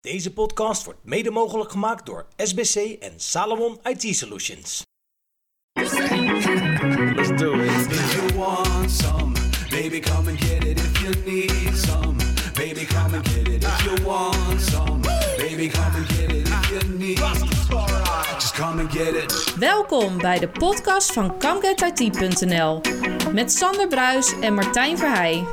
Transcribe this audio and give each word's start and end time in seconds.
Deze 0.00 0.32
podcast 0.32 0.84
wordt 0.84 0.98
mede 1.04 1.30
mogelijk 1.30 1.70
gemaakt 1.70 2.06
door 2.06 2.26
SBC 2.36 2.74
en 3.00 3.12
Salomon 3.16 3.78
IT 3.82 4.16
Solutions. 4.16 4.82
Let's 5.72 7.36
do 7.36 7.52
it. 7.52 7.70
If 7.70 8.14
you 8.14 8.38
want 8.38 8.90
some, 8.90 9.32
baby, 9.70 10.00
come 10.00 10.30
and 10.30 10.44
get 10.44 10.64
it. 10.64 10.78
If 10.78 11.00
you 11.00 11.14
need 11.24 11.76
some, 11.76 12.16
baby, 12.54 12.86
come 12.86 13.16
and 13.16 13.28
get 13.28 13.48
it. 13.48 13.64
If 13.64 13.82
you 13.84 14.02
want 14.04 14.60
some, 14.60 15.00
baby, 15.36 15.68
come 15.68 15.94
and 15.96 16.06
get 16.08 16.32
it. 16.32 16.48
If 16.48 16.70
you 16.70 16.98
need, 16.98 17.18
just 18.38 18.54
come 18.54 18.80
and 18.80 18.92
get 18.92 19.14
it. 19.14 19.54
Welkom 19.58 20.18
bij 20.18 20.38
de 20.38 20.48
podcast 20.48 21.12
van 21.12 21.38
ComeGetIT.nl 21.38 22.80
met 23.32 23.52
Sander 23.52 23.88
Bruis 23.88 24.38
en 24.40 24.54
Martijn 24.54 24.98
Verheij. 24.98 25.44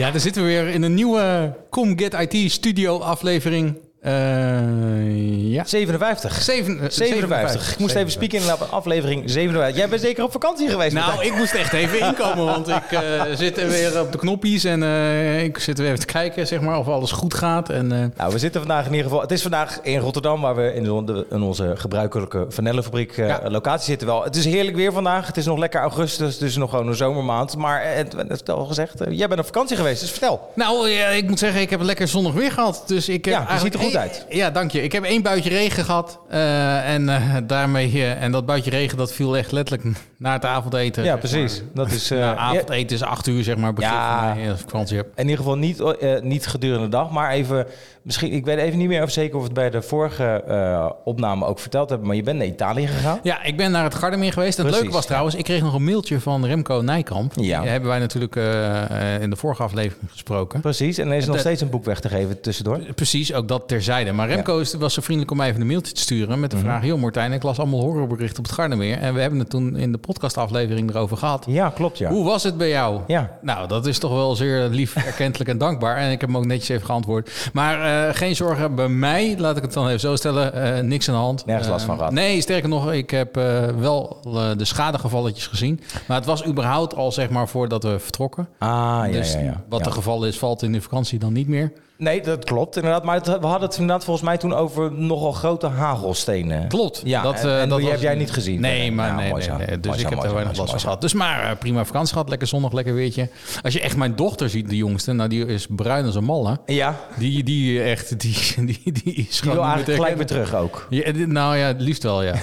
Ja, 0.00 0.10
daar 0.10 0.20
zitten 0.20 0.42
we 0.42 0.48
weer 0.48 0.68
in 0.68 0.82
een 0.82 0.94
nieuwe 0.94 1.56
Com 1.70 1.98
Get 1.98 2.14
IT 2.14 2.50
studio 2.50 2.98
aflevering. 2.98 3.78
Eh, 4.00 5.52
ja. 5.52 5.64
57. 5.64 6.42
Zeven, 6.42 6.80
eh, 6.80 6.86
57. 6.90 7.72
Ik 7.72 7.78
moest 7.78 7.94
even 7.94 8.10
spieken 8.10 8.38
in 8.42 8.44
aflevering 8.70 9.30
57. 9.30 9.76
Jij 9.76 9.88
bent 9.88 10.00
zeker 10.02 10.24
op 10.24 10.32
vakantie 10.32 10.68
geweest. 10.68 10.92
Nou, 10.94 11.24
ik 11.24 11.34
moest 11.36 11.54
echt 11.54 11.72
even 11.72 12.00
inkomen, 12.06 12.44
want 12.44 12.68
ik 12.68 12.92
eh, 12.92 13.22
zit 13.34 13.58
er 13.58 13.68
weer 13.68 14.00
op 14.00 14.12
de 14.12 14.18
knoppies 14.18 14.64
en 14.64 14.82
eh, 14.82 15.42
ik 15.42 15.58
zit 15.58 15.78
weer 15.78 15.86
even 15.86 15.98
te 16.00 16.06
kijken 16.06 16.46
zeg 16.46 16.60
maar, 16.60 16.78
of 16.78 16.88
alles 16.88 17.12
goed 17.12 17.34
gaat. 17.34 17.68
En, 17.70 17.92
eh, 17.92 17.98
Nou, 18.16 18.32
we 18.32 18.38
zitten 18.38 18.60
vandaag 18.60 18.84
in 18.86 18.90
ieder 18.90 19.06
geval... 19.06 19.20
Het 19.20 19.30
is 19.30 19.42
vandaag 19.42 19.78
in 19.82 19.98
Rotterdam, 19.98 20.40
waar 20.40 20.56
we 20.56 20.74
in, 20.74 20.82
de- 21.06 21.26
in 21.30 21.42
onze 21.42 21.72
gebruikelijke 21.76 22.44
vanellenfabriek 22.48 23.16
eh, 23.18 23.26
Ja. 23.26 23.40
locatie 23.50 23.84
zitten 23.84 24.06
wel. 24.06 24.24
Het 24.24 24.36
is 24.36 24.44
heerlijk 24.44 24.76
weer 24.76 24.92
vandaag. 24.92 25.26
Het 25.26 25.36
is 25.36 25.46
nog 25.46 25.58
lekker 25.58 25.80
augustus, 25.80 26.38
dus 26.38 26.56
nog 26.56 26.70
gewoon 26.70 26.88
een 26.88 26.94
zomermaand. 26.94 27.56
Maar 27.56 27.80
eh, 27.82 27.96
het, 27.96 28.14
het 28.28 28.50
al 28.50 28.64
gezegd, 28.64 29.00
eh, 29.00 29.16
jij 29.18 29.28
bent 29.28 29.40
op 29.40 29.46
vakantie 29.46 29.76
geweest, 29.76 30.00
dus 30.00 30.10
vertel. 30.10 30.50
nou, 30.54 30.88
ja, 30.88 31.06
ik 31.08 31.28
moet 31.28 31.38
zeggen, 31.38 31.60
ik 31.60 31.70
heb 31.70 31.80
een 31.80 31.86
lekker 31.86 32.08
zonnig 32.08 32.32
weer 32.32 32.52
gehad. 32.52 32.82
Dus 32.86 33.08
ik 33.08 33.24
heb 33.24 33.34
Ja, 33.34 33.46
eigenlijk 33.46 33.74
er 33.74 33.80
goed 33.90 34.00
uit. 34.00 34.26
Ja, 34.28 34.50
dank 34.50 34.70
je. 34.70 34.82
Ik 34.82 34.92
heb 34.92 35.04
één 35.04 35.22
buitje 35.22 35.50
regen 35.50 35.84
gehad. 35.84 36.20
eh, 36.28 36.94
en 36.94 37.08
eh, 37.08 37.36
daarmee, 37.44 37.90
eh, 37.92 38.22
en 38.22 38.32
dat 38.32 38.46
buitje 38.46 38.70
regen, 38.70 38.98
dat 38.98 39.12
viel 39.12 39.36
echt 39.36 39.52
letterlijk 39.52 39.96
na 40.18 40.32
het 40.32 40.44
avondeten. 40.44 41.04
Ja, 41.04 41.16
precies. 41.16 41.60
maar. 41.60 41.70
Dat 41.74 41.90
is... 41.90 42.10
eh, 42.10 42.18
ja, 42.18 42.34
avondeten 42.34 42.96
is 42.96 43.02
acht 43.02 43.26
uur, 43.26 43.42
zeg 43.42 43.56
maar, 43.56 43.72
Ja. 43.76 44.28
van 44.28 44.36
mij 44.36 44.56
vakantie 44.56 44.96
heb. 44.96 45.06
in 45.14 45.22
ieder 45.22 45.36
geval 45.36 45.56
niet, 45.56 45.80
eh, 45.80 46.20
niet 46.20 46.46
gedurende 46.46 46.84
de 46.84 46.90
dag, 46.90 47.10
maar 47.10 47.30
even... 47.30 47.66
Misschien, 48.02 48.32
ik 48.32 48.44
weet 48.44 48.58
even 48.58 48.78
niet 48.78 48.88
meer 48.88 49.02
of 49.02 49.10
zeker 49.10 49.34
of 49.36 49.40
we 49.40 49.44
het 49.46 49.54
bij 49.56 49.70
de 49.70 49.82
vorige 49.82 50.24
eh, 50.24 50.90
opname 51.04 51.44
ook 51.46 51.58
verteld 51.58 51.88
hebben, 51.88 52.06
maar 52.06 52.16
je 52.16 52.22
bent 52.22 52.38
naar 52.38 52.46
Italië 52.46 52.86
gegaan. 52.86 53.18
Ja, 53.22 53.42
ik 53.42 53.56
ben 53.56 53.70
naar 53.70 53.84
het 53.84 53.94
Gardermeer 53.94 54.32
geweest. 54.32 54.56
Het 54.56 54.66
Precies, 54.66 54.82
leuke 54.82 54.96
was 54.96 55.06
trouwens, 55.06 55.34
ik 55.34 55.44
kreeg 55.44 55.62
nog 55.62 55.74
een 55.74 55.84
mailtje 55.84 56.20
van 56.20 56.44
Remco 56.46 56.80
Nijkamp. 56.80 57.32
Ja. 57.36 57.60
Die 57.60 57.70
hebben 57.70 57.88
wij 57.88 57.98
natuurlijk 57.98 58.36
eh, 58.36 59.14
eh, 59.14 59.22
in 59.22 59.30
de 59.30 59.36
vorige 59.36 59.62
aflevering 59.62 60.10
gesproken. 60.10 60.60
Precies, 60.60 60.98
en 60.98 61.08
er 61.10 61.16
is 61.16 61.26
nog 61.26 61.38
steeds 61.38 61.60
een 61.60 61.70
boek 61.70 61.84
weg 61.84 62.00
te 62.00 62.08
geven 62.08 62.40
tussendoor. 62.40 62.78
Precies, 62.94 63.32
ook 63.34 63.48
dat 63.48 63.68
terzijde. 63.68 64.12
Maar 64.12 64.28
Remco 64.28 64.58
is- 64.58 64.74
was 64.74 64.94
zo 64.94 65.00
vriendelijk 65.02 65.30
om 65.32 65.36
mij 65.36 65.48
even 65.48 65.60
een 65.60 65.66
mailtje 65.66 65.92
te 65.92 66.00
sturen 66.00 66.40
met 66.40 66.50
de 66.50 66.56
Mhm. 66.56 66.64
vraag... 66.64 66.84
joh 66.84 67.00
Martijn, 67.00 67.32
ik 67.32 67.42
las 67.42 67.58
allemaal 67.58 67.80
horrorberichten 67.80 68.38
op 68.38 68.44
het 68.44 68.54
Gardermeer... 68.54 68.98
en 68.98 69.14
we 69.14 69.20
hebben 69.20 69.38
het 69.38 69.50
toen 69.50 69.76
in 69.76 69.92
de 69.92 69.98
podcastaflevering 69.98 70.90
erover 70.90 71.16
gehad. 71.16 71.44
Ja, 71.48 71.70
klopt 71.74 71.98
ja. 71.98 72.10
Hoe 72.10 72.24
was 72.24 72.42
het 72.42 72.56
bij 72.56 72.68
jou? 72.68 73.00
Ja. 73.06 73.38
Nou, 73.42 73.68
dat 73.68 73.86
is 73.86 73.98
toch 73.98 74.12
wel 74.12 74.34
zeer 74.36 74.68
lief, 74.68 74.96
erkentelijk 75.06 75.50
en 75.50 75.58
dankbaar. 75.58 75.96
En 75.96 76.10
ik 76.10 76.20
heb 76.20 76.28
hem 76.30 76.38
ook 76.38 76.46
netjes 76.46 76.68
even 76.68 76.86
geantwoord. 76.86 77.50
Maar 77.52 77.88
geen 78.12 78.36
zorgen, 78.36 78.74
bij 78.74 78.88
mij, 78.88 79.34
laat 79.38 79.56
ik 79.56 79.62
het 79.62 79.72
dan 79.72 79.86
even 79.86 80.00
zo 80.00 80.16
stellen, 80.16 80.52
eh, 80.52 80.82
niks 80.82 81.08
aan 81.08 81.14
de 81.14 81.20
hand. 81.20 81.46
Nergens 81.46 81.68
last 81.68 81.84
van 81.84 81.94
Eh, 81.94 81.98
gehad. 81.98 82.14
Nee, 82.14 82.40
sterker 82.40 82.68
nog, 82.68 82.92
ik 82.92 83.10
heb 83.10 83.36
eh, 83.36 83.64
wel 83.64 84.20
eh, 84.24 84.50
de 84.56 84.64
schadegevalletjes 84.64 85.46
gezien. 85.46 85.80
Maar 86.06 86.16
het 86.16 86.26
was 86.26 86.46
überhaupt 86.46 86.94
al 86.94 87.12
zeg 87.12 87.30
maar 87.30 87.48
voordat 87.48 87.82
we 87.82 87.98
vertrokken. 87.98 88.48
Ah, 88.58 88.68
ja, 88.68 89.06
dus 89.12 89.32
ja, 89.32 89.38
ja. 89.40 89.62
wat 89.68 89.84
het 89.84 89.94
geval 89.94 90.24
is, 90.24 90.38
valt 90.38 90.62
in 90.62 90.72
de 90.72 90.80
vakantie 90.80 91.18
dan 91.18 91.32
niet 91.32 91.48
meer. 91.48 91.72
Nee, 92.00 92.20
dat 92.22 92.44
klopt 92.44 92.76
inderdaad. 92.76 93.04
Maar 93.04 93.14
het- 93.16 93.26
we 93.26 93.46
hadden 93.46 93.68
het 93.68 93.78
inderdaad 93.78 94.04
volgens 94.04 94.26
mij 94.26 94.36
toen 94.38 94.54
over 94.54 94.92
nogal 94.92 95.32
grote 95.32 95.66
hagelstenen. 95.66 96.68
Klopt. 96.68 97.00
Ja, 97.04 97.22
dat, 97.22 97.34
en- 97.40 97.48
eh, 97.48 97.60
en 97.62 97.68
dat 97.68 97.78
die 97.78 97.86
was- 97.86 97.94
heb 97.96 98.04
jij 98.04 98.14
niet 98.14 98.30
gezien? 98.30 98.60
Nee, 98.60 98.92
maar 98.92 99.06
Nou, 99.08 99.20
nee, 99.22 99.32
nee, 99.32 99.48
nee. 99.66 99.80
Dus 99.80 99.86
Mooi 99.90 100.00
ik 100.04 100.08
heb 100.08 100.22
er 100.22 100.34
weinig 100.34 100.56
last 100.56 100.70
van 100.70 100.80
gehad. 100.80 101.00
Dus 101.00 101.12
maar 101.12 101.50
eh, 101.50 101.56
prima 101.58 101.84
vakantie 101.84 102.12
gehad, 102.12 102.28
lekker 102.28 102.48
zonnig, 102.48 102.72
lekker 102.72 102.94
weertje. 102.94 103.28
Als 103.62 103.72
je 103.72 103.80
echt 103.80 103.96
mijn 103.96 104.16
dochter 104.16 104.50
ziet, 104.50 104.68
de 104.68 104.76
jongste, 104.76 105.12
nou 105.12 105.28
die 105.28 105.46
is 105.46 105.66
bruin 105.68 106.04
als 106.06 106.14
een 106.14 106.24
malle. 106.24 106.58
Ja, 106.66 106.96
Die, 107.18 107.42
die 107.44 107.82
echt, 107.82 108.08
die, 108.20 108.36
die, 108.56 108.80
die 108.84 109.02
is 109.04 109.12
die 109.14 109.26
gewoon 109.30 109.54
wil 109.56 109.64
eigenlijk 109.64 109.94
gelijk 109.98 110.16
weer 110.16 110.26
terug 110.26 110.54
ook. 110.54 110.86
Ja, 110.90 111.10
nou 111.26 111.56
ja, 111.56 111.66
het 111.66 111.80
liefst 111.80 112.02
wel, 112.02 112.22
ja. 112.28 112.34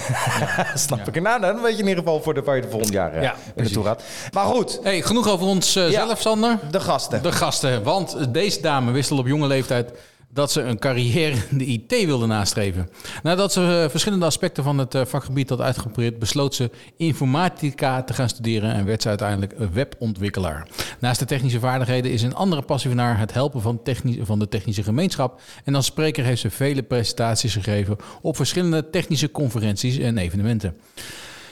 Snap 0.76 1.08
ik. 1.08 1.22
Nou, 1.22 1.42
dan 1.42 1.62
weet 1.62 1.76
je 1.76 1.82
in 1.82 1.88
ieder 1.88 2.04
geval 2.04 2.22
voor 2.22 2.34
de, 2.34 2.42
waar 2.42 2.56
je 2.56 2.62
de 2.62 2.70
volgend 2.70 2.94
jaar 2.94 3.14
eh, 3.14 3.22
Ja, 3.22 3.36
naartoe 3.56 3.84
gaat. 3.84 4.04
Maar 4.34 4.46
goed, 4.46 4.80
Hey, 4.84 5.02
genoeg 5.02 5.30
over 5.30 5.46
ons 5.48 5.76
eh, 5.76 5.86
zelf, 5.88 6.22
Sander. 6.22 6.60
de 6.72 6.80
gasten. 6.80 7.24
De 7.24 7.32
gasten. 7.32 7.84
Want 7.84 8.34
deze 8.34 8.62
dame 8.62 8.92
wist 8.92 9.12
al 9.12 9.18
op 9.18 9.28
jonge 9.28 9.47
leeftijd 9.48 9.92
dat 10.30 10.52
ze 10.52 10.62
een 10.62 10.80
carrière 10.80 11.36
in 11.50 11.58
de 11.58 11.66
IT 11.66 12.06
wilde 12.06 12.26
nastreven. 12.26 12.90
Nadat 13.24 13.54
ze 13.54 13.82
eh, 13.84 13.90
verschillende 13.90 14.26
aspecten 14.26 14.64
van 14.64 14.78
het 14.78 14.96
eh, 14.96 15.06
vakgebied 15.06 15.50
had 15.50 15.62
uitgeprobeerd, 15.62 16.20
besloot 16.20 16.56
ze 16.56 16.70
informatica 16.98 18.04
te 18.04 18.14
gaan 18.14 18.30
studeren 18.30 18.74
en 18.74 18.86
werd 18.86 19.02
ze 19.02 19.08
uiteindelijk 19.08 19.56
webontwikkelaar. 19.74 20.68
Naast 21.00 21.20
de 21.20 21.26
technische 21.26 21.60
vaardigheden 21.60 22.12
is 22.12 22.22
een 22.22 22.36
andere 22.36 22.62
passie 22.62 22.90
van 22.90 23.00
haar 23.00 23.20
het 23.20 23.34
helpen 23.34 23.62
van, 23.62 23.84
techni- 23.84 24.20
van 24.24 24.40
de 24.40 24.48
technische 24.48 24.84
gemeenschap. 24.84 25.42
En 25.64 25.76
als 25.76 25.86
spreker 25.86 26.24
heeft 26.24 26.42
ze 26.42 26.50
vele 26.50 26.84
presentaties 26.84 27.54
gegeven 27.54 27.98
op 28.22 28.36
verschillende 28.36 28.90
technische 28.90 29.32
conferenties 29.32 29.98
en 29.98 30.18
evenementen. 30.18 30.76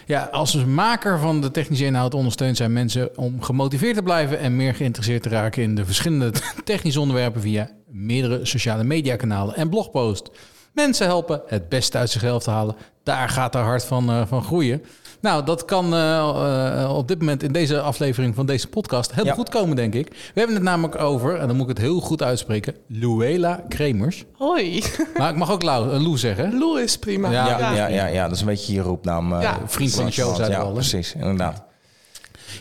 Ja, 0.08 0.30
als 0.32 0.66
maker 0.66 1.20
van 1.20 1.42
de 1.42 1.52
technische 1.52 1.86
inhoud 1.86 2.14
ondersteunt 2.14 2.58
zij 2.58 2.70
mensen 2.70 3.18
om 3.18 3.42
gemotiveerd 3.42 3.96
te 3.96 4.04
blijven 4.04 4.40
en 4.40 4.56
meer 4.56 4.76
geïnteresseerd 4.76 5.24
te 5.24 5.30
raken 5.30 5.64
in 5.64 5.76
de 5.76 5.86
verschillende 5.86 6.32
technische 6.64 7.00
onderwerpen 7.00 7.42
via 7.42 7.70
meerdere 7.96 8.46
sociale 8.46 8.84
mediakanalen 8.84 9.56
en 9.56 9.70
blogposts. 9.70 10.30
Mensen 10.74 11.06
helpen 11.06 11.42
het 11.48 11.70
beste 11.70 11.98
uit 11.98 12.10
zichzelf 12.10 12.44
te 12.44 12.50
halen. 12.50 12.76
Daar 13.04 13.30
gaat 13.30 13.54
haar 13.54 13.64
hart 13.64 13.84
van, 13.86 14.10
eh, 14.10 14.22
van 14.28 14.44
groeien. 14.44 14.84
Nou, 15.22 15.46
dat 15.46 15.66
kan 15.66 15.94
eh, 15.94 16.82
eh, 16.84 16.96
op 16.98 17.08
dit 17.08 17.20
moment 17.20 17.44
in 17.44 17.52
deze 17.52 17.80
aflevering 17.82 18.36
van 18.36 18.46
deze 18.46 18.68
podcast 18.68 19.14
heel 19.14 19.26
Ja. 19.26 19.34
goed 19.34 19.50
komen, 19.50 19.76
denk 19.76 19.94
ik. 19.94 20.08
We 20.10 20.16
hebben 20.40 20.56
het 20.56 20.66
namelijk 20.66 21.00
over, 21.00 21.36
en 21.40 21.48
dan 21.48 21.56
moet 21.56 21.70
ik 21.70 21.78
het 21.78 21.86
heel 21.86 22.00
goed 22.00 22.24
uitspreken, 22.24 22.76
Luela 22.88 23.64
Kremers. 23.70 24.24
Hoi, 24.34 24.84
Maar 25.18 25.30
ik 25.30 25.36
mag 25.38 25.52
ook 25.52 25.62
Lou, 25.64 25.88
Lou 26.00 26.18
zeggen. 26.18 26.58
Lou 26.60 26.82
is 26.82 26.98
prima. 26.98 27.32
Ja, 27.32 27.48
Ja, 27.48 27.74
ja, 27.74 27.88
ja, 27.88 28.06
ja, 28.06 28.24
dat 28.24 28.36
is 28.36 28.40
een 28.40 28.48
beetje 28.48 28.74
je 28.74 28.82
roepnaam. 28.82 29.34
eh, 29.34 29.42
Ja. 29.42 29.60
Vriend 29.66 29.94
van 29.94 30.06
de 30.06 30.12
show, 30.12 30.36
zeiden 30.36 30.58
ja, 30.58 30.64
al. 30.64 30.72
precies, 30.72 31.14
inderdaad. 31.14 31.64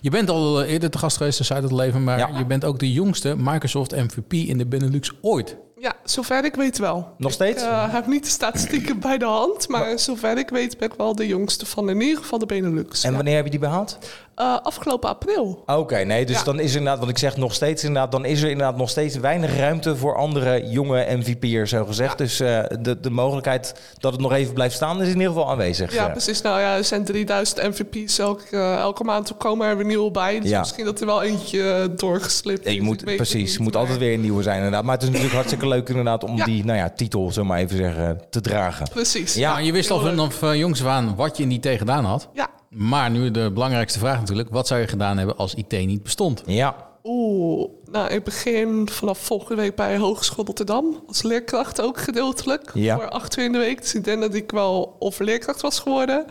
Je 0.05 0.11
bent 0.11 0.31
al 0.31 0.63
eh, 0.63 0.73
eerder 0.73 0.91
te 0.91 0.99
gast 0.99 1.17
geweest 1.17 1.39
in 1.39 1.45
Zuid 1.45 1.63
het 1.63 1.73
Leven, 1.73 2.05
maar 2.05 2.19
Ja. 2.19 2.31
je 2.39 2.45
bent 2.47 2.65
ook 2.65 2.79
de 2.79 2.93
jongste 2.93 3.35
Microsoft 3.39 3.91
MVP 3.97 4.33
in 4.33 4.59
de 4.59 4.67
Benelux 4.67 5.13
ooit. 5.21 5.57
Ja, 5.79 5.93
zover 6.05 6.45
ik 6.45 6.55
weet 6.55 6.79
wel. 6.79 7.09
Nog 7.19 7.33
steeds? 7.33 7.63
Ik 7.63 7.69
eh, 7.69 7.93
heb 7.93 8.07
niet 8.07 8.25
de 8.25 8.31
statistieken 8.31 8.99
bij 9.01 9.19
de 9.19 9.25
hand, 9.25 9.69
maar 9.69 9.99
zover 9.99 10.39
ik 10.39 10.49
weet 10.51 10.79
ben 10.79 10.89
ik 10.91 10.95
wel 10.97 11.15
de 11.15 11.27
jongste 11.27 11.67
van 11.67 11.91
in 11.91 12.01
ieder 12.01 12.19
geval 12.23 12.39
de 12.39 12.47
Benelux. 12.47 13.05
En 13.05 13.11
Ja. 13.11 13.17
wanneer 13.17 13.35
heb 13.35 13.45
je 13.45 13.51
die 13.51 13.61
behaald? 13.61 13.99
Eh, 14.35 14.57
afgelopen 14.63 15.09
april. 15.09 15.63
Oké, 15.67 15.97
nee, 15.97 16.27
dus 16.27 16.37
Ja. 16.39 16.45
dan 16.45 16.61
is 16.61 16.71
er 16.71 16.77
inderdaad, 16.79 17.01
wat 17.01 17.09
ik 17.09 17.19
zeg 17.19 17.37
nog 17.37 17.55
steeds 17.55 17.85
inderdaad, 17.85 18.13
dan 18.13 18.25
is 18.25 18.43
er 18.43 18.51
inderdaad 18.51 18.77
nog 18.77 18.91
steeds 18.91 19.17
weinig 19.17 19.57
ruimte 19.57 19.97
voor 19.97 20.17
andere 20.17 20.69
jonge 20.69 21.07
MVP'ers, 21.17 21.71
zo 21.71 21.85
gezegd. 21.85 22.19
Dus 22.19 22.41
eh, 22.41 22.61
de, 22.81 23.01
de 23.01 23.11
mogelijkheid 23.11 23.75
dat 23.99 24.13
het 24.13 24.21
nog 24.21 24.33
even 24.33 24.55
blijft 24.55 24.75
staan 24.75 25.03
is 25.03 25.09
in 25.09 25.13
ieder 25.15 25.27
geval 25.33 25.51
aanwezig. 25.51 25.95
Ja, 25.95 26.05
eh. 26.07 26.11
precies. 26.13 26.41
Nou 26.43 26.61
ja, 26.61 26.77
er 26.77 26.85
zijn 26.85 27.05
3000 27.05 27.63
MVP's 27.63 28.19
elke, 28.19 28.57
eh, 28.57 28.75
elke 28.79 29.05
maand. 29.05 29.37
Komen 29.37 29.67
er 29.69 29.77
weer 29.77 29.87
nieuwe 29.87 30.11
bij. 30.11 30.41
Dus 30.41 30.51
Ja. 30.51 30.59
misschien 30.59 30.85
dat 30.85 31.01
er 31.01 31.07
wel 31.07 31.23
eentje 31.23 31.93
doorgeslipt 31.97 32.65
Ja, 32.65 32.71
is. 32.71 32.77
je 32.77 32.83
moet, 32.83 33.05
precies, 33.05 33.51
niet, 33.51 33.59
moet 33.59 33.73
maar- 33.73 33.81
altijd 33.83 33.99
weer 33.99 34.15
een 34.15 34.21
nieuwe 34.21 34.43
zijn 34.43 34.57
inderdaad. 34.57 34.83
Maar 34.85 34.93
het 34.95 35.03
is 35.03 35.09
natuurlijk 35.09 35.35
hartstikke 35.35 35.69
leuk 35.69 35.89
inderdaad 35.89 36.25
om 36.25 36.37
Ja. 36.37 36.45
die 36.45 36.65
nou 36.65 36.79
ja, 36.79 36.91
titel, 36.97 37.33
zo 37.33 37.45
maar 37.45 37.59
even 37.59 37.77
zeggen, 37.77 38.21
te 38.31 38.41
dragen. 38.41 38.89
Precies. 38.91 39.35
Ja. 39.35 39.53
Nou, 39.53 39.65
je 39.65 39.73
wist 39.73 39.91
al 39.91 40.01
vanaf 40.01 40.43
uh, 40.43 40.55
jongs 40.55 40.85
aan 40.85 41.15
wat 41.17 41.37
je 41.37 41.43
in 41.43 41.51
IT 41.51 41.67
gedaan 41.67 42.05
had. 42.05 42.29
Ja. 42.33 42.49
Maar 42.75 43.11
nu 43.11 43.31
de 43.31 43.51
belangrijkste 43.53 43.99
vraag 43.99 44.19
natuurlijk. 44.19 44.49
Wat 44.51 44.67
zou 44.67 44.81
je 44.81 44.87
gedaan 44.87 45.19
hebben 45.19 45.37
als 45.37 45.55
IT 45.55 45.73
niet 45.73 46.03
bestond? 46.03 46.43
Ja, 46.47 46.93
Oeh, 47.07 47.69
nou, 47.91 48.11
ik 48.11 48.25
begin 48.25 48.89
vanaf 48.89 49.19
volgende 49.19 49.63
week 49.63 49.75
bij 49.75 49.99
Hogeschool 49.99 50.45
Rotterdam. 50.45 51.03
Als 51.07 51.23
leerkracht 51.23 51.81
ook 51.81 51.99
gedeeltelijk. 51.99 52.71
Ja. 52.75 52.95
Voor 52.95 53.09
acht 53.09 53.37
uur 53.37 53.45
in 53.45 53.53
de 53.53 53.59
week. 53.59 53.81
Dus 53.81 53.95
ik 53.95 54.05
denk 54.05 54.21
dat 54.21 54.35
ik 54.35 54.51
wel 54.51 54.97
of 54.99 55.19
leerkracht 55.19 55.61
was 55.61 55.79
geworden. 55.79 56.27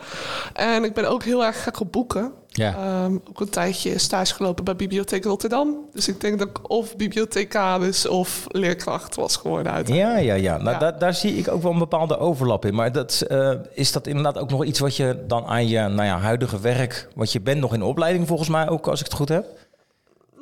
En 0.54 0.84
ik 0.84 0.94
ben 0.94 1.10
ook 1.10 1.24
heel 1.24 1.46
erg 1.46 1.64
gek 1.64 1.80
op 1.80 1.92
boeken. 1.92 2.32
Ja. 2.54 2.76
Ehm, 2.76 3.14
ook 3.14 3.40
een 3.40 3.50
tijdje 3.50 4.00
stage 4.00 4.34
gelopen 4.34 4.64
bij 4.64 4.76
Bibliotheek 4.76 5.24
Rotterdam. 5.24 5.76
Dus 5.94 6.08
ik 6.08 6.22
denk 6.22 6.40
dat 6.40 6.48
ik 6.48 6.70
of 6.70 6.96
bibliothecaris 6.96 8.08
of 8.08 8.46
leerkracht 8.48 9.16
was 9.16 9.36
geworden 9.36 9.72
uiteindelijk. 9.72 10.26
ja, 10.26 10.34
ja. 10.34 10.34
ja. 10.34 10.58
Nou, 10.58 10.70
Ja. 10.70 10.80
Daar, 10.80 11.00
daar 11.00 11.14
zie 11.14 11.38
ik 11.38 11.48
ook 11.48 11.62
wel 11.62 11.72
een 11.72 11.80
bepaalde 11.80 12.18
overlap 12.18 12.66
in. 12.66 12.76
Maar 12.76 12.92
dat, 12.92 13.22
eh, 13.22 13.52
is 13.74 13.92
dat 13.92 14.08
inderdaad 14.08 14.38
ook 14.38 14.50
nog 14.50 14.66
iets 14.66 14.80
wat 14.80 14.96
je 14.96 15.24
dan 15.28 15.46
aan 15.46 15.68
je 15.68 15.80
nou 15.80 16.04
ja, 16.04 16.20
huidige 16.20 16.60
werk, 16.60 17.08
wat 17.16 17.32
je 17.32 17.42
bent 17.42 17.60
nog 17.60 17.74
in 17.74 17.84
opleiding 17.84 18.28
volgens 18.28 18.50
mij 18.50 18.70
ook, 18.70 18.88
als 18.88 19.00
ik 19.00 19.06
het 19.06 19.16
goed 19.16 19.30
heb? 19.30 19.46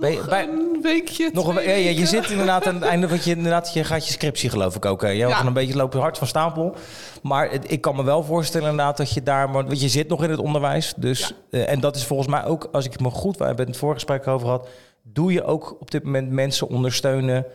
Je- 0.10 0.24
bij- 0.30 0.48
Een 0.48 0.80
weekje, 0.82 1.30
nog 1.34 1.48
een, 1.48 1.64
ja, 1.64 1.72
ja, 1.72 1.90
je 2.00 2.06
zit 2.06 2.30
inderdaad 2.30 2.68
aan 2.68 2.76
het 2.76 2.84
einde, 2.84 3.08
want 3.08 3.24
je, 3.24 3.32
inderdaad, 3.36 3.74
je 3.74 3.84
gaat 3.84 4.06
je 4.08 4.12
scriptie 4.12 4.50
geloof 4.50 4.76
ik 4.76 4.86
ook. 4.86 5.02
Je 5.02 5.08
Ja. 5.16 5.30
gaat 5.30 5.46
een 5.46 5.54
beetje 5.54 5.76
lopen 5.76 6.00
hard 6.00 6.18
van 6.18 6.28
stapel. 6.28 6.76
Maar 7.22 7.52
het- 7.52 7.72
ik 7.72 7.82
kan 7.82 7.96
me 7.96 8.04
wel 8.04 8.24
voorstellen 8.24 8.70
inderdaad 8.70 8.98
dat 8.98 9.12
je 9.14 9.24
daar, 9.24 9.52
want 9.52 9.82
je 9.82 9.90
zit 9.90 10.08
nog 10.08 10.24
in 10.24 10.30
het 10.30 10.40
onderwijs. 10.40 10.94
Dus, 10.98 11.34
eh, 11.52 11.70
en 11.70 11.80
dat 11.80 11.96
is 11.96 12.06
volgens 12.06 12.28
mij 12.30 12.46
ook, 12.46 12.70
als 12.72 12.86
ik 12.86 13.00
me 13.00 13.10
goed, 13.10 13.38
we 13.38 13.44
hebben 13.46 13.66
het 13.66 13.74
het 13.76 13.84
voorgesprek 13.84 14.28
over 14.28 14.46
gehad, 14.48 14.68
Doe 15.04 15.34
je 15.34 15.44
ook 15.44 15.78
op 15.80 15.92
dit 15.92 16.04
moment 16.04 16.32
mensen 16.32 16.68
ondersteunen 16.70 17.46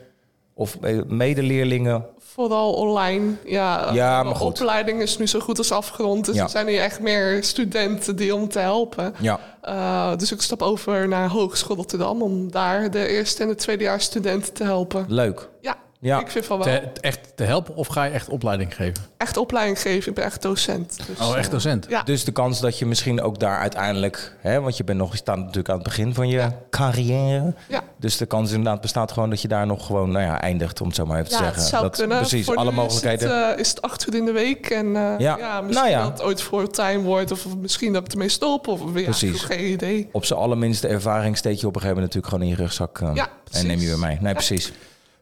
of 0.58 0.76
eh, 0.81 0.99
medeleerlingen? 1.06 2.05
Vooral 2.19 2.73
online. 2.73 3.35
Ja, 3.44 3.91
Ja, 3.93 4.19
de 4.19 4.25
maar 4.25 4.35
goed. 4.37 4.61
opleiding 4.61 5.00
is 5.03 5.19
nu 5.19 5.26
zo 5.26 5.41
goed 5.41 5.58
als 5.58 5.73
afgerond. 5.73 6.25
Dus 6.25 6.35
Ja. 6.37 6.43
er 6.43 6.49
zijn 6.50 6.67
hier 6.67 6.81
echt 6.81 7.00
meer 7.00 7.44
studenten 7.44 8.17
die 8.17 8.35
om 8.35 8.49
te 8.49 8.58
helpen. 8.58 9.14
Ja. 9.20 9.41
Eh, 9.62 10.17
dus 10.17 10.32
ik 10.32 10.41
stap 10.43 10.62
over 10.62 11.08
naar 11.08 11.29
Hogeschool 11.29 11.76
Rotterdam 11.76 12.23
om 12.23 12.50
daar 12.50 12.91
de 12.91 13.06
eerste 13.08 13.43
en 13.43 13.49
de 13.49 13.55
tweedejaars 13.55 14.05
studenten 14.05 14.53
te 14.53 14.64
helpen. 14.64 15.05
Leuk. 15.08 15.49
Ja, 15.61 15.76
Ja. 16.01 16.21
ik 16.21 16.31
vind 16.31 16.47
van 16.47 16.59
wel 16.59 16.67
Te, 16.67 16.81
echt 17.01 17.37
te 17.37 17.45
helpen 17.45 17.75
of 17.75 17.87
ga 17.87 18.05
je 18.05 18.11
echt 18.13 18.29
opleiding 18.29 18.75
geven? 18.75 19.05
echt 19.17 19.37
opleiding 19.37 19.81
geven. 19.81 20.09
Ik 20.09 20.15
ben 20.15 20.25
echt 20.25 20.43
docent. 20.43 20.97
Dus, 21.07 21.29
Oh, 21.29 21.37
echt 21.39 21.51
docent? 21.51 21.87
Ja. 21.89 22.03
Dus 22.03 22.25
de 22.25 22.33
kans 22.33 22.61
dat 22.61 22.79
je 22.79 22.87
misschien 22.87 23.21
ook 23.23 23.39
daar 23.39 23.59
uiteindelijk, 23.59 24.37
hè, 24.41 24.61
want 24.61 24.77
je 24.77 24.85
bent 24.85 24.99
nog 24.99 25.11
je 25.11 25.17
staat 25.17 25.37
natuurlijk 25.37 25.69
aan 25.69 25.75
het 25.75 25.85
begin 25.85 26.15
van 26.15 26.29
je 26.29 26.49
carrière. 26.71 27.55
Ja. 27.69 27.81
Dus 27.97 28.17
de 28.17 28.27
kans 28.27 28.51
inderdaad 28.51 28.81
bestaat 28.81 29.13
gewoon 29.13 29.31
dat 29.31 29.43
je 29.43 29.49
daar 29.49 29.67
nog 29.67 29.87
gewoon 29.87 30.11
nou 30.11 30.25
ja, 30.25 30.41
eindigt, 30.41 30.81
om 30.81 30.87
het 30.87 30.97
zo 30.97 31.07
maar 31.07 31.19
even 31.19 31.29
te 31.31 31.35
Ja, 31.37 31.43
zeggen. 31.43 31.61
het 31.61 31.71
zou 31.71 31.83
dat, 31.83 31.97
kunnen. 31.97 32.19
Precies, 32.19 32.47
Voor 32.47 32.57
alle 32.57 32.73
mogelijkheden. 32.73 33.29
Is 33.29 33.35
het, 33.35 33.55
eh, 33.55 33.61
is 33.61 33.69
het 33.69 33.83
acht 33.83 34.09
uur 34.09 34.15
in 34.15 34.25
de 34.25 34.33
week. 34.33 34.71
En 34.71 34.87
eh, 34.87 35.15
Ja, 35.19 35.37
ja. 35.39 35.61
misschien 35.61 35.89
nou 35.89 35.89
ja. 35.97 36.03
dat 36.03 36.13
het 36.13 36.23
ooit 36.23 36.43
fulltime 36.43 37.03
wordt. 37.03 37.31
Of 37.33 37.57
misschien 37.57 37.93
dat 37.93 38.05
ik 38.05 38.13
ermee 38.13 38.29
stop. 38.29 38.69
Of 38.69 38.81
ja, 38.95 39.03
Precies. 39.03 39.35
ik 39.35 39.41
heb 39.41 39.51
geen 39.51 39.71
idee. 39.71 40.09
Op 40.13 40.25
zijn 40.25 40.39
allerminste 40.39 40.89
ervaring 40.89 41.37
steek 41.37 41.59
je 41.61 41.67
op 41.67 41.75
een 41.75 41.81
gegeven 41.81 42.03
moment 42.03 42.15
natuurlijk 42.15 42.33
gewoon 42.33 42.45
in 42.51 42.57
je 42.57 42.63
rugzak 42.63 43.01
eh, 43.01 43.11
Ja, 43.15 43.29
en 43.53 43.67
neem 43.67 43.81
je 43.81 43.87
weer 43.87 43.99
mee. 43.99 44.19
Nee, 44.21 44.33
precies. 44.33 44.73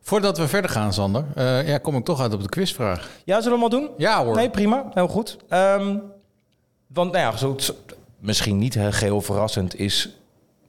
Voordat 0.07 0.39
we 0.39 0.49
verder 0.49 0.71
gaan, 0.71 0.93
Sander, 0.93 1.25
eh, 1.35 1.69
ja, 1.69 1.79
kom 1.79 1.97
ik 1.97 2.05
toch 2.05 2.21
uit 2.21 2.35
op 2.35 2.43
de 2.43 2.49
quizvraag. 2.49 3.11
Ja, 3.25 3.41
zullen 3.41 3.59
we 3.59 3.65
hem 3.65 3.73
al 3.73 3.81
doen? 3.81 3.91
Ja 3.97 4.25
hoor. 4.25 4.37
Nee, 4.37 4.51
prima. 4.51 4.91
Heel 4.95 5.09
goed. 5.09 5.37
Ehm, 5.49 5.97
want 6.87 7.13
nou 7.13 7.25
ja, 7.25 7.37
zo, 7.37 7.57
misschien 8.19 8.59
niet 8.59 8.75
heel 8.75 8.93
geheel 8.93 9.21
verrassend 9.21 9.79
is 9.79 10.17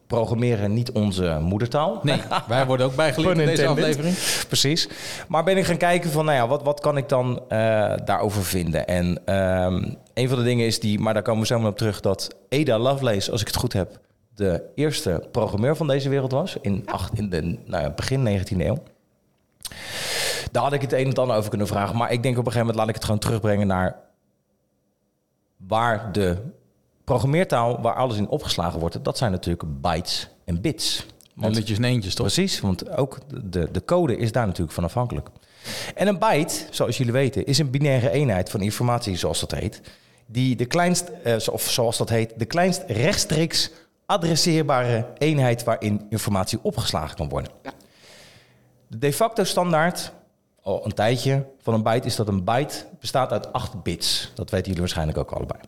programmeren 0.08 0.74
niet 0.74 0.92
onze 0.92 1.38
moedertaal. 1.42 2.00
Nee, 2.04 2.22
wij 2.48 2.66
worden 2.66 2.86
ook 2.86 2.96
bijgeleerd 2.96 3.38
in 3.38 3.46
deze 3.46 3.68
aflevering. 3.68 4.16
Precies. 4.48 4.90
Maar 5.28 5.44
ben 5.44 5.58
ik 5.58 5.66
gaan 5.66 5.78
kijken 5.78 6.12
van, 6.12 6.26
nou 6.26 6.38
ja, 6.38 6.48
wat, 6.48 6.64
wat 6.64 6.80
kan 6.80 6.98
ik 6.98 7.10
dan 7.10 7.42
eh, 7.48 7.94
daarover 8.06 8.44
vinden? 8.44 8.88
En 8.88 9.22
ehm, 9.26 9.94
een 10.14 10.30
van 10.30 10.38
de 10.38 10.44
dingen 10.44 10.66
is 10.66 10.80
die, 10.80 11.00
maar 11.00 11.14
daar 11.14 11.24
komen 11.24 11.42
we 11.42 11.48
zo 11.48 11.60
maar 11.60 11.72
op 11.72 11.78
terug, 11.78 12.00
dat 12.00 12.36
Ada 12.50 12.80
Lovelace, 12.80 13.32
als 13.32 13.42
ik 13.42 13.48
het 13.48 13.56
goed 13.56 13.74
heb, 13.74 14.00
de 14.36 14.64
eerste 14.76 15.24
programmeur 15.32 15.76
van 15.76 15.88
deze 15.88 16.10
wereld 16.10 16.32
was. 16.32 16.58
In, 16.62 16.84
acht, 16.86 17.18
in 17.18 17.30
de 17.30 17.58
nou 17.66 17.84
ja, 17.84 17.90
begin 17.90 18.40
19e 18.40 18.58
eeuw. 18.58 18.84
Daar 20.52 20.64
had 20.64 20.74
ik 20.74 20.82
het 20.82 20.94
een 20.94 21.00
en 21.00 21.08
het 21.08 21.20
ander 21.20 21.36
over 21.36 21.50
kunnen 21.50 21.68
vragen. 21.68 21.98
Maar 21.98 22.12
ik 22.12 22.24
denk 22.24 22.38
op 22.38 22.46
een 22.46 22.52
gegeven 22.52 22.68
moment 22.68 22.78
laat 22.78 22.88
ik 22.88 22.96
het 22.96 23.04
gewoon 23.04 23.20
terugbrengen 23.20 23.68
naar 23.68 23.96
waar 25.58 26.12
de 26.12 26.38
programmeertaal, 27.04 27.82
waar 27.82 27.96
alles 27.96 28.18
in 28.18 28.28
opgeslagen 28.28 28.80
wordt. 28.80 29.04
Dat 29.04 29.18
zijn 29.18 29.32
natuurlijk 29.32 29.82
bytes 29.82 30.30
en 30.46 30.62
bits. 30.62 31.06
Want 31.36 31.54
Nulletjes 31.54 31.78
en 31.78 31.84
eentjes, 31.84 32.16
toch? 32.16 32.26
Precies, 32.26 32.60
want 32.60 32.90
ook 32.90 33.18
de, 33.44 33.72
de 33.72 33.86
code 33.86 34.18
is 34.18 34.32
daar 34.32 34.46
natuurlijk 34.46 34.76
van 34.76 34.84
afhankelijk. 34.84 35.30
En 35.96 36.08
een 36.08 36.20
byte, 36.20 36.66
zoals 36.70 36.98
jullie 36.98 37.14
weten, 37.14 37.46
is 37.46 37.58
een 37.58 37.70
binaire 37.70 38.10
eenheid 38.10 38.50
van 38.50 38.62
informatie, 38.62 39.18
zoals 39.18 39.40
dat 39.40 39.52
heet. 39.52 39.82
Die 40.26 40.56
de 40.56 40.66
kleinst, 40.66 41.12
eh, 41.24 41.36
of 41.52 41.70
zoals 41.70 41.98
dat 41.98 42.10
heet, 42.10 42.34
de 42.38 42.46
kleinst 42.46 42.84
rechtstreeks 42.88 43.72
adresseerbare 44.06 45.08
eenheid 45.18 45.64
waarin 45.64 46.06
informatie 46.10 46.60
opgeslagen 46.62 47.16
kan 47.16 47.30
worden. 47.30 47.52
Ja. 47.64 47.72
De 49.00 49.08
de 49.08 49.14
facto 49.14 49.44
standaard, 49.44 50.12
al 50.62 50.86
een 50.86 50.94
tijdje, 50.94 51.46
van 51.62 51.74
een 51.74 51.84
byte 51.84 52.08
is 52.08 52.16
dat 52.16 52.28
een 52.28 52.44
byte 52.44 52.86
bestaat 53.00 53.32
uit 53.32 53.54
8 53.54 53.84
bits. 53.84 54.32
Dat 54.36 54.50
weten 54.50 54.66
jullie 54.66 54.80
waarschijnlijk 54.80 55.18
ook 55.18 55.32
allebei. 55.32 55.60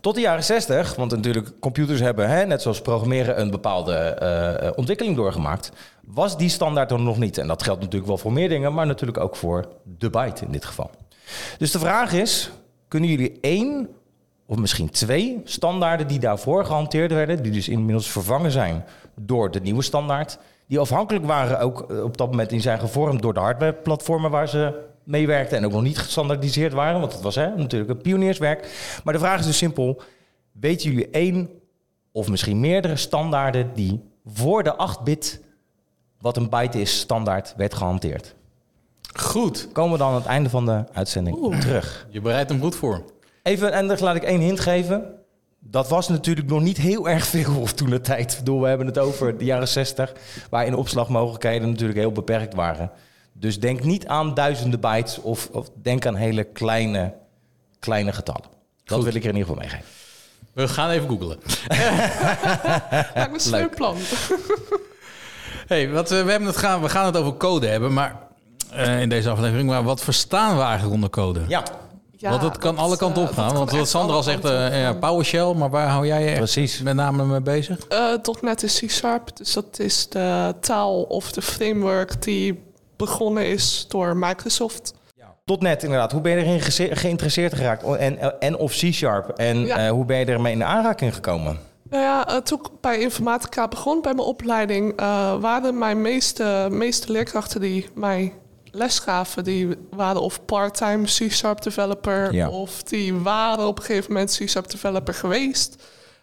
Tot 0.00 0.14
de 0.14 0.20
jaren 0.20 0.44
60, 0.44 0.94
want 0.94 1.10
natuurlijk 1.10 1.60
computers 1.60 2.00
hebben, 2.00 2.28
hè, 2.28 2.46
net 2.46 2.62
zoals 2.62 2.80
programmeren, 2.80 3.40
een 3.40 3.50
bepaalde 3.50 3.94
eh, 3.94 4.66
eh, 4.66 4.72
ontwikkeling 4.76 5.16
doorgemaakt, 5.16 5.72
was 6.00 6.36
die 6.36 6.48
standaard 6.48 6.90
er 6.90 7.00
nog 7.00 7.18
niet. 7.18 7.38
En 7.38 7.46
dat 7.46 7.62
geldt 7.62 7.80
natuurlijk 7.80 8.06
wel 8.06 8.18
voor 8.18 8.32
meer 8.32 8.48
dingen, 8.48 8.74
maar 8.74 8.86
natuurlijk 8.86 9.18
ook 9.18 9.36
voor 9.36 9.68
de 9.98 10.10
byte 10.10 10.44
in 10.44 10.52
dit 10.52 10.64
geval. 10.64 10.90
Dus 11.58 11.70
de 11.70 11.78
vraag 11.78 12.12
is, 12.12 12.50
kunnen 12.88 13.08
jullie 13.08 13.38
één 13.40 13.88
of 14.46 14.56
misschien 14.56 14.90
twee 14.90 15.40
standaarden 15.44 16.06
die 16.06 16.18
daarvoor 16.18 16.64
gehanteerd 16.64 17.12
werden, 17.12 17.42
die 17.42 17.52
dus 17.52 17.68
inmiddels 17.68 18.10
vervangen 18.10 18.50
zijn 18.50 18.84
door 19.14 19.50
de 19.50 19.60
nieuwe 19.60 19.82
standaard, 19.82 20.38
die 20.72 20.80
afhankelijk 20.80 21.24
waren 21.24 21.60
ook 21.60 21.90
eh, 21.90 22.02
op 22.02 22.16
dat 22.16 22.30
moment 22.30 22.50
die 22.50 22.60
zijn 22.60 22.78
gevormd 22.78 23.22
door 23.22 23.34
de 23.34 23.40
hardwareplatformen 23.40 24.30
waar 24.30 24.48
ze 24.48 24.80
mee 25.04 25.26
werkten 25.26 25.58
en 25.58 25.64
ook 25.64 25.72
nog 25.72 25.82
niet 25.82 25.98
gestandaardiseerd 25.98 26.72
waren, 26.72 27.00
want 27.00 27.12
het 27.12 27.22
was 27.22 27.34
hè, 27.34 27.56
natuurlijk 27.56 27.90
een 27.90 28.00
pionierswerk. 28.00 28.70
Maar 29.04 29.14
de 29.14 29.20
vraag 29.20 29.40
is 29.40 29.46
dus 29.46 29.56
simpel, 29.56 30.02
weten 30.52 30.90
jullie 30.90 31.10
één 31.10 31.50
of 32.12 32.28
misschien 32.28 32.60
meerdere 32.60 32.96
standaarden 32.96 33.70
die 33.74 34.00
voor 34.26 34.62
de 34.62 34.88
8-bit, 34.90 35.40
wat 36.20 36.36
een 36.36 36.48
byte 36.48 36.80
is, 36.80 36.98
standaard 36.98 37.54
werd 37.56 37.74
gehanteerd? 37.74 38.34
Goed. 39.14 39.68
Komen 39.72 39.92
we 39.92 39.98
dan 39.98 40.08
aan 40.08 40.14
het 40.14 40.26
einde 40.26 40.50
van 40.50 40.64
de 40.64 40.84
uitzending 40.92 41.60
terug. 41.60 42.06
Je 42.10 42.20
bereidt 42.20 42.50
hem 42.50 42.60
goed 42.60 42.76
voor. 42.76 43.04
Even, 43.42 43.72
en 43.72 43.86
dan 43.86 43.96
laat 44.00 44.16
ik 44.16 44.22
één 44.22 44.40
hint 44.40 44.60
geven. 44.60 45.21
Dat 45.64 45.88
was 45.88 46.08
natuurlijk 46.08 46.48
nog 46.48 46.60
niet 46.60 46.76
heel 46.76 47.08
erg 47.08 47.26
veel 47.26 47.66
toen 47.74 47.90
de 47.90 48.00
tijd. 48.00 48.32
Ik 48.32 48.38
bedoel, 48.38 48.60
we 48.60 48.68
hebben 48.68 48.86
het 48.86 48.98
over 48.98 49.38
de 49.38 49.44
jaren 49.44 49.68
60, 49.68 50.12
waarin 50.50 50.74
opslagmogelijkheden 50.74 51.68
natuurlijk 51.68 51.98
heel 51.98 52.12
beperkt 52.12 52.54
waren. 52.54 52.90
Dus 53.32 53.60
denk 53.60 53.84
niet 53.84 54.06
aan 54.06 54.34
duizenden 54.34 54.80
bytes 54.80 55.20
of, 55.20 55.48
of 55.52 55.70
denk 55.82 56.06
aan 56.06 56.14
hele 56.14 56.44
kleine, 56.44 57.14
kleine 57.78 58.12
getallen. 58.12 58.50
Dat 58.84 58.96
Goed. 58.96 59.04
wil 59.04 59.14
ik 59.14 59.22
er 59.22 59.30
in 59.30 59.36
ieder 59.36 59.48
geval 59.48 59.62
meegeven. 59.62 59.86
We 60.52 60.68
gaan 60.68 60.90
even 60.90 61.08
googlen. 61.08 61.38
Lijkt 63.14 63.50
me 63.50 63.58
een 63.60 63.68
plan. 63.68 63.96
Hey, 65.66 65.90
wat, 65.90 66.10
eh, 66.10 66.24
we, 66.24 66.30
hebben 66.30 66.48
het 66.48 66.56
gaan, 66.56 66.82
we 66.82 66.88
gaan 66.88 67.06
het 67.06 67.16
over 67.16 67.36
code 67.36 67.66
hebben, 67.66 67.92
maar 67.92 68.16
eh, 68.70 69.00
in 69.00 69.08
deze 69.08 69.30
aflevering. 69.30 69.68
Maar 69.68 69.82
wat 69.82 70.02
verstaan 70.02 70.56
we 70.56 70.62
eigenlijk 70.62 70.94
onder 70.94 71.10
code? 71.10 71.40
Ja, 71.48 71.64
Ja, 72.22 72.30
want 72.30 72.42
het 72.42 72.58
kan 72.58 72.74
dat, 72.74 72.84
alle 72.84 72.96
kanten 72.96 73.22
eh, 73.22 73.28
op 73.28 73.34
gaan. 73.34 73.54
Want 73.54 73.70
wat 73.70 73.80
echt 73.80 73.88
Sandra 73.88 74.22
zegt, 74.22 74.44
eh, 74.44 74.50
ja, 74.52 74.68
gaan. 74.70 74.98
PowerShell, 74.98 75.54
maar 75.54 75.70
waar 75.70 75.88
hou 75.88 76.06
jij 76.06 76.34
precies. 76.34 76.82
met 76.82 76.94
name 76.94 77.24
mee 77.24 77.40
bezig? 77.40 77.78
Eh, 77.88 78.14
.NET 78.40 78.62
is 78.62 78.80
C-Sharp, 78.80 79.36
dus 79.36 79.52
dat 79.52 79.78
is 79.78 80.08
de 80.08 80.54
taal 80.60 81.02
of 81.02 81.32
de 81.32 81.42
framework 81.42 82.22
die 82.22 82.62
begonnen 82.96 83.46
is 83.46 83.84
door 83.88 84.16
Microsoft. 84.16 84.94
Tot 85.44 85.60
net 85.62 85.82
inderdaad. 85.82 86.12
Hoe 86.12 86.20
ben 86.20 86.32
je 86.32 86.44
erin 86.44 86.60
geïnteresseerd 86.96 87.54
geraakt? 87.54 87.82
En, 87.96 88.40
en 88.40 88.56
of 88.56 88.72
C-Sharp? 88.72 89.28
En 89.28 89.66
Ja. 89.66 89.76
eh, 89.86 89.90
hoe 89.90 90.04
ben 90.04 90.18
je 90.18 90.24
ermee 90.24 90.52
in 90.52 90.58
de 90.58 90.64
aanraking 90.64 91.14
gekomen? 91.14 91.58
Nou 91.90 92.02
ja, 92.02 92.28
eh, 92.28 92.36
toen 92.36 92.58
ik 92.58 92.68
bij 92.80 92.98
informatica 93.00 93.68
begon, 93.68 94.02
bij 94.02 94.14
mijn 94.14 94.26
opleiding, 94.26 94.92
eh, 94.96 95.34
waren 95.40 95.78
mijn 95.78 96.00
meeste, 96.02 96.68
meeste 96.70 97.12
leerkrachten 97.12 97.60
die 97.60 97.88
mij 97.94 98.32
les 98.74 98.98
gaven, 98.98 99.44
die 99.44 99.68
waren 99.90 100.20
of 100.22 100.44
part-time 100.44 101.04
C-Sharp 101.04 101.62
developer, 101.62 102.34
Ja. 102.34 102.48
of 102.48 102.82
die 102.82 103.14
waren 103.14 103.66
op 103.66 103.78
een 103.78 103.84
gegeven 103.84 104.12
moment 104.12 104.36
C-Sharp 104.38 104.70
developer 104.70 105.14
geweest. 105.14 105.82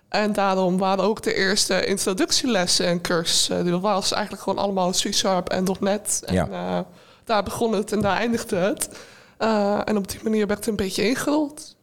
En 0.10 0.34
daarom 0.34 0.78
waren 0.78 1.04
ook 1.04 1.22
de 1.22 1.34
eerste 1.34 1.86
introductielessen 1.86 2.86
en 2.86 3.02
cursussen, 3.02 3.64
die 3.64 3.78
was 3.78 4.12
eigenlijk 4.12 4.44
gewoon 4.44 4.64
allemaal 4.64 4.92
C-Sharp 4.92 5.50
en 5.50 5.66
.NET. 5.80 6.22
En 6.26 6.34
Ja. 6.34 6.48
eh, 6.52 6.80
daar 7.24 7.44
begon 7.44 7.74
het 7.74 7.92
en 7.92 8.02
daar 8.02 8.18
eindigde 8.18 8.56
het. 8.56 8.90
Eh, 9.38 9.82
en 9.86 9.98
op 9.98 10.08
die 10.10 10.20
manier 10.24 10.48
werd 10.48 10.60
het 10.60 10.68
een 10.68 10.76
beetje 10.76 11.08
ingerold. 11.10 11.76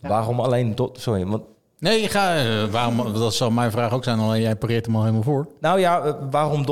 Waarom 0.00 0.40
alleen 0.40 0.74
tot... 0.74 1.00
Sorry, 1.00 1.26
want 1.26 1.42
Nee, 1.80 2.08
ga, 2.08 2.36
eh, 2.36 2.64
waarom, 2.70 3.12
dat 3.12 3.34
zou 3.34 3.52
mijn 3.52 3.70
vraag 3.70 3.92
ook 3.92 4.04
zijn, 4.04 4.18
alleen 4.18 4.40
jij 4.42 4.56
pareert 4.56 4.86
hem 4.86 4.94
al 4.94 5.00
helemaal 5.00 5.22
voor. 5.22 5.46
Nou 5.60 5.80
ja, 5.80 6.00
eh, 6.02 6.12
waarom 6.30 6.64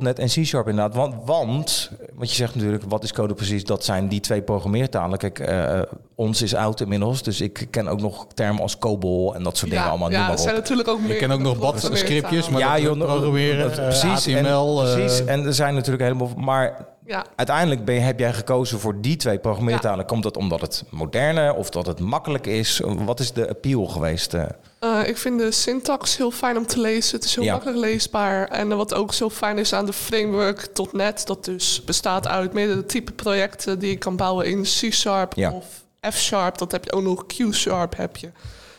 .NET 0.00 0.18
en 0.18 0.26
C-Sharp 0.26 0.68
inderdaad? 0.68 0.94
Want, 0.94 1.14
want, 1.24 1.90
wat 2.14 2.30
je 2.30 2.36
zegt 2.36 2.54
natuurlijk, 2.54 2.84
wat 2.88 3.04
is 3.04 3.12
code 3.12 3.34
precies? 3.34 3.64
Dat 3.64 3.84
zijn 3.84 4.08
die 4.08 4.20
twee 4.20 4.42
programmeertalen. 4.42 5.18
Kijk, 5.18 5.38
eh, 5.38 5.80
ons 6.14 6.42
is 6.42 6.54
oud 6.54 6.80
inmiddels, 6.80 7.22
dus 7.22 7.40
ik 7.40 7.66
ken 7.70 7.88
ook 7.88 8.00
nog 8.00 8.26
termen 8.34 8.62
als 8.62 8.78
COBOL 8.78 9.34
en 9.34 9.42
dat 9.42 9.56
soort 9.56 9.70
dingen 9.70 9.88
allemaal. 9.88 10.10
ja, 10.10 10.26
maar 10.28 10.38
zijn 10.38 10.54
natuurlijk 10.54 10.88
ook 10.88 11.00
meer. 11.00 11.10
Ik 11.10 11.18
ken 11.18 11.30
ook 11.30 11.40
nog 11.40 11.58
wat 11.58 11.90
scriptjes, 11.92 12.48
maar 12.48 12.60
ja, 12.60 12.72
dat 12.72 12.82
joh, 12.82 12.98
programmeren, 12.98 13.58
dat- 13.70 13.74
precies, 13.86 14.24
HTML. 14.34 14.80
En, 14.82 14.86
eh, 14.88 14.94
precies, 14.94 15.24
en 15.24 15.44
er 15.46 15.54
zijn 15.54 15.74
natuurlijk 15.74 16.02
helemaal... 16.02 16.30
Maar 16.36 16.86
Ja, 17.06 17.26
uiteindelijk 17.36 17.84
ben 17.84 18.02
heb 18.02 18.18
jij 18.18 18.32
gekozen 18.32 18.80
voor 18.80 19.00
die 19.00 19.16
twee 19.16 19.38
programmeertalen. 19.38 20.06
Komt 20.06 20.22
dat 20.22 20.36
omdat 20.36 20.60
het 20.60 20.84
moderne 20.90 21.54
of 21.54 21.70
dat 21.70 21.86
het 21.86 22.00
makkelijk 22.00 22.46
is? 22.46 22.80
Wat 22.84 23.20
is 23.20 23.32
de 23.32 23.48
appeal 23.48 23.86
geweest? 23.86 24.34
eh? 24.34 24.44
Eh, 24.78 25.08
ik 25.08 25.16
vind 25.18 25.38
de 25.38 25.50
syntax 25.50 26.16
heel 26.16 26.30
fijn 26.30 26.56
om 26.56 26.66
te 26.66 26.80
lezen. 26.80 27.16
Het 27.16 27.24
is 27.24 27.34
heel 27.34 27.44
Ja. 27.44 27.52
makkelijk 27.52 27.78
leesbaar. 27.78 28.48
En 28.48 28.76
wat 28.76 28.94
ook 28.94 29.12
zo 29.14 29.30
fijn 29.30 29.58
is 29.58 29.72
aan 29.72 29.86
de 29.86 29.92
framework 29.92 30.68
.NET... 30.92 31.26
dat 31.26 31.44
dus 31.44 31.84
bestaat 31.84 32.28
uit 32.28 32.52
meerdere 32.52 32.86
type 32.86 33.12
projecten... 33.12 33.78
die 33.78 33.90
je 33.90 33.96
kan 33.98 34.16
bouwen 34.16 34.46
in 34.46 34.62
C-Sharp 34.62 35.36
of 35.36 35.84
F-Sharp. 36.10 36.58
Dat 36.58 36.72
heb 36.72 36.84
je 36.84 36.92
ook 36.92 37.02
nog 37.02 37.26
Q-Sharp 37.26 37.96
heb 37.96 38.16
je. 38.16 38.30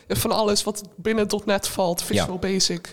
Van 0.08 0.30
alles 0.32 0.64
wat 0.64 0.82
binnen 0.96 1.26
.NET 1.44 1.68
valt, 1.68 2.02
Visual 2.02 2.38
Basic. 2.38 2.92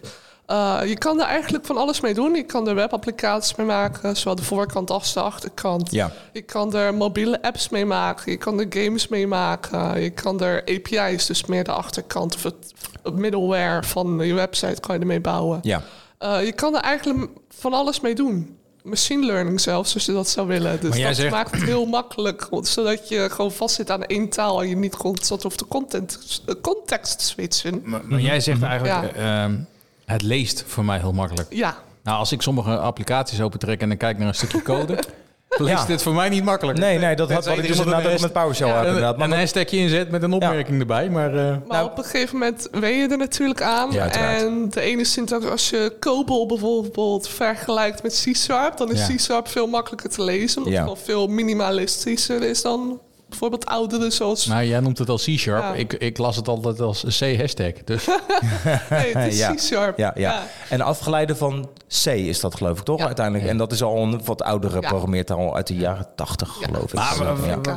Eh, 0.52 0.80
je 0.86 0.98
kan 0.98 1.20
er 1.20 1.26
eigenlijk 1.26 1.66
van 1.66 1.78
alles 1.78 2.02
mee 2.02 2.14
doen. 2.14 2.36
Je 2.36 2.44
kan 2.44 2.68
er 2.68 2.76
webapplicaties 2.76 3.56
mee 3.56 3.66
maken, 3.68 4.18
zowel 4.18 4.36
de 4.36 4.44
voorkant 4.44 4.90
als 4.90 5.14
de 5.14 5.22
achterkant. 5.22 5.92
Ja. 5.92 6.12
Je 6.34 6.42
kan 6.42 6.76
er 6.76 6.94
mobiele 6.94 7.42
apps 7.42 7.70
mee 7.70 7.86
maken. 7.86 8.32
Je 8.32 8.38
kan 8.38 8.60
er 8.60 8.66
games 8.70 9.08
mee 9.08 9.28
maken. 9.28 10.02
Je 10.02 10.10
kan 10.10 10.42
er 10.42 10.62
API's, 10.66 11.26
dus 11.26 11.46
meer 11.46 11.64
de 11.64 11.72
achterkant 11.72 12.36
of 12.36 12.44
het, 12.44 12.74
het 13.04 13.16
middleware 13.16 13.84
van 13.84 14.20
je 14.24 14.34
website 14.34 14.80
kan 14.80 14.96
je 14.96 15.02
ermee 15.02 15.22
bouwen. 15.22 15.60
Ja, 15.62 15.82
Eh, 16.18 16.46
je 16.46 16.52
kan 16.52 16.76
er 16.76 16.82
eigenlijk 16.82 17.30
van 17.50 17.74
alles 17.74 18.00
mee 18.00 18.16
doen. 18.16 18.58
Machine 18.84 19.26
learning 19.26 19.62
zelfs, 19.62 19.94
als 19.94 20.06
je 20.06 20.12
dat 20.12 20.30
zou 20.30 20.48
willen. 20.48 20.80
Dus 20.82 20.90
Maar 20.90 20.98
jij 20.98 21.08
dat 21.08 21.16
zegt- 21.16 21.32
maakt 21.32 21.52
het 21.52 21.64
heel 21.64 21.86
makkelijk. 21.86 22.48
Zodat 22.62 23.10
je 23.10 23.28
gewoon 23.32 23.52
vastzit 23.52 23.92
aan 23.92 24.04
één 24.04 24.30
taal... 24.30 24.62
en 24.62 24.70
je 24.70 24.76
niet 24.76 24.98
constant 24.98 25.44
hoeft 25.44 25.60
de 25.60 25.68
content, 25.68 26.42
de 26.46 26.62
context 26.62 27.22
switchen. 27.22 27.82
Maar, 27.86 28.02
maar 28.06 28.20
jij 28.20 28.40
zegt 28.40 28.62
eigenlijk, 28.64 29.16
Ja. 29.16 29.22
eh, 29.22 29.44
ehm, 29.44 29.54
het 30.12 30.22
leest 30.22 30.64
voor 30.68 30.86
mij 30.86 30.98
heel 31.00 31.14
makkelijk. 31.14 31.48
Ja, 31.54 31.78
Nou, 32.04 32.18
als 32.18 32.32
ik 32.32 32.42
sommige 32.42 32.78
applicaties 32.78 33.42
opentrek 33.42 33.82
en 33.82 33.88
dan 33.88 33.98
kijk 33.98 34.18
naar 34.18 34.28
een 34.28 34.36
stukje 34.36 34.62
code, 34.62 34.94
leest 35.58 35.80
Ja. 35.82 35.86
dit 35.86 36.02
voor 36.02 36.14
mij 36.14 36.30
niet 36.30 36.44
makkelijk. 36.44 36.80
Nee, 36.80 36.98
nee, 36.98 37.16
dat 37.16 37.32
had 37.32 37.46
wat 37.46 37.58
ik 37.58 37.68
dus 37.68 37.78
inderdaad 37.78 38.14
ook 38.14 38.20
met 38.20 38.34
PowerShell 38.34 38.68
heb. 38.68 38.78
een- 38.82 38.86
Inderdaad. 38.86 39.18
Maar 39.18 39.32
een 39.32 39.38
hashtagje 39.38 39.78
inzet 39.78 40.12
met 40.12 40.24
een 40.24 40.34
opmerking 40.34 40.80
erbij, 40.80 41.10
maar... 41.10 41.30
eh, 41.30 41.36
maar 41.50 41.60
Nou- 41.68 41.86
op 41.90 41.98
een 41.98 42.04
gegeven 42.04 42.38
moment 42.40 42.68
wen 42.72 42.90
je 42.98 43.08
er 43.08 43.18
natuurlijk 43.18 43.62
aan. 43.62 43.92
Ja, 43.92 44.10
en 44.12 44.70
de 44.70 44.82
ene 44.82 45.04
syntax, 45.06 45.46
als 45.46 45.70
je 45.70 45.96
COBOL 46.00 46.46
bijvoorbeeld 46.48 47.28
vergelijkt 47.28 48.04
met 48.04 48.24
C-Sharp... 48.26 48.78
dan 48.78 48.92
is 48.92 49.08
Ja. 49.08 49.16
C-Sharp 49.16 49.48
veel 49.48 49.68
makkelijker 49.68 50.10
te 50.10 50.24
lezen. 50.24 50.58
Omdat 50.58 50.74
Ja. 50.74 50.80
het 50.80 50.90
gewoon 50.90 51.06
veel 51.06 51.28
minimalistischer 51.28 52.44
is 52.44 52.62
dan 52.62 53.00
bijvoorbeeld 53.32 53.66
oudere 53.66 54.10
zoals... 54.10 54.46
nou, 54.46 54.64
jij 54.66 54.80
noemt 54.80 54.98
het 54.98 55.10
al 55.10 55.18
C-sharp. 55.18 55.62
Ja. 55.64 55.74
Ik, 55.74 55.94
ik 55.94 56.18
las 56.18 56.36
het 56.36 56.48
altijd 56.48 56.80
als 56.80 57.04
C-hashtag. 57.20 57.72
Dus 57.86 58.06
Nee, 58.90 59.16
het 59.18 59.32
is 59.34 59.38
Ja. 59.46 59.54
C-Sharp. 59.54 59.98
Ja, 59.98 60.12
ja. 60.16 60.44
En 60.70 60.82
afgeleide 60.82 61.36
van 61.36 61.70
C 62.04 62.06
is 62.06 62.40
dat 62.40 62.56
geloof 62.56 62.78
ik 62.80 62.84
toch 62.86 63.00
Ja. 63.00 63.06
uiteindelijk. 63.06 63.50
En 63.50 63.58
dat 63.58 63.72
is 63.72 63.84
al 63.84 63.98
een 63.98 64.22
wat 64.26 64.44
oudere 64.44 64.82
Ja. 64.82 64.88
programmeertaal 64.88 65.56
uit 65.56 65.68
de 65.68 65.76
jaren 65.76 66.08
80 66.16 66.58
Ja. 66.60 66.66
geloof 66.66 66.84
ik. 66.84 66.94
maar 66.94 67.16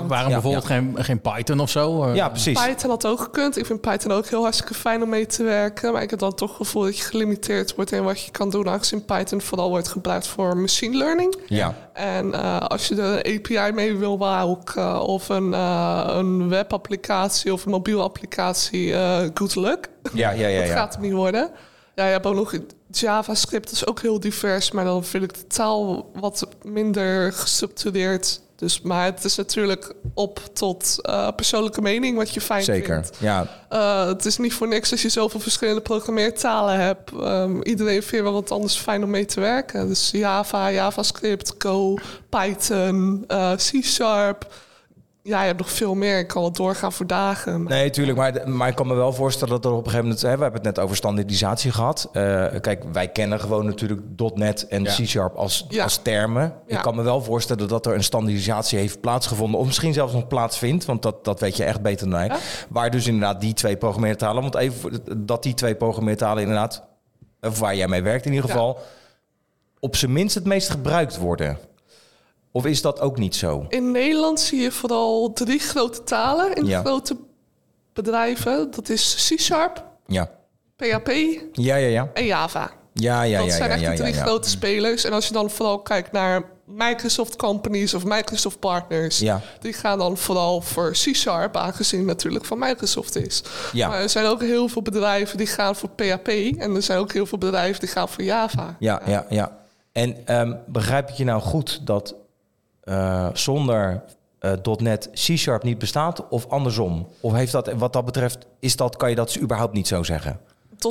waarom 0.06 0.08
Ja, 0.08 0.34
bijvoorbeeld 0.34 0.64
Geen, 0.64 0.94
geen 0.98 1.20
Python 1.20 1.60
of 1.60 1.70
zo? 1.70 2.04
Eh, 2.04 2.14
ja, 2.14 2.28
precies. 2.28 2.64
Python 2.66 2.90
had 2.90 3.06
ook 3.06 3.20
gekund. 3.20 3.58
Ik 3.58 3.66
vind 3.66 3.80
Python 3.80 4.12
ook 4.12 4.26
heel 4.26 4.42
hartstikke 4.42 4.74
fijn 4.74 5.02
om 5.02 5.08
mee 5.08 5.26
te 5.26 5.42
werken. 5.42 5.92
Maar 5.92 6.02
ik 6.02 6.10
heb 6.10 6.18
dan 6.18 6.34
toch 6.34 6.48
het 6.48 6.56
gevoel 6.56 6.82
dat 6.82 6.96
je 6.98 7.04
gelimiteerd 7.04 7.74
wordt 7.74 7.92
in 7.92 8.04
wat 8.04 8.20
je 8.22 8.30
kan 8.30 8.50
doen. 8.50 8.68
Aangezien 8.68 9.04
Python 9.04 9.40
vooral 9.40 9.68
wordt 9.68 9.88
gebruikt 9.88 10.26
voor 10.26 10.56
machine 10.56 10.96
learning. 10.96 11.36
Ja. 11.46 11.74
En 11.94 12.34
eh, 12.34 12.58
als 12.58 12.88
je 12.88 13.02
er 13.02 13.26
een 13.26 13.38
API 13.38 13.72
mee 13.72 13.96
wil 13.96 14.16
bouwen 14.16 15.00
of 15.00 15.28
een, 15.28 15.54
eh, 15.54 16.04
een 16.08 16.48
webapplicatie 16.48 17.52
of 17.52 17.64
een 17.64 17.70
mobiele 17.70 18.02
applicatie, 18.02 18.94
eh, 18.94 19.28
good 19.34 19.54
luck. 19.54 19.88
Ja, 20.12 20.30
ja, 20.30 20.46
ja, 20.46 20.58
dat 20.58 20.68
ja. 20.68 20.74
gaat 20.74 20.92
hem 20.92 21.02
niet 21.02 21.12
worden. 21.12 21.50
Ja, 21.94 22.04
je 22.04 22.12
hebt 22.12 22.26
ook 22.26 22.34
nog 22.34 22.54
JavaScript, 22.90 23.64
dat 23.64 23.72
is 23.72 23.86
ook 23.86 24.00
heel 24.00 24.20
divers, 24.20 24.70
maar 24.70 24.84
dan 24.84 25.04
vind 25.04 25.24
ik 25.24 25.34
de 25.34 25.46
taal 25.46 26.10
wat 26.14 26.48
minder 26.62 27.32
gestructureerd. 27.32 28.40
Dus, 28.56 28.80
maar 28.80 29.04
het 29.04 29.24
is 29.24 29.36
natuurlijk 29.36 29.92
op 30.14 30.40
tot 30.52 30.98
eh, 31.02 31.28
persoonlijke 31.36 31.80
mening 31.80 32.16
wat 32.16 32.34
je 32.34 32.40
fijn 32.40 32.64
Zeker. 32.64 32.94
vindt. 32.94 33.16
Ja, 33.20 33.62
Eh, 33.68 34.06
het 34.06 34.24
is 34.24 34.36
niet 34.36 34.52
voor 34.54 34.68
niks 34.68 34.90
als 34.90 35.02
je 35.02 35.08
zoveel 35.08 35.40
verschillende 35.40 35.80
programmeertalen 35.80 36.80
hebt. 36.80 37.10
Ehm, 37.20 37.60
iedereen 37.62 38.02
vindt 38.02 38.24
wel 38.24 38.32
wat 38.32 38.50
anders 38.50 38.76
fijn 38.76 39.02
om 39.04 39.10
mee 39.10 39.24
te 39.24 39.40
werken. 39.40 39.88
Dus 39.88 40.10
Java, 40.10 40.70
JavaScript, 40.70 41.54
Go, 41.58 41.98
Python, 42.28 43.24
eh, 43.26 43.52
C-Sharp. 43.52 44.52
Ja, 45.26 45.40
je 45.40 45.46
hebt 45.46 45.58
nog 45.58 45.70
veel 45.70 45.94
meer. 45.94 46.18
Ik 46.18 46.26
kan 46.26 46.42
wel 46.42 46.52
doorgaan 46.52 46.92
voor 46.92 47.06
dagen. 47.06 47.62
maar- 47.62 47.72
Nee, 47.72 47.90
tuurlijk. 47.90 48.18
Maar, 48.18 48.48
maar 48.50 48.68
ik 48.68 48.74
kan 48.74 48.86
me 48.86 48.94
wel 48.94 49.12
voorstellen 49.12 49.54
dat 49.54 49.64
er 49.64 49.70
op 49.70 49.76
een 49.76 49.84
gegeven 49.84 50.04
moment... 50.04 50.22
Hè, 50.22 50.36
we 50.36 50.42
hebben 50.42 50.62
het 50.62 50.74
net 50.76 50.78
over 50.84 50.96
standaardisatie 50.96 51.72
gehad. 51.72 52.08
Eh, 52.12 52.46
kijk, 52.60 52.84
wij 52.92 53.08
kennen 53.08 53.40
gewoon 53.40 53.66
natuurlijk 53.66 54.00
.NET 54.34 54.66
en 54.66 54.82
Ja. 54.82 54.94
C-Sharp 54.94 55.34
als, 55.34 55.66
Ja. 55.68 55.82
als 55.82 55.96
termen. 56.02 56.54
Ja. 56.66 56.76
Ik 56.76 56.82
kan 56.82 56.94
me 56.96 57.02
wel 57.02 57.22
voorstellen 57.22 57.68
dat 57.68 57.86
er 57.86 57.94
een 57.94 58.04
standaardisatie 58.04 58.78
heeft 58.78 59.00
plaatsgevonden... 59.00 59.60
of 59.60 59.66
misschien 59.66 59.92
zelfs 59.92 60.12
nog 60.12 60.26
plaatsvindt, 60.26 60.84
want 60.84 61.02
dat, 61.02 61.24
dat 61.24 61.40
weet 61.40 61.56
je 61.56 61.64
echt 61.64 61.80
beter 61.82 62.08
dan 62.10 62.18
mij. 62.18 62.26
Ja. 62.26 62.36
Waar 62.68 62.90
dus 62.90 63.06
inderdaad 63.06 63.40
die 63.40 63.54
twee 63.54 63.76
programmeertalen... 63.76 64.42
want 64.42 64.54
even 64.54 65.00
dat 65.26 65.42
die 65.42 65.54
twee 65.54 65.74
programmeertalen 65.74 66.42
inderdaad... 66.42 66.82
of 67.40 67.58
waar 67.58 67.76
jij 67.76 67.88
mee 67.88 68.02
werkt 68.02 68.26
in 68.26 68.32
ieder 68.32 68.46
Ja. 68.48 68.52
geval... 68.54 68.78
op 69.80 69.96
zijn 69.96 70.12
minst 70.12 70.34
het 70.34 70.44
meest 70.44 70.70
gebruikt 70.70 71.18
worden. 71.18 71.58
Of 72.56 72.66
is 72.66 72.82
dat 72.82 73.00
ook 73.00 73.18
niet 73.18 73.34
zo? 73.34 73.66
In 73.68 73.90
Nederland 73.90 74.40
zie 74.40 74.60
je 74.60 74.72
vooral 74.72 75.32
drie 75.32 75.58
grote 75.58 76.02
talen 76.04 76.54
in 76.54 76.64
Ja. 76.66 76.80
grote 76.80 77.16
bedrijven. 77.92 78.70
Dat 78.70 78.88
is 78.88 79.30
C-Sharp, 79.34 79.84
Ja. 80.06 80.30
PHP 80.76 81.08
Ja, 81.52 81.76
ja, 81.76 81.76
ja. 81.76 82.10
en 82.14 82.24
Java. 82.24 82.70
Ja, 82.92 83.22
ja, 83.22 83.38
dat 83.38 83.46
ja, 83.48 83.56
zijn 83.56 83.70
echt 83.70 83.86
de 83.96 84.02
drie 84.02 84.12
grote 84.12 84.48
spelers. 84.50 85.04
En 85.04 85.12
als 85.12 85.26
je 85.26 85.32
dan 85.32 85.50
vooral 85.50 85.78
kijkt 85.82 86.12
naar 86.12 86.42
Microsoft 86.66 87.36
companies 87.36 87.94
of 87.94 88.04
Microsoft 88.04 88.58
partners, 88.58 89.18
Ja. 89.18 89.40
die 89.60 89.72
gaan 89.72 89.98
dan 89.98 90.16
vooral 90.16 90.60
voor 90.60 90.90
C-Sharp, 90.90 91.56
aangezien 91.56 91.98
het 91.98 92.08
natuurlijk 92.08 92.44
van 92.44 92.58
Microsoft 92.58 93.16
is. 93.16 93.42
Ja. 93.72 93.88
Maar 93.88 94.00
er 94.00 94.08
zijn 94.08 94.26
ook 94.26 94.40
heel 94.40 94.68
veel 94.68 94.82
bedrijven 94.82 95.36
die 95.38 95.46
gaan 95.46 95.76
voor 95.76 95.88
PHP 95.88 96.28
en 96.58 96.74
er 96.74 96.82
zijn 96.82 96.98
ook 96.98 97.12
heel 97.12 97.26
veel 97.26 97.38
bedrijven 97.38 97.80
die 97.80 97.88
gaan 97.88 98.08
voor 98.08 98.24
Java. 98.24 98.76
Ja, 98.78 99.02
ja, 99.06 99.26
ja. 99.28 99.56
En 99.92 100.26
ehm, 100.26 100.52
begrijp 100.66 101.08
ik 101.08 101.14
je 101.14 101.24
nou 101.24 101.40
goed 101.42 101.86
dat 101.86 102.14
eh, 102.84 103.28
zonder 103.32 104.02
eh, 104.38 104.52
.NET 104.76 105.10
C-Sharp 105.12 105.62
niet 105.62 105.78
bestaat 105.78 106.28
of 106.28 106.48
andersom? 106.48 107.08
Of 107.20 107.32
heeft 107.32 107.52
dat, 107.52 107.72
wat 107.72 107.92
dat 107.92 108.04
betreft, 108.04 108.46
is 108.60 108.76
dat, 108.76 108.96
kan 108.96 109.10
je 109.10 109.14
dat 109.14 109.38
überhaupt 109.40 109.72
niet 109.72 109.86
zo 109.86 110.02
zeggen? 110.02 110.40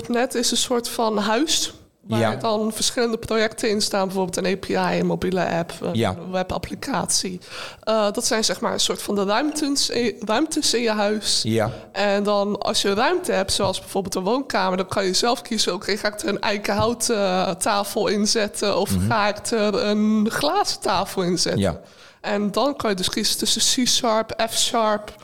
.NET 0.08 0.36
is 0.36 0.52
een 0.52 0.58
soort 0.58 0.90
van 0.90 1.18
huis. 1.18 1.74
Waar 2.08 2.20
Ja. 2.20 2.36
dan 2.36 2.74
verschillende 2.74 3.18
projecten 3.18 3.70
in 3.70 3.82
staan. 3.82 4.06
Bijvoorbeeld 4.08 4.38
een 4.38 4.54
API, 4.54 5.00
een 5.00 5.06
mobiele 5.06 5.50
app, 5.50 5.74
een 5.82 5.94
Ja. 5.94 6.16
webapplicatie. 6.32 7.40
Eh, 7.84 8.12
dat 8.12 8.26
zijn 8.26 8.44
zeg 8.44 8.60
maar 8.60 8.74
een 8.74 8.80
soort 8.80 9.02
van 9.02 9.16
de 9.16 9.24
ruimtes, 9.24 9.92
ruimtes 10.20 10.74
in 10.74 10.82
je 10.82 10.92
huis. 10.92 11.42
Ja, 11.44 11.72
En 11.92 12.24
dan 12.24 12.58
als 12.60 12.82
je 12.82 12.94
ruimte 12.94 13.32
hebt, 13.32 13.52
zoals 13.54 13.80
bijvoorbeeld 13.80 14.16
een 14.16 14.24
woonkamer... 14.24 14.78
dan 14.78 14.88
kan 14.88 15.06
je 15.06 15.14
zelf 15.14 15.42
kiezen, 15.42 15.74
oké, 15.74 15.98
ga 15.98 16.08
ik 16.08 16.20
er 16.22 16.28
een 16.28 16.42
eikenhouten 16.42 17.16
eh, 17.18 17.50
tafel 17.50 18.08
inzetten... 18.08 18.78
of 18.78 18.90
ga 19.08 19.28
ik 19.28 19.48
er 19.48 19.86
een 19.86 20.28
glazen 20.32 20.80
tafel 20.82 21.22
inzetten? 21.22 21.62
Mhm. 21.62 21.72
Ja. 21.74 21.82
En 22.22 22.52
dan 22.52 22.76
kan 22.76 22.90
je 22.90 22.96
dus 22.96 23.10
kiezen 23.10 23.38
tussen 23.38 23.84
C-Sharp, 23.84 24.48
F-Sharp... 24.52 25.16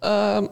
ehm, 0.00 0.46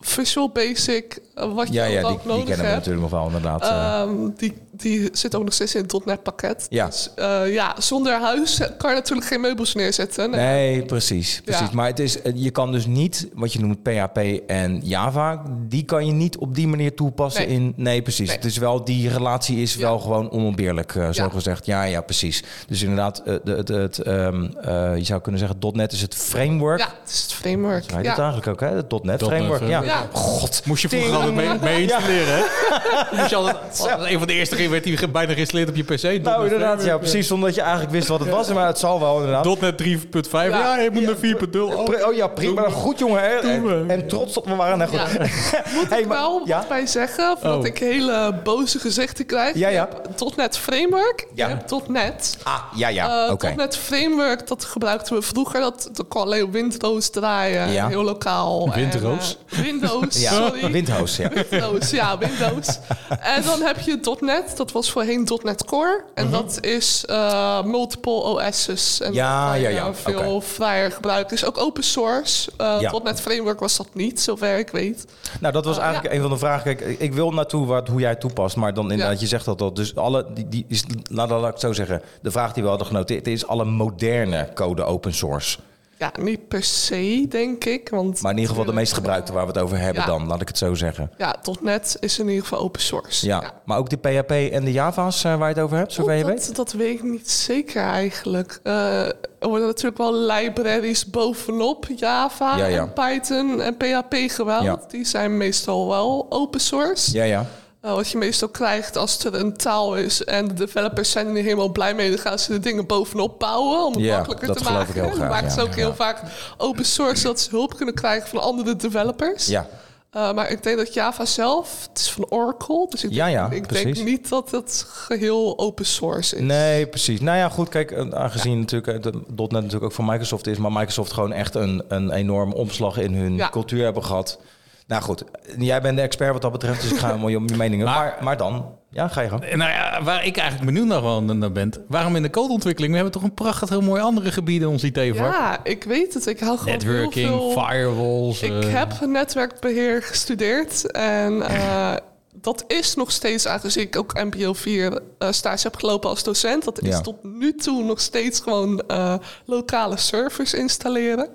Visual 0.00 0.48
Basic, 0.50 1.18
wat 1.54 1.68
ja, 1.72 1.84
je 1.84 1.92
ja 1.92 2.02
ook 2.02 2.22
die, 2.22 2.44
kennen 2.44 2.66
we 2.66 2.72
natuurlijk 2.72 3.00
nog 3.00 3.10
wel 3.10 3.26
inderdaad. 3.26 3.62
eh. 3.62 4.00
Ehm, 4.00 4.10
die, 4.36 4.52
die 4.72 5.08
zit 5.12 5.34
ook 5.34 5.44
nog 5.44 5.52
steeds 5.52 5.74
in 5.74 5.82
het 5.82 6.04
.NET 6.04 6.22
pakket. 6.22 6.66
Ja. 6.68 6.86
Dus 6.86 7.10
eh, 7.16 7.52
ja, 7.52 7.74
zonder 7.78 8.20
huis 8.20 8.60
kan 8.78 8.90
je 8.90 8.96
natuurlijk 8.96 9.26
geen 9.26 9.40
meubels 9.40 9.74
neerzetten. 9.74 10.30
Nee. 10.30 10.40
Nee, 10.40 10.84
precies. 10.84 11.40
precies. 11.44 11.66
Ja. 11.66 11.72
Maar 11.72 11.86
het 11.86 11.98
is, 11.98 12.22
eh, 12.22 12.32
je 12.34 12.50
kan 12.50 12.72
dus 12.72 12.86
niet, 12.86 13.28
wat 13.34 13.52
je 13.52 13.60
noemt 13.60 13.82
PHP 13.82 14.18
en 14.46 14.80
Java, 14.84 15.42
die 15.68 15.84
kan 15.84 16.06
je 16.06 16.12
niet 16.12 16.36
op 16.38 16.54
die 16.54 16.68
manier 16.68 16.94
toepassen 16.94 17.46
Nee. 17.46 17.56
in. 17.56 17.72
Nee, 17.76 18.02
precies. 18.02 18.26
Nee. 18.28 18.36
Het 18.36 18.44
is 18.44 18.56
wel, 18.56 18.84
die 18.84 19.08
relatie 19.08 19.62
is 19.62 19.74
Ja. 19.74 19.80
wel 19.80 19.98
gewoon 19.98 20.30
onontbeerlijk, 20.30 20.94
eh, 20.94 21.08
zo 21.12 21.22
Ja. 21.22 21.28
gezegd. 21.30 21.66
Ja, 21.66 21.82
ja, 21.82 22.00
precies. 22.00 22.42
Dus 22.66 22.82
inderdaad, 22.82 23.18
eh, 23.24 23.34
de, 23.44 23.52
het, 23.52 23.68
het, 23.68 23.98
ehm, 23.98 24.44
eh, 24.44 24.96
je 24.96 25.04
zou 25.04 25.20
kunnen 25.20 25.40
zeggen, 25.40 25.58
.NET 25.72 25.92
is 25.92 26.00
het 26.02 26.14
framework. 26.14 26.78
Ja, 26.78 26.88
het 27.02 27.10
is 27.12 27.22
het 27.22 27.32
framework. 27.32 27.88
Dat 27.88 28.04
eigenlijk 28.04 28.46
ook, 28.46 28.60
hè? 28.60 28.66
Het 28.68 28.90
.NET 28.90 29.02
.NET 29.04 29.22
framework. 29.22 29.60
Ja. 29.62 29.82
framework. 29.82 30.12
Ja. 30.12 30.18
God. 30.20 30.62
Moest 30.64 30.82
je 30.82 30.88
vroeger. 30.88 31.25
Altijd 31.28 31.60
mee, 31.62 31.72
mee 31.72 31.82
installeren, 31.82 32.34
hè? 32.38 32.42
Moest 33.16 33.30
je 33.30 33.36
altijd, 33.36 33.56
als 33.66 34.10
een 34.10 34.18
van 34.18 34.26
de 34.26 34.32
eerste 34.32 34.56
ging, 34.56 34.70
werd 34.70 34.84
die 34.84 35.08
bijna 35.08 35.32
geïnstalleerd 35.32 35.68
op 35.68 35.76
je 35.76 35.82
PC. 35.84 36.22
Nou, 36.22 36.42
inderdaad, 36.44 36.84
ja, 36.84 36.98
precies. 36.98 37.26
Zonder 37.26 37.46
dat 37.48 37.54
je 37.56 37.62
eigenlijk 37.62 37.92
wist 37.92 38.08
wat 38.08 38.20
het 38.20 38.28
was. 38.28 38.52
Maar 38.52 38.66
het 38.66 38.78
zal 38.78 39.00
wel, 39.00 39.16
inderdaad. 39.16 39.60
.NET 39.60 39.76
3.5. 39.76 40.30
Ja, 40.30 40.44
Ja. 40.46 40.78
je 40.78 40.90
moet 40.90 41.02
naar 41.02 41.14
4.0. 41.16 41.60
Oh. 41.60 42.06
Oh 42.08 42.14
ja, 42.14 42.26
prima. 42.26 42.68
Goed, 42.70 42.98
jongen. 42.98 43.20
Hè? 43.22 43.34
En, 43.36 43.84
en 43.90 44.08
trots 44.08 44.34
dat 44.34 44.44
we 44.44 44.54
waren. 44.54 44.78
Nou, 44.78 44.90
goed. 44.90 44.98
Ja. 44.98 45.26
Moet 45.74 45.88
Hey, 45.88 46.00
ik 46.00 46.06
maar- 46.06 46.16
wel 46.18 46.42
ja? 46.44 46.58
wat 46.58 46.68
bij 46.68 46.86
zeggen, 46.86 47.36
voordat 47.40 47.58
Oh. 47.58 47.66
ik 47.66 47.78
hele 47.78 48.34
boze 48.44 48.78
gezichten 48.78 49.26
krijg. 49.26 49.54
Ja, 49.56 49.68
ja. 49.68 49.88
.NET 50.36 50.58
Framework, 50.58 51.26
Ja. 51.34 51.62
.NET. 51.88 52.36
Ah, 52.42 52.54
ja, 52.74 52.88
ja. 52.88 53.26
Eh, 53.26 53.32
Oké. 53.32 53.52
.NET 53.56 53.76
Framework, 53.76 54.46
dat 54.46 54.64
gebruikten 54.64 55.14
we 55.14 55.22
vroeger. 55.22 55.60
Dat, 55.60 55.88
dat 55.92 56.08
kon 56.08 56.22
alleen 56.22 56.42
op 56.42 56.52
Windows 56.52 57.10
draaien, 57.10 57.70
Ja. 57.72 57.88
heel 57.88 58.02
lokaal. 58.02 58.68
En, 58.72 58.90
Windows? 58.90 59.38
eh, 59.50 59.58
Windows, 59.58 61.15
Ja. 61.16 61.28
Windows, 61.50 61.90
ja, 61.90 62.18
Windows. 62.18 62.78
en 63.20 63.42
dan 63.42 63.62
heb 63.62 63.80
je 63.80 64.16
.NET, 64.20 64.56
dat 64.56 64.72
was 64.72 64.90
voorheen 64.90 65.28
.NET 65.42 65.64
Core. 65.64 66.04
En 66.14 66.30
dat 66.30 66.58
is 66.60 67.04
eh, 67.06 67.62
multiple 67.64 68.12
OS's. 68.12 69.00
En 69.00 69.06
Mhm. 69.08 69.16
Ja, 69.16 69.52
dat 69.52 69.60
ja, 69.60 69.68
ja, 69.68 69.86
eh, 69.86 69.92
Veel 69.94 70.34
oké. 70.34 70.46
vrijer 70.46 70.90
gebruiken. 70.92 71.36
Is 71.36 71.44
ook 71.44 71.58
open 71.58 71.82
source. 71.84 72.50
Eh 72.56 72.76
Ja. 72.80 72.92
.NET 73.04 73.20
Framework 73.20 73.60
was 73.60 73.76
dat 73.76 73.88
niet, 73.92 74.20
zover 74.20 74.58
ik 74.58 74.70
weet. 74.70 75.06
Nou, 75.40 75.52
dat 75.52 75.64
was 75.64 75.78
eigenlijk 75.78 76.14
een 76.14 76.20
van 76.20 76.30
de 76.30 76.38
vragen. 76.38 76.76
Kijk, 76.76 76.98
ik 76.98 77.12
wil 77.14 77.30
naartoe 77.32 77.66
wat, 77.66 77.88
hoe 77.88 78.00
jij 78.00 78.10
het 78.10 78.20
toepast. 78.20 78.56
Maar 78.56 78.74
dan 78.74 78.90
inderdaad, 78.90 79.14
Ja. 79.14 79.20
je 79.20 79.26
zegt 79.26 79.44
dat 79.44 79.60
al. 79.62 79.74
Dus 79.74 79.94
alle, 79.96 80.26
die, 80.34 80.48
die 80.48 80.64
is, 80.68 80.84
laat, 81.10 81.30
laat 81.30 81.44
ik 81.44 81.50
het 81.50 81.60
zo 81.60 81.72
zeggen. 81.72 82.02
De 82.22 82.30
vraag 82.30 82.52
die 82.52 82.62
we 82.62 82.68
hadden 82.68 82.86
genoteerd 82.86 83.26
is 83.26 83.46
alle 83.46 83.64
moderne 83.64 84.48
code 84.54 84.84
open 84.84 85.14
source. 85.14 85.58
Ja, 85.98 86.12
niet 86.20 86.48
per 86.48 86.62
se, 86.62 87.26
denk 87.28 87.64
ik. 87.64 87.88
Want 87.88 88.20
Maar 88.22 88.30
in 88.32 88.38
ieder 88.38 88.54
geval 88.54 88.68
de 88.70 88.76
meest 88.76 88.92
gebruikte 88.92 89.32
waar 89.32 89.46
we 89.46 89.52
het 89.52 89.60
over 89.60 89.78
hebben 89.78 90.02
Ja. 90.02 90.08
dan. 90.08 90.26
Laat 90.26 90.40
ik 90.40 90.48
het 90.48 90.58
zo 90.58 90.74
zeggen. 90.74 91.10
Ja, 91.18 91.36
.NET 91.60 91.96
is 92.00 92.18
in 92.18 92.28
ieder 92.28 92.42
geval 92.42 92.58
open 92.58 92.80
source. 92.80 93.26
Ja. 93.26 93.52
Maar 93.64 93.78
ook 93.78 93.88
de 93.88 93.96
PHP 93.96 94.30
en 94.30 94.64
de 94.64 94.72
Java's 94.72 95.24
eh, 95.24 95.36
waar 95.38 95.48
je 95.48 95.54
het 95.54 95.62
over 95.64 95.76
hebt, 95.76 95.92
zover 95.92 96.12
je 96.14 96.22
Oeh, 96.24 96.32
weet? 96.32 96.46
dat, 96.46 96.56
dat 96.56 96.72
weet 96.72 96.94
ik 96.94 97.02
niet 97.02 97.30
zeker 97.30 97.82
eigenlijk. 97.82 98.60
Eh, 98.62 99.00
er 99.38 99.48
worden 99.48 99.66
natuurlijk 99.66 99.98
wel 99.98 100.14
libraries 100.14 101.06
bovenop 101.10 101.86
Java 101.96 102.56
Ja, 102.56 102.66
ja. 102.66 102.78
en 102.80 102.92
Python 102.92 103.60
en 103.60 103.76
PHP 103.76 104.14
geweld. 104.30 104.90
Die 104.90 105.04
zijn 105.04 105.36
meestal 105.36 105.88
wel 105.88 106.26
open 106.28 106.60
source. 106.60 107.12
Ja, 107.16 107.24
ja. 107.24 107.46
Eh, 107.86 107.94
wat 107.94 108.08
je 108.08 108.18
meestal 108.18 108.48
krijgt 108.48 108.96
als 108.96 109.24
er 109.24 109.34
een 109.34 109.56
taal 109.56 109.96
is 109.96 110.24
en 110.24 110.48
de 110.48 110.54
developers 110.54 111.10
zijn 111.10 111.26
er 111.26 111.32
niet 111.32 111.44
helemaal 111.44 111.68
blij 111.68 111.94
mee, 111.94 112.08
dan 112.08 112.18
gaan 112.18 112.38
ze 112.38 112.52
de 112.52 112.58
dingen 112.60 112.86
bovenop 112.86 113.38
bouwen 113.38 113.84
om 113.84 113.92
het 113.92 114.02
Ja, 114.02 114.14
makkelijker 114.16 114.46
dat 114.46 114.56
te 114.56 114.64
geloof 114.64 114.78
maken. 114.78 114.94
ik 114.94 115.00
heel 115.00 115.10
dan 115.10 115.18
graag, 115.20 115.30
maken 115.30 115.50
ze 115.50 115.60
ja. 115.60 115.66
ook 115.66 115.74
heel 115.74 115.88
Ja. 115.88 115.94
vaak 115.94 116.22
open 116.56 116.84
source, 116.84 117.20
zodat 117.20 117.40
ze 117.40 117.50
hulp 117.50 117.76
kunnen 117.76 117.94
krijgen 117.94 118.28
van 118.28 118.40
andere 118.40 118.76
developers. 118.76 119.46
Ja, 119.46 119.66
Eh, 120.10 120.32
maar 120.32 120.50
ik 120.50 120.62
denk 120.62 120.76
dat 120.76 120.94
Java 120.94 121.24
zelf, 121.24 121.86
het 121.88 121.98
is 121.98 122.10
van 122.10 122.26
Oracle, 122.28 122.86
dus 122.90 123.04
ik, 123.04 123.10
Ja, 123.12 123.24
denk, 123.24 123.36
ja, 123.36 123.50
ik 123.50 123.68
denk 123.68 123.96
niet 124.04 124.28
dat 124.28 124.50
het 124.50 124.84
geheel 124.88 125.58
open 125.58 125.86
source 125.86 126.36
is. 126.36 126.42
nee, 126.42 126.86
precies. 126.86 127.20
Nou 127.20 127.38
ja, 127.38 127.48
goed, 127.48 127.68
kijk, 127.68 127.90
eh, 127.90 128.08
aangezien 128.10 128.58
natuurlijk 128.58 129.04
eh, 129.06 129.12
de 129.12 129.20
.NET 129.36 129.50
natuurlijk 129.50 129.84
ook 129.84 129.92
van 129.92 130.04
Microsoft 130.04 130.46
is, 130.46 130.58
maar 130.58 130.72
Microsoft 130.72 131.12
gewoon 131.12 131.32
echt 131.32 131.54
een, 131.54 131.82
een 131.88 132.10
enorm 132.10 132.52
omslag 132.52 132.98
in 132.98 133.14
hun 133.14 133.36
Ja. 133.36 133.48
cultuur 133.50 133.84
hebben 133.84 134.04
gehad. 134.04 134.38
Nou 134.86 135.02
goed, 135.02 135.24
jij 135.58 135.80
bent 135.80 135.96
de 135.96 136.02
expert 136.02 136.32
wat 136.32 136.42
dat 136.42 136.52
betreft, 136.52 136.82
dus 136.82 136.90
ik 136.90 136.96
ga 136.98 137.06
helemaal 137.06 137.28
je, 137.28 137.40
je 137.46 137.56
meningen. 137.56 137.84
Maar, 137.86 137.94
Maar- 138.14 138.24
maar, 138.24 138.36
dan, 138.36 138.74
ja, 138.90 139.08
ga 139.08 139.20
je 139.20 139.28
gang. 139.28 139.40
Nou 139.54 139.70
ja, 139.70 140.02
waar 140.02 140.24
ik 140.24 140.36
eigenlijk 140.36 140.70
benieuwd 140.72 140.86
naar, 140.88 141.02
wel 141.02 141.22
naar 141.22 141.52
ben, 141.52 141.72
waarom 141.88 142.16
in 142.16 142.22
de 142.22 142.30
codeontwikkeling? 142.30 142.92
We 142.92 142.98
hebben 142.98 143.20
toch 143.20 143.28
een 143.28 143.34
prachtig 143.34 143.68
heel 143.68 143.80
mooi 143.80 144.02
andere 144.02 144.32
gebieden 144.32 144.68
in 144.68 144.72
ons 144.74 144.82
IT-vak? 144.84 145.32
Ja, 145.32 145.58
ik 145.64 145.84
weet 145.84 146.14
het. 146.14 146.26
Ik 146.26 146.40
hou 146.40 146.58
gewoon 146.58 146.72
Networking, 146.72 147.28
heel 147.28 147.50
veel... 147.52 147.62
firewalls. 147.62 148.42
Ik 148.42 148.64
eh, 148.64 148.72
heb 148.72 149.00
netwerkbeheer 149.06 150.02
gestudeerd 150.02 150.90
en 150.90 151.42
eh, 151.48 151.94
dat 152.34 152.64
is 152.66 152.94
nog 152.94 153.10
steeds, 153.12 153.46
aangezien 153.46 153.82
ik 153.82 153.96
ook 153.96 154.24
MBO 154.24 154.52
4 154.52 155.00
eh, 155.18 155.28
stage 155.32 155.62
heb 155.62 155.76
gelopen 155.76 156.10
als 156.10 156.22
docent, 156.22 156.64
dat 156.64 156.82
is 156.82 156.88
Ja. 156.88 157.00
tot 157.00 157.22
nu 157.22 157.54
toe 157.54 157.84
nog 157.84 158.00
steeds 158.00 158.40
gewoon 158.40 158.80
eh, 158.86 159.14
lokale 159.44 159.96
servers 159.96 160.54
installeren. 160.54 161.28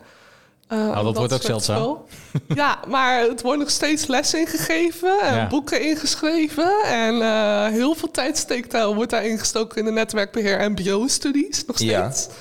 Eh, 0.72 0.78
Nou, 0.78 1.04
dat 1.04 1.18
wordt 1.18 1.34
ook 1.34 1.42
zeldzaam. 1.42 1.98
Ja, 2.56 2.80
maar 2.88 3.20
het 3.22 3.42
wordt 3.42 3.60
nog 3.60 3.70
steeds 3.70 4.08
les 4.08 4.34
ingegeven 4.34 5.20
en 5.22 5.36
Ja. 5.36 5.48
boeken 5.48 5.82
ingeschreven. 5.90 6.72
En 6.86 7.22
eh, 7.22 7.68
heel 7.68 7.96
veel 7.96 8.12
tijd 8.12 8.38
steekt 8.38 8.72
daar, 8.72 8.94
wordt 8.94 9.12
daar 9.12 9.26
ingestoken 9.26 9.78
in 9.78 9.86
de 9.86 9.92
netwerkbeheer 9.92 10.72
MBO-studies 10.72 11.66
nog 11.66 11.80
Ja. 11.80 12.12
steeds. 12.12 12.36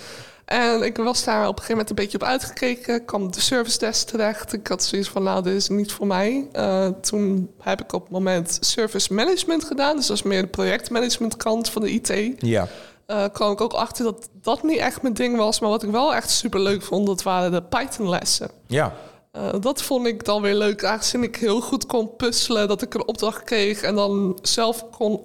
En 0.44 0.82
ik 0.82 0.96
was 0.96 1.24
daar 1.24 1.40
op 1.40 1.46
een 1.48 1.62
gegeven 1.62 1.70
moment 1.72 1.90
een 1.90 1.96
beetje 1.96 2.18
op 2.18 2.24
uitgekeken. 2.24 3.04
kwam 3.04 3.22
op 3.22 3.32
de 3.32 3.40
service 3.40 3.78
desk 3.78 4.06
terecht. 4.06 4.52
Ik 4.52 4.66
had 4.66 4.84
zoiets 4.84 5.08
van, 5.08 5.22
nou, 5.22 5.42
dit 5.42 5.54
is 5.54 5.68
niet 5.68 5.92
voor 5.92 6.06
mij. 6.06 6.46
Eh, 6.52 6.86
toen 7.00 7.50
heb 7.60 7.80
ik 7.80 7.92
op 7.92 8.02
het 8.02 8.10
moment 8.10 8.58
service 8.60 9.14
management 9.14 9.64
gedaan. 9.64 9.96
Dus 9.96 10.06
dat 10.06 10.16
is 10.16 10.22
meer 10.22 10.42
de 10.42 10.48
projectmanagement 10.48 11.36
kant 11.36 11.70
van 11.70 11.82
de 11.82 11.90
IT. 11.90 12.12
Ja, 12.38 12.68
Eh 13.10 13.24
kwam 13.32 13.52
ik 13.52 13.60
ook 13.60 13.72
achter 13.72 14.04
dat 14.04 14.28
dat 14.42 14.62
niet 14.62 14.78
echt 14.78 15.02
mijn 15.02 15.14
ding 15.14 15.36
was. 15.36 15.60
Maar 15.60 15.70
wat 15.70 15.82
ik 15.82 15.90
wel 15.90 16.14
echt 16.14 16.30
super 16.30 16.60
leuk 16.60 16.82
vond, 16.82 17.06
dat 17.06 17.22
waren 17.22 17.52
de 17.52 17.62
Python-lessen. 17.62 18.50
ja, 18.66 18.92
Eh, 19.32 19.48
dat 19.60 19.82
vond 19.82 20.06
ik 20.06 20.24
dan 20.24 20.42
weer 20.42 20.54
leuk, 20.54 20.84
aangezien 20.84 21.22
ik 21.22 21.36
heel 21.36 21.60
goed 21.60 21.86
kon 21.86 22.16
puzzelen. 22.16 22.68
Dat 22.68 22.82
ik 22.82 22.94
een 22.94 23.08
opdracht 23.08 23.42
kreeg 23.44 23.82
en 23.82 23.94
dan 23.94 24.38
zelf 24.42 24.90
kon 24.90 25.20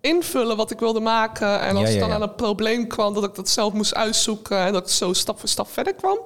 invullen 0.00 0.56
wat 0.56 0.70
ik 0.70 0.78
wilde 0.78 1.00
maken. 1.00 1.60
En 1.60 1.76
als 1.76 1.92
Ja, 1.92 1.98
dan 2.00 2.12
aan 2.12 2.22
een 2.22 2.34
probleem 2.34 2.86
kwam, 2.86 3.14
dat 3.14 3.24
ik 3.24 3.34
dat 3.34 3.48
zelf 3.48 3.72
moest 3.72 3.94
uitzoeken. 3.94 4.58
En 4.58 4.72
dat 4.72 4.82
ik 4.82 4.92
zo 4.92 5.12
stap 5.12 5.38
voor 5.38 5.48
stap 5.48 5.68
verder 5.70 5.94
kwam. 5.94 6.18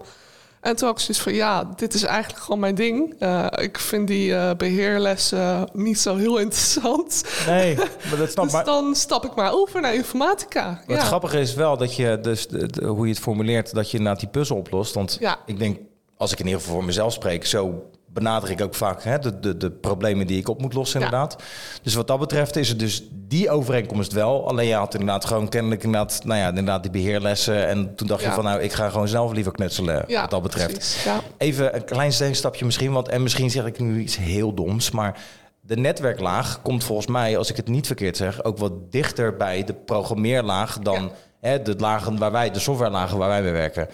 En 0.62 0.76
toen 0.76 0.88
had 0.88 0.96
ik 0.98 1.04
zoiets 1.04 1.24
van, 1.24 1.34
ja, 1.34 1.64
dit 1.76 1.94
is 1.94 2.02
eigenlijk 2.02 2.42
gewoon 2.42 2.60
mijn 2.60 2.74
ding. 2.74 3.14
Eh, 3.18 3.46
ik 3.50 3.78
vind 3.78 4.08
die 4.08 4.34
eh, 4.34 4.50
beheerlessen 4.56 5.68
niet 5.72 5.98
zo 5.98 6.16
heel 6.16 6.38
interessant. 6.38 7.24
nee, 7.46 7.76
maar 8.08 8.16
dat 8.18 8.30
snap 8.30 8.44
Dus 8.44 8.52
maar. 8.52 8.64
dan 8.64 8.94
stap 8.94 9.24
ik 9.24 9.34
maar 9.34 9.52
over 9.52 9.80
naar 9.80 9.94
informatica. 9.94 10.82
Ja. 10.86 10.94
Het 10.94 11.02
grappige 11.02 11.40
is 11.40 11.54
wel 11.54 11.76
dat 11.76 11.96
je, 11.96 12.18
dus 12.22 12.46
de- 12.48 12.66
de- 12.66 12.84
hoe 12.86 13.06
je 13.06 13.12
het 13.12 13.22
formuleert, 13.22 13.74
dat 13.74 13.90
je 13.90 13.96
inderdaad 13.96 14.20
die 14.20 14.28
puzzel 14.28 14.56
oplost. 14.56 14.94
Want 14.94 15.16
Ja. 15.20 15.38
ik 15.46 15.58
denk, 15.58 15.78
als 16.16 16.32
ik 16.32 16.38
in 16.38 16.44
ieder 16.46 16.60
geval 16.60 16.74
voor 16.76 16.84
mezelf 16.84 17.12
spreek, 17.12 17.46
zo 17.46 17.82
benader 18.12 18.50
ik 18.50 18.60
ook 18.60 18.74
vaak 18.74 19.02
hè, 19.04 19.18
de, 19.18 19.40
de, 19.40 19.56
de 19.56 19.70
problemen 19.70 20.26
die 20.26 20.38
ik 20.38 20.48
op 20.48 20.60
moet 20.60 20.74
lossen, 20.74 21.00
Ja. 21.00 21.04
inderdaad. 21.04 21.42
Dus 21.82 21.94
wat 21.94 22.06
dat 22.06 22.18
betreft 22.18 22.56
is 22.56 22.68
het 22.68 22.78
dus 22.78 23.02
die 23.12 23.50
overeenkomst 23.50 24.12
wel. 24.12 24.48
Alleen 24.48 24.66
je 24.68 24.74
had 24.74 24.92
inderdaad 24.92 25.24
gewoon 25.24 25.48
kennelijk 25.48 25.82
inderdaad, 25.82 26.20
nou 26.24 26.40
ja, 26.40 26.48
inderdaad 26.48 26.82
die 26.82 26.90
beheerlessen. 26.92 27.66
En 27.68 27.94
toen 27.94 28.06
dacht 28.06 28.22
je 28.24 28.30
van, 28.30 28.44
nou, 28.44 28.60
ik 28.60 28.72
ga 28.72 28.88
gewoon 28.88 29.08
zelf 29.08 29.32
liever 29.32 29.52
knutselen, 29.52 30.04
Ja, 30.06 30.20
wat 30.20 30.30
dat 30.30 30.42
betreft. 30.42 31.04
Even 31.38 31.74
een 31.74 31.84
klein 31.84 32.12
stapje 32.34 32.64
misschien, 32.64 32.92
want 32.92 33.08
en 33.08 33.22
misschien 33.22 33.50
zeg 33.50 33.64
ik 33.66 33.78
nu 33.80 34.00
iets 34.00 34.16
heel 34.16 34.54
doms, 34.54 34.90
maar 34.90 35.18
de 35.60 35.76
netwerklaag 35.76 36.62
komt 36.62 36.84
volgens 36.84 37.06
mij, 37.06 37.38
als 37.38 37.50
ik 37.50 37.56
het 37.56 37.68
niet 37.68 37.86
verkeerd 37.86 38.16
zeg, 38.16 38.44
ook 38.44 38.58
wat 38.58 38.72
dichter 38.92 39.36
bij 39.36 39.64
de 39.64 39.74
programmeerlaag 39.74 40.78
dan 40.78 41.12
hè, 41.40 41.62
de 41.62 41.74
lagen 41.78 42.18
waar 42.18 42.32
wij, 42.32 42.50
de 42.50 42.58
softwarelagen 42.58 43.18
waar 43.18 43.28
wij 43.28 43.42
mee 43.42 43.52
werken. 43.52 43.88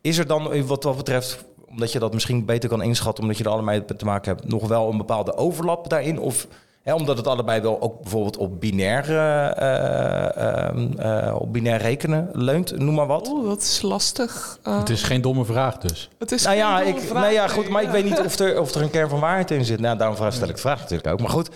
Is 0.00 0.18
er 0.18 0.26
dan 0.26 0.66
wat 0.66 0.82
dat 0.82 0.96
betreft, 0.96 1.44
omdat 1.74 1.92
je 1.92 1.98
dat 1.98 2.12
misschien 2.12 2.44
beter 2.44 2.68
kan 2.68 2.82
inschatten, 2.82 3.22
omdat 3.22 3.38
je 3.38 3.44
er 3.44 3.50
allemaal 3.50 3.74
mee 3.74 3.96
te 3.96 4.04
maken 4.04 4.34
hebt, 4.34 4.48
nog 4.48 4.68
wel 4.68 4.90
een 4.90 4.96
bepaalde 4.96 5.36
overlap 5.36 5.90
daarin? 5.90 6.18
Of 6.18 6.46
hè, 6.84 6.94
omdat 6.94 7.16
het 7.16 7.26
allebei 7.26 7.60
wel 7.60 7.80
ook 7.80 8.00
bijvoorbeeld 8.02 8.36
op 8.36 8.60
binair, 8.60 9.04
eh, 9.10 9.56
eh, 9.58 10.68
ehm, 10.68 10.98
eh, 10.98 11.34
op 11.38 11.52
binair 11.52 11.80
rekenen 11.80 12.28
leunt, 12.32 12.78
noem 12.78 12.94
maar 12.94 13.06
wat? 13.06 13.28
Oeh, 13.28 13.48
dat 13.48 13.60
is 13.62 13.82
lastig. 13.82 14.58
Eh, 14.62 14.78
Het 14.78 14.90
is 14.90 15.02
geen 15.02 15.20
domme 15.20 15.44
vraag 15.44 15.78
dus. 15.78 16.10
het 16.18 16.32
is 16.32 16.42
Nou 16.42 16.56
geen 16.56 16.64
ja, 16.66 16.78
domme 16.78 16.94
ik, 16.94 17.00
vraag, 17.04 17.22
nou 17.22 17.32
ja, 17.34 17.48
goed, 17.48 17.68
maar 17.68 17.80
ik 17.82 17.86
ja. 17.86 17.92
weet 17.94 18.04
niet 18.04 18.20
of 18.20 18.38
er, 18.40 18.60
of 18.60 18.74
er 18.74 18.82
een 18.82 18.90
kern 18.90 19.08
van 19.08 19.20
waarheid 19.20 19.50
in 19.50 19.64
zit. 19.64 19.80
Nou, 19.80 19.98
daarom 19.98 20.16
stel 20.32 20.48
ik 20.48 20.54
de 20.54 20.60
vraag 20.60 20.80
natuurlijk 20.80 21.08
ook. 21.08 21.20
Maar 21.20 21.30
goed, 21.30 21.48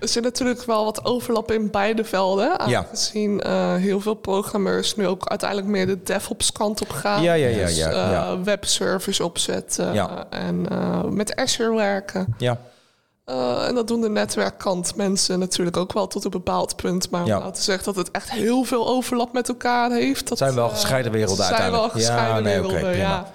Er 0.00 0.08
zit 0.08 0.22
natuurlijk 0.22 0.64
wel 0.64 0.84
wat 0.84 1.04
overlap 1.04 1.50
in 1.52 1.70
beide 1.70 2.04
velden. 2.04 2.52
Ja. 2.66 2.78
Aangezien 2.78 3.40
eh, 3.40 3.74
heel 3.74 4.00
veel 4.00 4.14
programmeurs 4.14 4.96
nu 4.96 5.06
ook 5.06 5.28
uiteindelijk 5.28 5.68
meer 5.70 5.86
de 5.86 6.02
DevOps 6.02 6.52
kant 6.52 6.80
op 6.82 6.90
gaan. 6.90 7.22
Ja, 7.22 7.32
ja, 7.32 7.46
ja, 7.48 7.66
Dus, 7.66 7.76
ja, 7.76 7.90
eh, 7.90 8.10
ja. 8.10 8.42
webservice 8.42 9.24
opzetten 9.24 9.92
Ja. 9.94 10.24
en 10.30 10.66
eh, 10.70 11.02
met 11.04 11.36
Azure 11.36 11.74
werken. 11.74 12.34
ja. 12.38 12.58
Eh, 13.24 13.66
en 13.68 13.74
dat 13.74 13.88
doen 13.88 14.00
de 14.00 14.08
netwerkkant 14.08 14.96
mensen 14.96 15.38
natuurlijk 15.38 15.76
ook 15.76 15.92
wel 15.92 16.06
tot 16.06 16.24
een 16.24 16.30
bepaald 16.30 16.76
punt. 16.76 17.10
Maar 17.10 17.20
om 17.22 17.26
Ja. 17.26 17.38
nou 17.38 17.52
te 17.52 17.62
zeggen 17.62 17.84
dat 17.84 17.96
het 17.96 18.10
echt 18.10 18.30
heel 18.30 18.64
veel 18.64 18.88
overlap 18.88 19.32
met 19.32 19.48
elkaar 19.48 19.90
heeft... 19.90 20.28
Dat 20.28 20.38
zijn 20.38 20.54
wel 20.54 20.66
eh, 20.68 20.72
gescheiden 20.72 21.12
werelden 21.12 21.46
het 21.46 21.56
zijn 21.56 21.70
wel 21.70 21.80
uiteindelijk. 21.82 22.08
Ja, 22.08 22.14
gescheiden 22.14 22.42
nee, 22.42 22.58
oké, 22.58 22.66
werelden, 22.66 22.90
prima. 22.92 23.08
ja. 23.08 23.30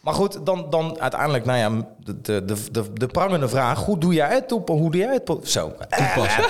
Maar 0.00 0.14
goed, 0.14 0.38
dan, 0.46 0.66
dan 0.70 1.00
uiteindelijk, 1.00 1.44
nou 1.44 1.58
ja, 1.58 1.86
de, 2.04 2.20
de, 2.20 2.44
de, 2.44 2.56
de, 2.72 2.92
de 2.92 3.06
prangende 3.06 3.48
vraag. 3.48 3.84
Hoe 3.84 3.98
doe 3.98 4.14
jij 4.14 4.34
het 4.34 4.52
op? 4.52 4.68
Hoe 4.68 4.90
doe 4.90 5.00
jij 5.00 5.12
het? 5.12 5.30
op- 5.30 5.46
Zo. 5.46 5.72
Toepassen. 5.88 6.44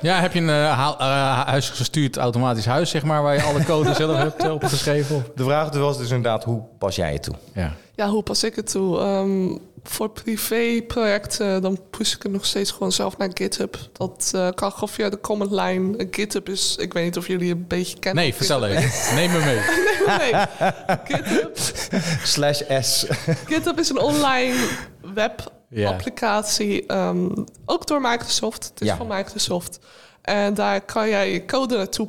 Ja, 0.00 0.20
heb 0.20 0.32
je 0.32 0.40
een 0.40 0.48
eh, 0.48 0.72
haal- 0.78 0.98
eh, 0.98 1.40
huisgestuurd 1.46 2.16
automatisch 2.16 2.66
huis, 2.66 2.90
zeg 2.90 3.02
maar, 3.04 3.22
waar 3.22 3.34
je 3.34 3.42
alle 3.42 3.64
code 3.64 3.94
zelf 4.04 4.16
hebt 4.16 4.42
eh, 4.44 4.52
opgeschreven? 4.52 5.26
De 5.34 5.44
vraag 5.44 5.70
was 5.76 5.98
dus 5.98 6.08
inderdaad, 6.10 6.44
hoe 6.44 6.62
pas 6.78 6.96
jij 6.96 7.12
het 7.12 7.22
toe? 7.22 7.34
Ja. 7.52 7.72
Ja, 7.94 8.08
hoe 8.08 8.22
pas 8.22 8.44
ik 8.44 8.56
het 8.56 8.70
toe? 8.70 8.98
Ehm, 9.00 9.56
voor 9.84 10.08
privéprojecten 10.10 11.62
dan 11.62 11.78
push 11.90 12.14
ik 12.14 12.22
het 12.22 12.32
nog 12.32 12.44
steeds 12.46 12.70
gewoon 12.70 12.92
zelf 12.92 13.16
naar 13.16 13.30
GitHub. 13.34 13.76
Dat 13.92 14.30
eh, 14.34 14.48
kan 14.54 14.72
gewoon 14.72 14.88
via 14.88 15.08
de 15.08 15.20
command 15.20 15.50
line. 15.50 15.96
Eh, 15.96 16.06
GitHub 16.10 16.48
is, 16.48 16.76
ik 16.76 16.92
weet 16.92 17.04
niet 17.04 17.16
of 17.16 17.26
jullie 17.26 17.48
het 17.48 17.58
een 17.58 17.66
beetje 17.66 17.98
kennen. 17.98 18.22
Nee, 18.22 18.34
vertel 18.34 18.64
even. 18.66 19.14
Neem 19.14 19.30
me 19.30 19.38
mee. 19.38 19.60
nee, 20.18 20.32
GitHub, 21.16 21.58
Slash 22.24 22.60
S. 22.80 23.06
GitHub 23.46 23.78
is 23.78 23.88
een 23.90 23.98
online 24.00 24.54
webapplicatie. 25.14 26.86
ehm, 26.86 27.28
ook 27.66 27.86
door 27.86 28.00
Microsoft. 28.00 28.64
Het 28.64 28.80
is 28.80 28.86
Ja. 28.86 28.96
van 28.96 29.06
Microsoft. 29.06 29.78
En 30.22 30.54
daar 30.54 30.80
kan 30.80 31.08
jij 31.08 31.32
je 31.32 31.44
code 31.44 31.76
naartoe 31.76 32.08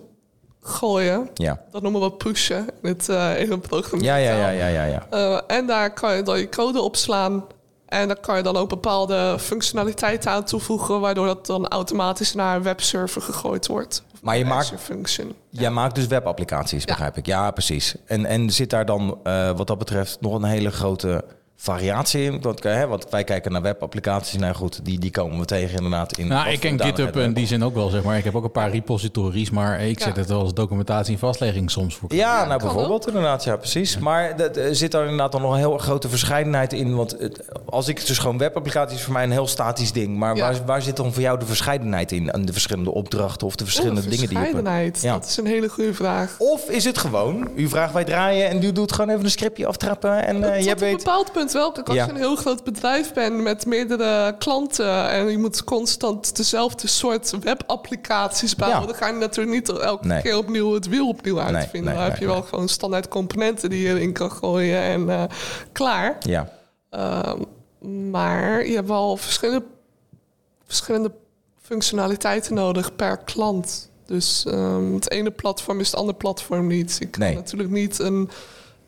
gooien. 0.61 1.29
Ja. 1.33 1.61
Dat 1.71 1.81
noemen 1.81 2.01
we 2.01 2.11
pushen 2.11 2.67
in, 2.81 2.89
het, 2.89 3.09
eh, 3.09 3.39
in 3.39 3.51
een 3.51 3.59
programma. 3.59 4.05
Ja, 4.05 4.15
ja, 4.15 4.37
ja, 4.37 4.49
ja, 4.49 4.67
ja, 4.67 4.83
ja. 4.85 5.07
Eh, 5.09 5.41
en 5.57 5.65
daar 5.65 5.93
kan 5.93 6.15
je 6.15 6.23
dan 6.23 6.39
je 6.39 6.49
code 6.49 6.81
opslaan. 6.81 7.45
En 7.87 8.07
daar 8.07 8.19
kan 8.19 8.37
je 8.37 8.43
dan 8.43 8.57
ook 8.57 8.69
bepaalde 8.69 9.35
functionaliteiten 9.39 10.31
aan 10.31 10.43
toevoegen, 10.43 10.99
waardoor 10.99 11.25
dat 11.25 11.45
dan 11.45 11.67
automatisch 11.67 12.33
naar 12.33 12.55
een 12.55 12.63
webserver 12.63 13.21
gegooid 13.21 13.67
wordt. 13.67 14.03
Maar 14.21 14.37
je 14.37 14.45
maakt- 14.45 14.73
Function. 14.77 15.33
Jij 15.49 15.69
maakt 15.69 15.95
dus 15.95 16.07
webapplicaties, 16.07 16.79
Ja. 16.79 16.85
begrijp 16.85 17.17
ik. 17.17 17.25
Ja, 17.25 17.51
precies. 17.51 17.95
En, 18.05 18.25
en 18.25 18.49
zit 18.51 18.69
daar 18.69 18.85
dan 18.85 19.19
eh, 19.23 19.51
wat 19.55 19.67
dat 19.67 19.77
betreft 19.77 20.21
nog 20.21 20.33
een 20.33 20.43
hele 20.43 20.71
grote 20.71 21.23
variatie 21.57 22.23
in? 22.23 22.41
Want, 22.41 22.63
hè, 22.63 22.87
want 22.87 23.05
wij 23.09 23.23
kijken 23.23 23.51
naar 23.51 23.61
webapplicaties. 23.61 24.39
Nou 24.39 24.55
goed, 24.55 24.79
die, 24.85 24.99
die 24.99 25.11
komen 25.11 25.39
we 25.39 25.45
tegen 25.45 25.75
inderdaad 25.75 26.17
in... 26.17 26.27
Nou, 26.27 26.49
ik 26.49 26.59
ken 26.59 26.69
GitHub 26.71 26.87
in 26.97 27.03
hoedanigheid 27.03 27.35
die 27.35 27.47
zin 27.47 27.63
ook 27.63 27.73
wel, 27.73 27.89
zeg 27.89 28.03
maar. 28.03 28.17
Ik 28.17 28.23
heb 28.23 28.35
ook 28.35 28.43
een 28.43 28.51
paar 28.51 28.71
repositories, 28.71 29.49
maar 29.49 29.81
ik 29.81 29.99
zet 29.99 30.13
Ja. 30.15 30.19
het 30.21 30.29
wel 30.29 30.39
als 30.39 30.53
documentatie 30.53 31.13
en 31.13 31.19
vastlegging 31.19 31.71
soms 31.71 31.95
voor. 31.95 32.13
Ja, 32.13 32.45
nou 32.45 32.59
bijvoorbeeld 32.59 33.07
inderdaad, 33.07 33.43
ja 33.43 33.55
precies. 33.57 33.97
Maar 33.97 34.37
dat, 34.37 34.57
eh, 34.57 34.65
zit 34.71 34.91
daar 34.91 35.01
inderdaad 35.03 35.31
dan 35.31 35.41
nog 35.41 35.51
een 35.51 35.57
heel 35.57 35.77
grote 35.77 36.09
verscheidenheid 36.09 36.73
in? 36.73 36.95
Want 36.95 37.15
het, 37.19 37.45
als 37.65 37.87
ik 37.87 38.05
dus 38.07 38.17
gewoon 38.17 38.37
webapplicaties 38.37 38.97
is 38.97 39.03
voor 39.03 39.13
mij 39.13 39.23
een 39.23 39.31
heel 39.31 39.47
statisch 39.47 39.91
ding. 39.91 40.17
Maar 40.17 40.35
Ja. 40.35 40.41
waar, 40.41 40.65
waar 40.65 40.81
zit 40.81 40.95
dan 40.95 41.13
voor 41.13 41.21
jou 41.21 41.39
de 41.39 41.45
verscheidenheid 41.45 42.11
in? 42.11 42.31
En 42.31 42.45
de 42.45 42.51
verschillende 42.53 42.91
opdrachten 42.93 43.47
of 43.47 43.55
de 43.55 43.63
verschillende 43.63 44.01
Oeh, 44.01 44.09
dingen 44.09 44.27
die 44.27 44.37
je... 44.37 44.43
verscheidenheid. 44.43 45.01
Ja. 45.01 45.13
Dat 45.13 45.25
is 45.25 45.37
een 45.37 45.45
hele 45.45 45.69
goede 45.69 45.93
vraag. 45.93 46.35
Of 46.37 46.69
is 46.69 46.83
het 46.85 46.97
gewoon, 46.97 47.49
u 47.55 47.69
vraagt 47.69 47.93
wij 47.93 48.03
draaien 48.03 48.49
en 48.49 48.63
u 48.63 48.71
doet 48.71 48.91
gewoon 48.91 49.09
even 49.09 49.23
een 49.23 49.29
scriptje 49.31 49.65
aftrappen 49.67 50.25
en 50.25 50.43
eh, 50.43 50.55
Tot 50.55 50.63
je 50.65 50.71
een 50.71 50.77
weet... 50.77 50.97
bepaald 50.97 51.31
punt 51.31 51.44
wel. 51.53 51.71
Kijk, 51.71 51.87
als 51.87 51.97
Ja. 51.97 52.03
je 52.05 52.09
een 52.11 52.17
heel 52.17 52.35
groot 52.35 52.63
bedrijf 52.63 53.13
bent 53.13 53.41
met 53.41 53.65
meerdere 53.65 54.35
klanten 54.37 55.09
en 55.09 55.27
je 55.29 55.37
moet 55.37 55.63
constant 55.63 56.35
dezelfde 56.35 56.87
soort 56.87 57.33
webapplicaties 57.41 58.55
bouwen, 58.55 58.79
Ja. 58.81 58.85
dan 58.87 58.95
ga 58.95 59.07
je 59.07 59.13
natuurlijk 59.13 59.55
niet 59.55 59.69
elke 59.79 60.07
Nee. 60.07 60.21
keer 60.21 60.37
opnieuw 60.37 60.73
het 60.73 60.87
wiel 60.87 61.07
opnieuw 61.07 61.39
uitvinden. 61.39 61.83
nee, 61.93 62.01
dan 62.01 62.11
heb 62.11 62.19
je 62.19 62.25
wel 62.25 62.41
gewoon 62.41 62.67
standaard 62.69 63.07
componenten 63.07 63.69
die 63.69 63.81
je 63.81 63.89
erin 63.89 64.13
kan 64.13 64.31
gooien 64.31 64.81
en 64.81 65.09
eh, 65.09 65.23
klaar. 65.71 66.17
Ja, 66.19 66.49
Ehm, 66.89 67.41
maar 68.11 68.65
je 68.67 68.75
hebt 68.75 68.87
wel 68.87 69.17
verschillende 69.17 69.65
verschillende 70.65 71.11
functionaliteiten 71.61 72.53
nodig 72.53 72.95
per 72.95 73.17
klant. 73.17 73.89
Dus 74.05 74.45
ehm, 74.47 74.93
het 74.93 75.11
ene 75.11 75.31
platform 75.31 75.79
is 75.79 75.87
het 75.87 75.95
andere 75.99 76.17
platform 76.17 76.67
niet. 76.67 76.97
Ik 76.99 77.11
kan 77.11 77.21
Nee. 77.21 77.35
natuurlijk 77.35 77.69
niet 77.69 77.99
een, 77.99 78.29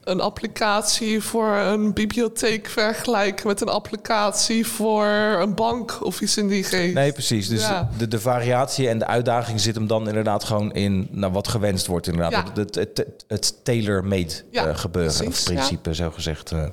een 0.08 0.22
applicatie 0.22 1.22
voor 1.24 1.56
een 1.56 1.94
bibliotheek 1.94 2.68
vergelijken 2.68 3.48
met 3.48 3.62
een 3.62 3.68
applicatie 3.70 4.68
voor 4.68 5.06
een 5.42 5.54
bank 5.56 5.98
of 6.06 6.22
iets 6.22 6.38
in 6.38 6.48
die 6.48 6.64
geest. 6.64 6.94
Nee, 6.94 7.12
precies. 7.12 7.48
Dus 7.48 7.62
Ja. 7.62 7.90
de, 7.98 8.08
de 8.08 8.20
variatie 8.20 8.90
en 8.90 9.00
de 9.00 9.06
uitdaging 9.08 9.60
zit 9.62 9.76
hem 9.76 9.88
dan 9.88 10.08
inderdaad 10.08 10.44
gewoon 10.44 10.72
in 10.74 11.08
nou, 11.12 11.34
wat 11.34 11.48
gewenst 11.48 11.88
wordt. 11.88 12.08
Inderdaad. 12.08 12.32
Ja. 12.32 12.62
Het, 12.62 12.76
het, 12.76 12.98
het, 12.98 13.26
het 13.28 13.54
tailor-made 13.64 14.34
Ja, 14.52 14.66
eh, 14.66 14.78
gebeuren, 14.78 15.14
precies, 15.18 15.38
of 15.40 15.44
principe, 15.54 15.96
zo 15.96 16.12
gezegd. 16.12 16.52
eh. 16.52 16.66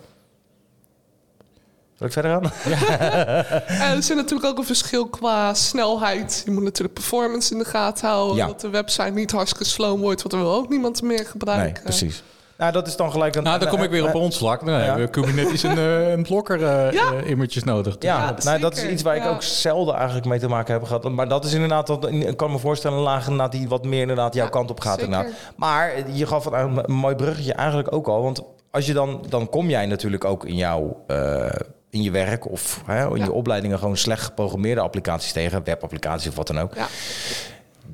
Zal 1.98 2.06
ik 2.06 2.12
verder 2.12 2.30
gaan? 2.30 2.52
En 3.66 3.96
er 3.96 4.02
zit 4.02 4.16
natuurlijk 4.16 4.46
ook 4.50 4.58
een 4.58 4.64
verschil 4.64 5.06
qua 5.06 5.54
snelheid. 5.54 6.42
Je 6.44 6.50
moet 6.50 6.62
natuurlijk 6.62 6.94
performance 6.94 7.52
in 7.52 7.58
de 7.58 7.64
gaten 7.64 8.08
houden. 8.08 8.36
Ja. 8.36 8.46
Dat 8.46 8.60
de 8.60 8.68
website 8.68 9.10
niet 9.10 9.30
hartstikke 9.30 9.64
slow 9.64 10.00
wordt, 10.00 10.20
want 10.22 10.34
er 10.34 10.40
wil 10.40 10.54
ook 10.54 10.68
niemand 10.68 11.02
meer 11.02 11.26
gebruiken. 11.26 11.72
Nee, 11.72 11.82
precies. 11.82 12.22
Nou, 12.58 12.72
dat 12.72 12.86
is 12.86 12.96
dan 12.96 13.10
gelijk 13.10 13.34
een... 13.34 13.42
Nou, 13.42 13.58
dan 13.58 13.68
kom 13.68 13.82
ik 13.82 13.90
weer 13.90 14.02
op 14.02 14.08
eh, 14.14 14.20
ons 14.20 14.38
vlak. 14.38 14.64
Dan 14.64 14.74
Ja. 14.74 14.80
hebben 14.80 15.04
we 15.04 15.10
Kubernetes 15.10 15.62
en 15.64 15.78
eh, 15.78 16.10
een 16.10 16.22
blokker 16.22 16.62
eh, 16.64 16.92
Ja. 16.92 17.12
eh, 17.12 17.30
immertjes 17.30 17.64
nodig. 17.64 17.96
Ja, 17.98 18.16
Ja, 18.18 18.34
nou, 18.44 18.58
dat 18.60 18.76
is 18.76 18.84
iets 18.84 19.02
waar 19.02 19.16
ik 19.16 19.22
Ja. 19.22 19.28
ook 19.28 19.42
zelden 19.42 19.94
eigenlijk 19.94 20.26
mee 20.26 20.38
te 20.38 20.48
maken 20.48 20.72
heb 20.74 20.82
gehad. 20.84 21.10
Maar 21.10 21.28
dat 21.28 21.44
is 21.44 21.52
inderdaad, 21.52 21.86
dat, 21.86 22.10
ik 22.10 22.36
kan 22.36 22.50
me 22.50 22.58
voorstellen, 22.58 22.96
een 22.98 23.02
laag 23.04 23.22
inderdaad 23.24 23.52
die 23.52 23.68
wat 23.68 23.84
meer 23.84 24.00
inderdaad 24.00 24.34
jouw 24.34 24.44
Ja, 24.44 24.50
kant 24.50 24.70
op 24.70 24.80
gaat. 24.80 24.98
zeker. 25.00 25.12
Inderdaad. 25.14 25.38
Maar 25.56 25.92
je 26.12 26.26
gaf 26.26 26.44
een, 26.46 26.80
een 26.88 26.94
mooi 26.94 27.14
bruggetje 27.14 27.52
eigenlijk 27.52 27.92
ook 27.94 28.06
al. 28.08 28.22
Want 28.22 28.42
als 28.70 28.86
je 28.86 28.92
dan, 28.92 29.24
dan 29.28 29.48
kom 29.48 29.68
jij 29.68 29.86
natuurlijk 29.86 30.24
ook 30.24 30.44
in 30.46 30.56
jouw... 30.56 31.02
eh, 31.06 31.46
in 31.90 32.02
je 32.02 32.10
werk 32.10 32.50
of 32.50 32.82
hè, 32.86 33.08
in 33.10 33.16
Ja. 33.16 33.24
je 33.24 33.32
opleidingen 33.32 33.78
gewoon 33.78 33.96
slecht 33.96 34.22
geprogrammeerde 34.24 34.80
applicaties 34.80 35.32
tegen, 35.32 35.64
webapplicaties 35.64 36.28
of 36.28 36.34
wat 36.36 36.46
dan 36.46 36.60
ook. 36.60 36.74
Ja. 36.74 36.86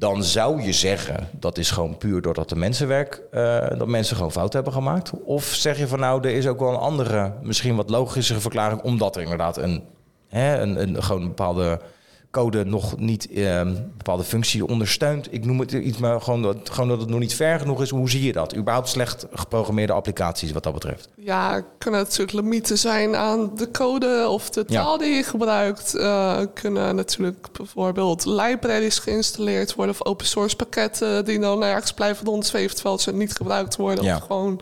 Dan 0.00 0.24
zou 0.24 0.62
je 0.62 0.72
zeggen 0.72 1.28
dat 1.32 1.58
is 1.58 1.70
gewoon 1.70 1.96
puur 1.96 2.22
doordat 2.22 2.48
de 2.48 2.56
mensenwerk, 2.56 3.22
eh, 3.30 3.68
dat 3.78 3.86
mensen 3.86 4.16
gewoon 4.16 4.32
fout 4.32 4.52
hebben 4.52 4.72
gemaakt. 4.72 5.12
Of 5.24 5.44
zeg 5.44 5.78
je 5.78 5.88
van 5.88 5.98
nou, 5.98 6.28
er 6.28 6.34
is 6.34 6.46
ook 6.46 6.58
wel 6.58 6.68
een 6.68 6.76
andere, 6.76 7.32
misschien 7.42 7.76
wat 7.76 7.90
logischere 7.90 8.40
verklaring, 8.40 8.82
omdat 8.82 9.16
er 9.16 9.22
inderdaad 9.22 9.56
een, 9.56 9.82
hè, 10.28 10.60
een, 10.60 10.82
een 10.82 11.02
gewoon 11.02 11.22
een 11.22 11.28
bepaalde 11.28 11.80
code 12.30 12.64
nog 12.64 12.98
niet 12.98 13.30
eh, 13.30 13.56
een 13.58 13.92
bepaalde 13.96 14.24
functie 14.24 14.66
ondersteunt. 14.66 15.32
Ik 15.32 15.44
noem 15.44 15.60
het 15.60 15.72
iets, 15.72 15.98
maar 15.98 16.20
gewoon 16.20 16.42
dat, 16.42 16.70
gewoon 16.70 16.88
dat 16.88 17.00
het 17.00 17.08
nog 17.08 17.18
niet 17.18 17.34
ver 17.34 17.58
genoeg 17.60 17.82
is. 17.82 17.90
Hoe 17.90 18.10
zie 18.10 18.22
je 18.22 18.32
dat? 18.32 18.56
Überhaupt 18.56 18.88
slecht 18.88 19.26
geprogrammeerde 19.32 19.92
applicaties 19.92 20.52
wat 20.52 20.62
dat 20.62 20.72
betreft. 20.72 21.08
Ja, 21.16 21.62
kunnen 21.78 22.00
natuurlijk 22.00 22.32
limieten 22.32 22.78
zijn 22.78 23.16
aan 23.16 23.50
de 23.56 23.70
code 23.70 24.28
of 24.28 24.50
de 24.50 24.64
Ja. 24.66 24.82
taal 24.82 24.98
die 24.98 25.14
je 25.14 25.22
gebruikt. 25.22 25.94
Eh 25.94 26.38
kunnen 26.54 26.96
natuurlijk 26.96 27.46
bijvoorbeeld 27.52 28.24
libraries 28.24 28.98
geïnstalleerd 28.98 29.74
worden 29.74 29.94
of 29.94 30.06
open 30.06 30.26
source 30.26 30.56
pakketten 30.56 31.24
die 31.24 31.38
dan 31.38 31.62
ergens 31.62 31.92
blijven 31.92 32.26
rondzweven 32.26 32.74
terwijl 32.74 32.98
ze 32.98 33.12
niet 33.12 33.32
gebruikt 33.34 33.76
worden 33.76 34.04
Ja. 34.04 34.16
of 34.16 34.22
gewoon 34.22 34.60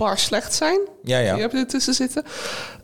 bar 0.00 0.18
slecht 0.18 0.54
zijn. 0.54 0.80
Ja, 1.02 1.18
ja. 1.18 1.32
Die 1.32 1.40
hebben 1.40 1.60
er 1.60 1.66
tussen 1.66 1.94
zitten. 1.94 2.24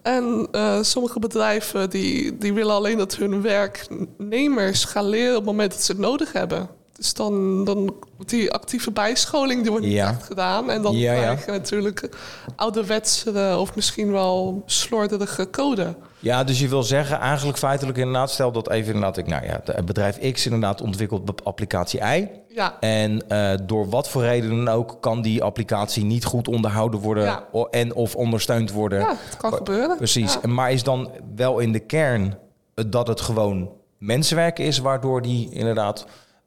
En 0.02 0.48
eh, 0.52 0.78
sommige 0.82 1.18
bedrijven 1.18 1.90
die, 1.90 2.36
die 2.38 2.52
willen 2.54 2.74
alleen 2.74 2.98
dat 2.98 3.16
hun 3.16 3.42
werknemers 3.42 4.84
gaan 4.84 5.08
leren 5.08 5.30
op 5.30 5.36
het 5.36 5.44
moment 5.46 5.70
dat 5.72 5.82
ze 5.82 5.92
het 5.92 6.00
nodig 6.00 6.32
hebben. 6.32 6.68
Dus 6.96 7.14
dan, 7.14 7.64
dan 7.64 7.94
die 8.26 8.52
actieve 8.52 8.90
bijscholing 8.90 9.60
die 9.62 9.70
wordt 9.70 9.86
niet 9.86 9.94
Ja. 9.94 10.08
echt 10.08 10.22
gedaan. 10.26 10.70
En 10.70 10.82
dan 10.82 10.96
Ja, 10.96 11.14
krijg 11.14 11.44
je 11.46 11.50
natuurlijk 11.50 12.08
ouderwetse 12.56 13.56
of 13.58 13.74
misschien 13.74 14.12
wel 14.12 14.62
slordige 14.66 15.50
code. 15.50 15.94
Ja, 16.18 16.44
dus 16.44 16.60
je 16.60 16.68
wil 16.68 16.82
zeggen, 16.82 17.18
eigenlijk 17.18 17.58
feitelijk 17.58 17.98
inderdaad, 17.98 18.30
stel 18.30 18.52
dat 18.52 18.70
even 18.70 18.86
inderdaad, 18.94 19.16
ik, 19.16 19.26
nou 19.26 19.44
ja, 19.44 19.82
bedrijf 19.84 20.32
X 20.32 20.44
inderdaad 20.44 20.80
ontwikkelt 20.80 21.44
applicatie 21.44 22.00
Y. 22.00 22.28
Ja, 22.56 22.76
En 22.80 23.28
eh, 23.28 23.52
door 23.66 23.88
wat 23.88 24.08
voor 24.08 24.22
reden 24.22 24.50
dan 24.50 24.68
ook 24.68 24.96
kan 25.00 25.22
die 25.22 25.42
applicatie 25.42 26.04
niet 26.04 26.24
goed 26.24 26.48
onderhouden 26.48 27.00
worden 27.00 27.24
Ja. 27.24 27.44
en 27.70 27.94
of 27.94 28.14
ondersteund 28.14 28.72
worden. 28.72 28.98
ja 28.98 29.14
het 29.28 29.36
kan 29.36 29.52
gebeuren. 29.52 29.96
Precies. 29.96 30.38
Ja. 30.42 30.48
Maar 30.48 30.72
is 30.72 30.82
dan 30.82 31.10
wel 31.34 31.58
in 31.58 31.72
de 31.72 31.78
kern 31.78 32.38
dat 32.74 33.08
het 33.08 33.20
gewoon 33.20 33.70
mensenwerk 33.98 34.58
is, 34.58 34.78
waardoor 34.78 35.22
die 35.22 35.50
inderdaad. 35.52 36.06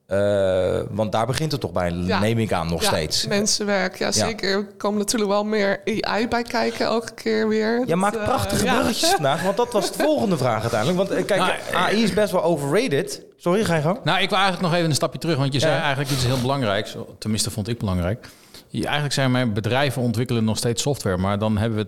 Eh, 0.10 0.80
want 0.90 1.12
daar 1.12 1.26
begint 1.26 1.52
het 1.52 1.62
toch 1.62 1.72
bij, 1.72 1.92
Ja. 1.92 2.20
neem 2.20 2.38
ik 2.40 2.54
aan, 2.54 2.68
nog 2.68 2.82
Ja, 2.82 2.88
steeds. 2.88 3.28
Mensenwerk, 3.28 3.96
ja, 3.98 4.12
zeker. 4.12 4.52
Er 4.52 4.68
komen 4.78 4.98
natuurlijk 5.00 5.32
wel 5.32 5.44
meer 5.44 5.82
AI 6.02 6.28
bij 6.28 6.44
kijken 6.44 6.86
elke 6.86 7.14
keer 7.14 7.48
weer. 7.48 7.84
Je 7.88 7.96
maakt 7.96 8.16
eh, 8.16 8.24
prachtige 8.24 8.66
bruggetjes 8.66 9.10
vandaag, 9.10 9.42
want 9.42 9.58
dat 9.58 9.72
was 9.74 9.92
de 9.92 10.04
volgende 10.04 10.38
vraag 10.38 10.62
uiteindelijk. 10.62 10.98
Want 11.00 11.10
eh, 11.20 11.26
kijk, 11.26 11.40
Nou, 11.40 11.52
AI 11.74 12.04
is 12.04 12.14
best 12.14 12.32
wel 12.32 12.44
overrated. 12.44 13.22
Sorry, 13.38 13.64
ga 13.66 13.76
je 13.76 13.82
gang. 13.82 14.00
Nou, 14.04 14.22
ik 14.22 14.30
wil 14.30 14.38
eigenlijk 14.38 14.68
nog 14.68 14.76
even 14.78 14.90
een 14.90 14.96
stapje 14.96 15.20
terug, 15.20 15.38
want 15.38 15.54
je 15.54 15.60
Ja. 15.60 15.66
zei 15.66 15.80
eigenlijk 15.80 16.12
iets 16.12 16.26
heel 16.26 16.40
belangrijks. 16.42 16.96
Tenminste, 17.20 17.52
vond 17.52 17.68
ik 17.68 17.78
belangrijk. 17.78 18.28
Je, 18.68 18.84
eigenlijk 18.84 19.14
zijn 19.14 19.32
mijn 19.32 19.54
bedrijven 19.54 20.02
ontwikkelen 20.02 20.44
nog 20.44 20.58
steeds 20.58 20.82
software, 20.82 21.18
maar 21.18 21.40
dan 21.40 21.58
hebben 21.58 21.78
we. 21.80 21.88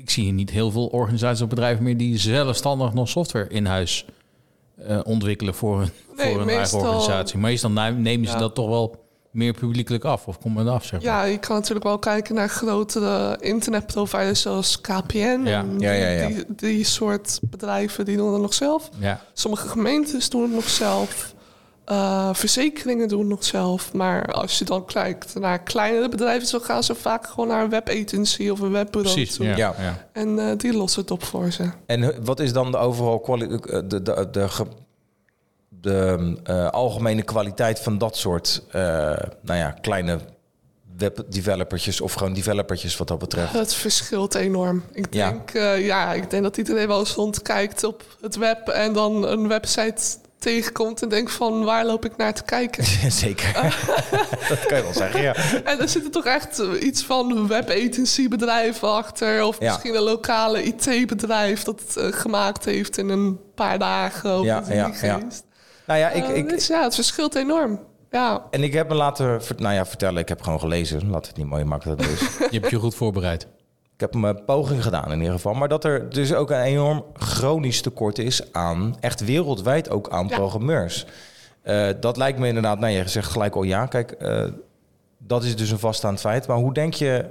Ik 0.00 0.10
zie 0.10 0.24
hier 0.24 0.32
niet 0.32 0.50
heel 0.50 0.70
veel 0.70 0.86
organisaties 0.86 1.42
of 1.42 1.48
bedrijven 1.48 1.84
meer 1.84 1.96
die 1.96 2.18
zelfstandig 2.18 2.92
nog 2.92 3.08
software 3.08 3.48
in 3.48 3.66
huis 3.66 4.04
eh, 4.78 5.00
ontwikkelen 5.04 5.54
voor 5.54 5.78
hun, 5.78 5.88
Nee, 6.16 6.30
voor 6.30 6.40
hun 6.40 6.48
eigen 6.48 6.56
meestal- 6.56 6.80
organisatie. 6.80 7.38
Meestal 7.38 7.70
nemen 7.70 8.02
nemen 8.02 8.26
ze 8.26 8.32
Ja. 8.32 8.38
dat 8.38 8.54
toch 8.54 8.68
wel 8.68 9.02
meer 9.30 9.52
publiekelijk 9.52 10.04
af, 10.04 10.26
of 10.26 10.38
komt 10.38 10.58
het 10.58 10.68
af, 10.68 10.84
zeg 10.84 11.02
maar. 11.02 11.10
Ja, 11.10 11.24
je 11.24 11.38
kan 11.38 11.56
natuurlijk 11.56 11.84
wel 11.86 11.98
kijken 11.98 12.34
naar 12.34 12.48
grotere 12.48 13.36
internetproviders 13.40 14.40
zoals 14.40 14.80
KPN. 14.80 15.40
Ja. 15.44 15.60
En 15.60 15.78
Ja, 15.78 15.92
ja, 15.92 16.08
ja. 16.08 16.26
Die, 16.26 16.44
die 16.48 16.84
soort 16.84 17.38
bedrijven 17.42 18.04
die 18.04 18.16
doen 18.16 18.30
dat 18.32 18.40
nog 18.40 18.54
zelf. 18.54 18.88
Ja. 18.98 19.20
Sommige 19.32 19.68
gemeentes 19.68 20.28
doen 20.30 20.42
het 20.42 20.52
nog 20.52 20.68
zelf. 20.68 21.33
Eh, 21.84 22.28
verzekeringen 22.32 23.08
doen 23.08 23.26
nog 23.26 23.44
zelf. 23.44 23.92
Maar 23.92 24.32
als 24.32 24.58
je 24.58 24.64
dan 24.64 24.84
kijkt 24.84 25.34
naar 25.38 25.62
kleinere 25.62 26.08
bedrijven, 26.08 26.48
zo 26.48 26.58
gaan 26.58 26.82
ze 26.82 26.94
vaak 26.94 27.26
gewoon 27.26 27.48
naar 27.48 27.62
een 27.64 27.70
webagency 27.70 28.48
of 28.48 28.60
een 28.60 28.70
webbureau 28.70 29.14
Precies. 29.14 29.36
toe. 29.36 29.46
Ja. 29.46 29.74
En 30.12 30.38
eh, 30.38 30.56
die 30.56 30.72
lossen 30.76 31.00
het 31.00 31.10
op 31.10 31.24
voor 31.24 31.50
ze. 31.50 31.70
En 31.86 32.02
eh, 32.02 32.18
wat 32.22 32.40
is 32.40 32.52
dan 32.52 32.70
de 32.70 32.76
overal 32.76 33.20
kwali- 33.20 33.54
eh, 33.54 33.80
de, 33.84 34.02
de, 34.02 34.28
de, 34.30 34.48
ge- 34.48 34.66
de 35.68 36.36
eh, 36.44 36.68
algemene 36.70 37.22
kwaliteit 37.22 37.80
van 37.80 37.98
dat 37.98 38.16
soort 38.16 38.62
eh, 38.70 38.82
nou 39.42 39.58
ja, 39.58 39.70
kleine 39.80 40.18
webdevelopertjes 40.96 42.00
of 42.00 42.12
gewoon 42.12 42.32
developertjes 42.32 42.96
wat 42.96 43.08
dat 43.08 43.18
betreft? 43.18 43.52
Het 43.52 43.74
verschilt 43.74 44.34
enorm. 44.34 44.82
Ik 44.92 45.12
denk, 45.12 45.52
ja. 45.52 45.72
ja, 45.72 46.12
ik 46.12 46.30
denk 46.30 46.42
dat 46.42 46.56
iedereen 46.56 46.86
wel 46.88 46.98
eens 46.98 47.14
rondkijkt 47.14 47.84
op 47.84 48.02
het 48.20 48.36
web 48.36 48.68
en 48.68 48.92
dan 48.92 49.26
een 49.28 49.48
website 49.48 50.02
tegenkomt 50.44 51.02
en 51.02 51.08
denkt 51.08 51.32
van 51.32 51.64
waar 51.64 51.84
loop 51.86 52.04
ik 52.04 52.16
naar 52.16 52.34
te 52.34 52.42
kijken? 52.44 52.84
Zeker. 53.24 53.52
dat 54.48 54.66
kan 54.66 54.76
je 54.76 54.82
wel 54.82 54.92
zeggen, 54.92 55.22
ja. 55.22 55.34
en 55.64 55.80
er 55.80 55.88
zitten 55.88 56.10
toch 56.10 56.24
echt 56.24 56.58
iets 56.80 57.04
van 57.04 57.46
webagency 57.48 58.28
bedrijven 58.28 58.88
achter 58.92 59.44
of 59.44 59.60
Ja. 59.60 59.70
misschien 59.72 59.94
een 59.94 60.02
lokale 60.02 60.62
IT-bedrijf 60.62 61.62
dat 61.62 61.80
het 61.80 61.96
eh, 61.96 62.12
gemaakt 62.20 62.64
heeft 62.64 62.98
in 62.98 63.08
een 63.08 63.38
paar 63.54 63.78
dagen 63.78 64.38
of 64.38 64.44
Ja, 64.44 64.56
ja, 64.68 64.86
die 64.90 65.06
ja. 65.06 65.18
geest. 65.20 65.44
Nou 65.86 65.98
ja, 65.98 66.10
ik, 66.10 66.24
Eh, 66.28 66.36
ik, 66.36 66.48
dus 66.48 66.66
ja, 66.66 66.82
het 66.82 66.94
verschilt 66.94 67.34
enorm. 67.34 67.80
Ja, 68.10 68.42
en 68.50 68.62
ik 68.62 68.72
heb 68.72 68.88
me 68.88 68.94
laten 68.94 69.44
ver- 69.44 69.56
nou 69.60 69.74
ja, 69.74 69.86
vertellen, 69.86 70.22
ik 70.22 70.28
heb 70.28 70.42
gewoon 70.42 70.60
gelezen. 70.60 71.10
Laat 71.10 71.26
het 71.26 71.36
niet 71.36 71.46
mooi 71.46 71.64
maken 71.64 71.96
dat 71.96 72.06
het 72.06 72.20
is. 72.20 72.20
Je 72.50 72.58
hebt 72.58 72.70
je 72.70 72.78
goed 72.78 72.94
voorbereid. 72.94 73.46
Ik 73.94 74.00
heb 74.00 74.14
mijn 74.14 74.44
poging 74.44 74.82
gedaan 74.82 75.12
in 75.12 75.18
ieder 75.18 75.34
geval. 75.34 75.54
Maar 75.54 75.68
dat 75.68 75.84
er 75.84 76.10
dus 76.10 76.34
ook 76.34 76.50
een 76.50 76.60
enorm 76.60 77.04
chronisch 77.12 77.80
tekort 77.82 78.18
is 78.18 78.52
aan, 78.52 78.96
echt 79.00 79.24
wereldwijd 79.24 79.90
ook 79.90 80.08
aan 80.08 80.26
Ja. 80.28 80.36
programmeurs. 80.36 81.06
Eh, 81.62 81.88
dat 82.00 82.16
lijkt 82.16 82.38
me 82.38 82.46
inderdaad, 82.48 82.78
nou 82.78 82.92
je 82.92 83.08
zegt 83.08 83.30
gelijk 83.30 83.54
al 83.54 83.62
ja, 83.62 83.86
kijk, 83.86 84.10
eh, 84.10 84.44
dat 85.18 85.44
is 85.44 85.56
dus 85.56 85.70
een 85.70 85.78
vaststaand 85.78 86.20
feit. 86.20 86.46
Maar 86.46 86.56
hoe 86.56 86.72
denk 86.74 86.94
je, 86.94 87.24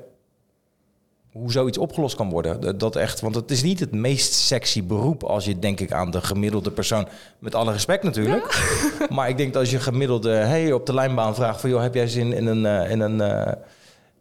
hoe 1.31 1.51
zoiets 1.51 1.77
opgelost 1.77 2.15
kan 2.15 2.29
worden? 2.29 2.77
Dat- 2.77 2.95
echt, 2.95 3.21
want 3.21 3.35
het 3.35 3.51
is 3.51 3.63
niet 3.63 3.79
het 3.79 3.91
meest 3.91 4.33
sexy 4.33 4.83
beroep 4.83 5.23
als 5.23 5.45
je 5.45 5.59
denk 5.59 5.79
ik 5.79 5.91
aan 5.91 6.11
de 6.11 6.21
gemiddelde 6.21 6.71
persoon, 6.71 7.07
met 7.39 7.55
alle 7.55 7.71
respect 7.71 8.03
natuurlijk. 8.03 8.71
Maar 9.09 9.29
ik 9.29 9.37
denk 9.37 9.53
dat 9.53 9.61
als 9.61 9.71
je 9.71 9.79
gemiddelde, 9.79 10.29
hey, 10.31 10.71
op 10.73 10.85
de 10.85 10.93
lijnbaan 10.93 11.35
vraagt 11.35 11.61
van, 11.61 11.69
joh, 11.69 11.81
heb 11.81 11.93
jij 11.93 12.07
zin 12.07 12.33
in 12.33 12.45
een, 12.45 12.65
eh, 12.65 12.91
in 12.91 12.99
een, 12.99 13.21
eh, 13.21 13.51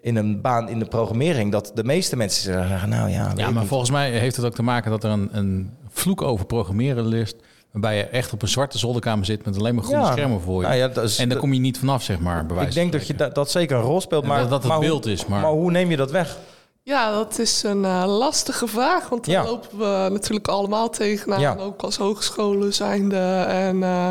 in 0.03 0.17
een 0.17 0.41
baan 0.41 0.69
in 0.69 0.79
de 0.79 0.85
programmering, 0.85 1.53
dat 1.53 1.71
de 1.75 1.85
meeste 1.85 2.17
mensen 2.17 2.43
zeggen, 2.43 2.89
nou 2.89 3.11
ja, 3.11 3.33
Ja, 3.37 3.51
maar 3.51 3.61
niet. 3.61 3.69
volgens 3.69 3.91
mij 3.91 4.11
heeft 4.11 4.37
het 4.37 4.45
ook 4.45 4.55
te 4.55 4.63
maken 4.63 4.91
dat 4.91 5.05
er 5.05 5.11
een, 5.11 5.29
een 5.33 5.71
vloek 5.91 6.23
over 6.23 6.47
programmeren 6.47 7.07
ligt. 7.07 7.37
Waarbij 7.73 7.97
je 7.97 8.03
echt 8.05 8.33
op 8.33 8.43
een 8.43 8.49
zwarte 8.49 8.79
zolderkamer 8.79 9.25
zit 9.25 9.45
met 9.45 9.57
alleen 9.59 9.75
maar 9.75 9.85
groene 9.85 10.03
Ja. 10.03 10.13
schermen 10.13 10.41
voor 10.41 10.61
je. 10.61 10.67
Nou 10.67 10.79
ja, 10.79 10.89
dat 10.89 11.05
is- 11.05 11.19
en 11.19 11.29
daar 11.29 11.39
kom 11.39 11.53
je 11.53 11.61
niet 11.61 11.79
vanaf, 11.79 12.03
zeg 12.03 12.19
maar. 12.19 12.47
Bij 12.47 12.55
wijze 12.57 12.69
ik 12.71 12.75
denk 12.75 12.91
van 12.91 12.99
dat 12.99 13.07
je 13.09 13.15
dat, 13.15 13.35
dat 13.35 13.51
zeker 13.51 13.77
een 13.77 13.83
rol 13.83 14.01
speelt, 14.01 14.23
En 14.23 14.29
maar 14.29 14.41
dat 14.41 14.51
dat 14.51 14.59
het 14.59 14.69
maar 14.69 14.77
hoe- 14.77 14.87
beeld 14.87 15.07
is, 15.07 15.27
maar- 15.27 15.41
maar 15.41 15.51
hoe 15.51 15.71
neem 15.71 15.91
je 15.91 15.97
dat 15.97 16.11
weg? 16.11 16.39
Ja, 16.83 17.13
dat 17.13 17.39
is 17.39 17.63
een 17.63 17.85
eh, 17.85 18.05
lastige 18.07 18.67
vraag. 18.67 19.09
Want 19.09 19.25
daar 19.25 19.35
Ja. 19.35 19.45
lopen 19.45 19.79
we 19.79 20.09
natuurlijk 20.13 20.49
allemaal 20.49 20.91
tegenaan. 20.91 21.41
Ja. 21.41 21.57
Ook 21.59 21.83
als 21.83 21.97
hogescholen 21.97 22.75
zijnde. 22.75 23.17
En 23.49 23.83
eh, 23.83 24.11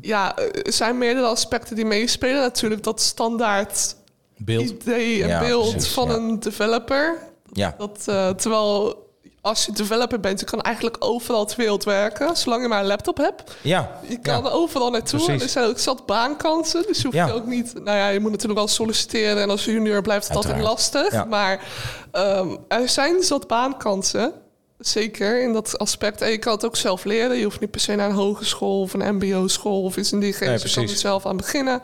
ja, 0.00 0.36
er 0.36 0.72
zijn 0.72 0.98
meerdere 0.98 1.26
aspecten 1.26 1.76
die 1.76 1.84
meespelen. 1.84 2.40
Natuurlijk 2.40 2.82
dat 2.82 3.00
standaard 3.00 3.96
beeld. 4.44 4.68
idee 4.68 5.22
en 5.22 5.28
Ja, 5.28 5.40
beeld 5.40 5.70
precies, 5.70 5.92
van 5.92 6.08
ja. 6.08 6.14
een 6.14 6.40
developer. 6.40 7.18
Ja, 7.52 7.74
Dat, 7.78 8.02
eh, 8.06 8.28
terwijl 8.30 9.00
als 9.40 9.66
je 9.66 9.72
developer 9.72 10.20
bent, 10.20 10.40
je 10.40 10.46
kan 10.46 10.60
eigenlijk 10.60 10.96
overal 10.98 11.44
ter 11.46 11.56
wereld 11.56 11.84
werken, 11.84 12.36
zolang 12.36 12.62
je 12.62 12.68
maar 12.68 12.80
een 12.80 12.86
laptop 12.86 13.16
hebt. 13.16 13.56
Ja, 13.62 14.00
Je 14.08 14.18
kan 14.18 14.42
ja. 14.42 14.48
overal 14.50 14.90
naartoe. 14.90 15.32
Er 15.32 15.48
zijn 15.48 15.66
ook 15.68 15.78
zat 15.78 16.06
baankansen. 16.06 16.84
Dus 16.86 16.96
je 16.96 17.02
hoeft 17.02 17.16
Ja. 17.16 17.26
je 17.26 17.32
ook 17.32 17.46
niet... 17.46 17.74
Nou 17.74 17.96
ja, 17.96 18.08
je 18.08 18.20
moet 18.20 18.30
natuurlijk 18.30 18.58
wel 18.58 18.68
solliciteren. 18.68 19.42
En 19.42 19.50
als 19.50 19.64
junior 19.64 20.02
blijft 20.02 20.28
het 20.28 20.36
altijd 20.36 20.60
lastig. 20.60 21.12
Ja. 21.12 21.24
Maar 21.24 21.64
ehm, 22.10 22.56
er 22.68 22.88
zijn 22.88 23.22
zat 23.22 23.46
baankansen. 23.46 24.32
Zeker 24.78 25.42
in 25.42 25.52
dat 25.52 25.78
aspect. 25.78 26.20
En 26.20 26.30
je 26.30 26.38
kan 26.38 26.52
het 26.52 26.64
ook 26.64 26.76
zelf 26.76 27.04
leren. 27.04 27.36
Je 27.36 27.44
hoeft 27.44 27.60
niet 27.60 27.70
per 27.70 27.80
se 27.80 27.94
naar 27.94 28.08
een 28.08 28.14
hogeschool 28.14 28.80
of 28.80 28.94
een 28.94 29.14
mbo-school 29.16 29.82
of 29.82 29.96
iets 29.96 30.12
in 30.12 30.20
die 30.20 30.36
Nee, 30.40 30.48
geest. 30.58 30.68
je 30.74 30.80
kan 30.80 30.88
er 30.90 30.96
zelf 30.96 31.26
aan 31.26 31.36
beginnen. 31.36 31.82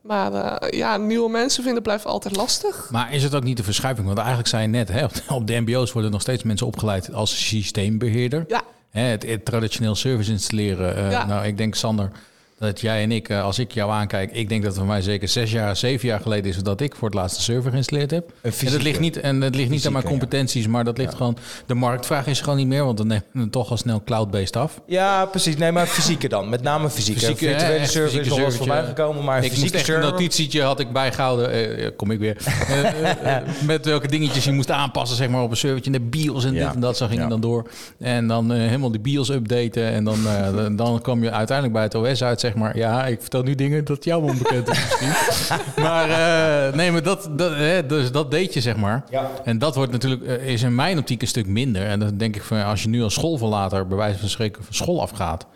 Maar 0.00 0.32
eh, 0.32 0.78
ja, 0.78 0.96
nieuwe 0.96 1.30
mensen 1.30 1.62
vinden 1.64 1.82
blijft 1.82 2.04
altijd 2.06 2.36
lastig. 2.36 2.88
Maar 2.90 3.12
is 3.12 3.22
het 3.22 3.34
ook 3.34 3.42
niet 3.42 3.56
de 3.56 3.62
verschuiving? 3.62 4.06
Want 4.06 4.18
eigenlijk 4.18 4.48
zei 4.48 4.62
je 4.62 4.68
net, 4.68 4.88
hè, 4.88 5.04
op, 5.28 5.46
de, 5.46 5.60
mbo's 5.60 5.92
worden 5.92 6.10
nog 6.10 6.20
steeds 6.20 6.42
mensen 6.42 6.66
opgeleid 6.66 7.12
als 7.12 7.46
systeembeheerder. 7.46 8.44
Ja, 8.48 8.62
Hè, 8.90 9.00
het, 9.02 9.22
het 9.26 9.44
traditioneel 9.44 9.94
service 9.94 10.30
installeren. 10.30 10.96
eh, 10.96 11.10
Ja. 11.10 11.26
Nou, 11.26 11.46
ik 11.46 11.56
denk, 11.56 11.74
Sander, 11.74 12.10
dat 12.58 12.80
jij 12.80 13.02
en 13.02 13.12
ik, 13.12 13.28
eh, 13.28 13.42
als 13.42 13.58
ik 13.58 13.72
jou 13.72 13.90
aankijk, 13.90 14.30
ik 14.32 14.48
denk 14.48 14.62
dat 14.62 14.70
het 14.70 14.80
voor 14.80 14.90
mij 14.90 15.02
zeker 15.02 15.28
zes 15.28 15.52
jaar, 15.52 15.76
zeven 15.76 16.08
jaar 16.08 16.20
geleden 16.20 16.50
is 16.50 16.56
dat 16.62 16.80
ik 16.80 16.94
voor 16.94 17.08
het 17.08 17.16
laatste 17.16 17.42
server 17.42 17.70
geïnstalleerd 17.70 18.10
heb. 18.10 18.32
En 18.42 18.52
dat 18.72 18.82
ligt 18.82 19.00
niet, 19.00 19.20
en 19.20 19.40
het 19.40 19.54
ligt 19.54 19.70
niet 19.70 19.86
aan 19.86 19.92
mijn 19.92 20.04
competenties, 20.04 20.66
maar 20.66 20.84
dat 20.84 20.98
ligt 20.98 21.14
gewoon. 21.14 21.36
De 21.66 21.74
marktvraag 21.74 22.26
is 22.26 22.40
gewoon 22.40 22.56
niet 22.58 22.66
meer, 22.66 22.84
want 22.84 22.96
dan 22.98 23.06
neemt 23.06 23.24
het 23.32 23.52
toch 23.52 23.70
al 23.70 23.76
snel 23.76 24.02
cloud-based 24.04 24.56
af. 24.56 24.80
Ja, 24.86 25.24
precies. 25.26 25.56
Nee, 25.56 25.72
maar 25.72 25.86
fysieke 25.86 26.28
dan. 26.28 26.48
Met 26.48 26.62
name 26.62 26.90
fysieke. 26.90 27.20
Fysieke, 27.20 27.44
virtuele 27.44 27.72
hè, 27.72 27.78
echt 27.78 27.90
server 27.90 28.20
is 28.20 28.28
nog 28.28 28.52
voorbij 28.54 28.84
gekomen, 28.84 29.24
maar 29.24 29.44
ik 29.44 29.50
fysieke 29.52 29.76
echt 29.78 29.88
een 29.88 29.94
server... 29.94 30.10
notitietje 30.10 30.62
had 30.62 30.80
ik 30.80 30.92
bijgehouden. 30.92 31.50
eh, 31.50 31.84
eh, 31.86 31.92
kom 31.96 32.10
ik 32.10 32.18
weer. 32.18 32.36
Eh, 32.68 32.84
eh, 32.84 33.36
eh, 33.36 33.42
met 33.66 33.84
welke 33.84 34.08
dingetjes 34.08 34.44
je 34.44 34.52
moest 34.52 34.70
aanpassen, 34.70 35.16
zeg 35.16 35.28
maar, 35.28 35.42
op 35.42 35.50
een 35.50 35.56
servertje. 35.56 35.90
De 35.90 36.00
BIOS 36.00 36.44
en 36.44 36.54
Ja. 36.54 36.64
dit 36.66 36.74
en 36.74 36.80
dat. 36.80 36.96
Zo 36.96 37.06
ging 37.06 37.28
dan 37.28 37.40
door. 37.40 37.70
En 37.98 38.26
dan 38.26 38.52
eh, 38.52 38.58
helemaal 38.58 38.90
die 38.90 39.00
BIOS 39.00 39.28
updaten. 39.28 39.84
En 39.84 40.04
dan, 40.04 40.18
eh, 40.26 40.54
dan- 40.56 40.76
dan 40.76 41.00
kwam 41.00 41.22
je 41.22 41.30
uiteindelijk 41.30 41.76
bij 41.76 41.82
het 41.82 41.94
OS 41.94 42.22
uit, 42.22 42.40
zeg 42.48 42.56
maar. 42.56 42.76
Ja, 42.76 43.06
ik 43.06 43.20
vertel 43.20 43.42
nu 43.42 43.54
dingen 43.54 43.84
dat 43.84 44.04
jou 44.04 44.22
onbekend 44.22 44.68
is 44.70 44.84
misschien. 44.84 45.08
maar 45.84 46.10
eh, 46.10 46.74
nee, 46.74 46.92
maar 46.92 47.02
dat, 47.02 47.30
dat, 47.36 47.54
hè, 47.54 47.86
dus 47.86 48.12
dat 48.12 48.30
deed 48.30 48.54
je, 48.54 48.60
zeg 48.60 48.76
maar. 48.76 49.04
Ja. 49.10 49.30
En 49.44 49.58
dat 49.58 49.74
wordt 49.74 49.92
natuurlijk, 49.92 50.22
eh, 50.22 50.48
is 50.48 50.62
in 50.62 50.74
mijn 50.74 50.98
optiek 50.98 51.22
een 51.22 51.28
stuk 51.28 51.46
minder. 51.46 51.82
En 51.82 51.98
dan 52.00 52.16
denk 52.16 52.36
ik 52.36 52.42
van, 52.42 52.64
als 52.64 52.82
je 52.82 52.88
nu 52.88 53.02
als 53.02 53.14
schoolverlater 53.14 53.86
bij 53.86 53.96
wijze 53.96 54.18
van 54.18 54.28
spreken 54.28 54.64
van 54.64 54.74
school 54.74 55.00
afgaat. 55.00 55.46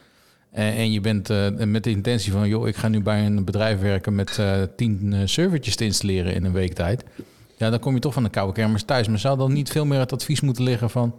En, 0.51 0.73
en 0.73 0.93
je 0.93 1.01
bent 1.01 1.31
eh, 1.31 1.47
met 1.59 1.85
de 1.85 1.91
intentie 1.91 2.33
van, 2.33 2.49
joh, 2.49 2.69
ik 2.69 2.77
ga 2.77 2.89
nu 2.89 3.03
bij 3.03 3.27
een 3.27 3.45
bedrijf 3.45 3.81
werken 3.81 4.15
met 4.15 4.41
tien 4.77 5.15
servertjes 5.25 5.77
te 5.77 5.85
installeren 5.85 6.35
in 6.35 6.45
een 6.45 6.53
week 6.53 6.73
tijd. 6.73 7.05
Ja, 7.57 7.71
dan 7.71 7.79
kom 7.79 7.95
je 7.95 8.01
toch 8.01 8.15
van 8.15 8.23
de 8.23 8.31
koude 8.31 8.53
kermis 8.53 8.83
thuis. 8.83 9.09
Maar 9.09 9.19
zou 9.19 9.39
dan 9.39 9.53
niet 9.53 9.71
veel 9.71 9.85
meer 9.85 9.99
het 9.99 10.13
advies 10.13 10.41
moeten 10.41 10.65
liggen 10.65 10.91
van, 10.91 11.15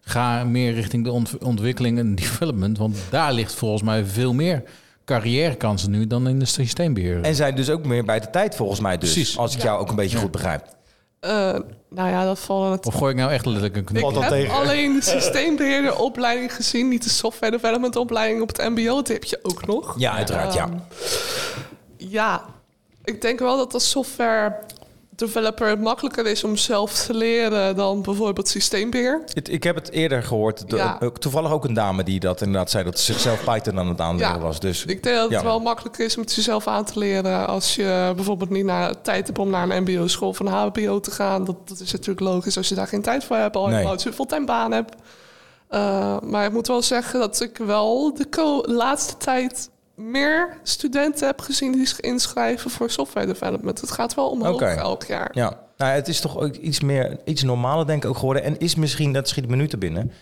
ga 0.00 0.44
meer 0.44 0.72
richting 0.72 1.04
de 1.04 1.10
ont- 1.10 1.38
ontwikkeling 1.38 1.98
en 1.98 2.14
development. 2.14 2.78
Want 2.78 2.96
daar 3.10 3.32
ligt 3.32 3.54
volgens 3.54 3.82
mij 3.82 4.04
veel 4.04 4.32
meer 4.32 4.62
carrièrekansen 5.04 5.90
nu 5.90 6.06
dan 6.06 6.28
in 6.28 6.38
de 6.38 6.44
systeembeheer. 6.44 7.22
En 7.22 7.34
zijn 7.34 7.54
dus 7.54 7.70
ook 7.70 7.84
meer 7.84 8.04
bij 8.04 8.20
de 8.20 8.30
tijd 8.30 8.54
volgens 8.54 8.80
mij 8.80 8.98
dus. 8.98 9.12
Precies. 9.12 9.38
Als 9.38 9.54
ik 9.54 9.62
jou 9.62 9.80
ook 9.80 9.88
een 9.88 9.96
beetje 9.96 10.18
goed 10.18 10.30
begrijp. 10.30 10.62
Eh, 11.20 11.30
nou 11.90 12.08
ja, 12.10 12.24
dat 12.24 12.38
valt 12.38 12.70
het. 12.70 12.86
Of 12.86 12.94
gooi 12.94 13.12
ik 13.12 13.18
nou 13.18 13.32
echt 13.32 13.44
letterlijk 13.44 13.76
een 13.76 13.84
knop? 13.84 14.08
Ik 14.08 14.14
dat 14.14 14.22
heb 14.22 14.32
tegen? 14.32 14.54
alleen 14.54 14.92
de 14.94 15.02
systeembeheerderopleiding 15.02 16.54
gezien, 16.54 16.88
niet 16.88 17.02
de 17.02 17.10
software 17.10 17.52
development 17.52 17.96
opleiding 17.96 18.42
op 18.42 18.48
het 18.48 18.68
MBO. 18.68 19.02
Die 19.02 19.14
heb 19.14 19.24
je 19.24 19.38
ook 19.42 19.66
nog. 19.66 19.94
Ja, 19.98 20.12
uiteraard, 20.12 20.54
ja. 20.54 20.64
Ehm, 20.64 20.76
Ja, 21.96 22.44
ik 23.04 23.20
denk 23.20 23.38
wel 23.38 23.56
dat 23.56 23.74
als 23.74 23.90
software 23.90 24.58
developer 25.16 25.68
het 25.68 25.80
makkelijker 25.80 26.26
is 26.26 26.44
om 26.44 26.56
zelf 26.56 26.92
te 27.06 27.14
leren 27.14 27.76
dan 27.76 28.02
bijvoorbeeld 28.02 28.48
systeembeheer. 28.48 29.22
Het- 29.34 29.48
Ik 29.52 29.62
heb 29.62 29.74
het 29.74 29.90
eerder 29.90 30.22
gehoord. 30.22 30.70
de- 30.70 30.76
Ja. 30.76 30.96
ook 31.02 31.18
toevallig 31.18 31.50
ook 31.52 31.64
een 31.64 31.74
dame 31.74 32.02
die 32.02 32.20
dat 32.20 32.40
inderdaad 32.40 32.70
zei 32.70 32.84
dat 32.84 32.98
ze 32.98 33.12
zichzelf 33.12 33.44
Python 33.44 33.78
aan 33.78 33.88
het 33.88 34.00
aanleren 34.00 34.32
Ja. 34.32 34.38
was. 34.38 34.60
Dus 34.60 34.84
Ik 34.84 35.02
denk 35.02 35.16
dat 35.16 35.30
het 35.30 35.42
wel 35.42 35.60
makkelijker 35.60 36.04
is 36.04 36.16
om 36.16 36.22
het 36.22 36.34
jezelf 36.34 36.66
aan 36.66 36.84
te 36.84 36.98
leren 36.98 37.46
als 37.46 37.74
je 37.74 38.12
bijvoorbeeld 38.14 38.50
niet 38.50 38.64
naar 38.64 39.00
tijd 39.02 39.26
hebt 39.26 39.38
om 39.38 39.50
naar 39.50 39.70
een 39.70 39.82
MBO-school 39.82 40.28
of 40.28 40.38
een 40.38 40.46
HBO 40.46 41.00
te 41.00 41.10
gaan. 41.10 41.44
Dat, 41.44 41.68
dat 41.68 41.80
is 41.80 41.92
natuurlijk 41.92 42.20
logisch 42.20 42.56
als 42.56 42.68
je 42.68 42.74
daar 42.74 42.86
geen 42.88 43.02
tijd 43.02 43.24
voor 43.24 43.36
hebt, 43.36 43.56
al 43.56 43.62
Nee. 43.62 43.70
helemaal 43.72 43.92
als 43.92 44.02
je 44.02 44.08
een 44.08 44.14
fulltime 44.14 44.46
baan 44.46 44.72
hebt. 44.72 44.94
Eh, 45.68 46.16
maar 46.20 46.44
ik 46.46 46.52
moet 46.52 46.66
wel 46.66 46.82
zeggen 46.82 47.20
dat 47.20 47.40
ik 47.40 47.56
wel 47.56 48.12
de 48.12 48.72
laatste 48.72 49.16
tijd 49.16 49.70
meer 49.94 50.56
studenten 50.62 51.26
heb 51.26 51.40
gezien 51.40 51.72
die 51.72 51.86
zich 51.86 52.00
inschrijven 52.00 52.70
voor 52.70 52.90
software 52.90 53.26
development. 53.26 53.80
Het 53.80 53.90
gaat 53.90 54.14
wel 54.14 54.30
omhoog 54.30 54.60
elk 54.60 55.04
jaar. 55.04 55.30
ja, 55.32 55.60
nou, 55.76 55.92
het 55.92 56.08
is 56.08 56.20
toch 56.20 56.38
ook 56.38 56.54
iets 56.54 56.80
meer, 56.80 57.18
iets 57.24 57.42
normaler 57.42 57.86
denk 57.86 58.04
ik 58.04 58.10
ook 58.10 58.18
geworden. 58.18 58.42
En 58.42 58.58
is 58.58 58.74
misschien, 58.74 59.12
dat 59.12 59.28
schiet 59.28 59.48
me 59.48 59.56
nu 59.56 59.68
te 59.68 59.78
binnen, 59.78 60.12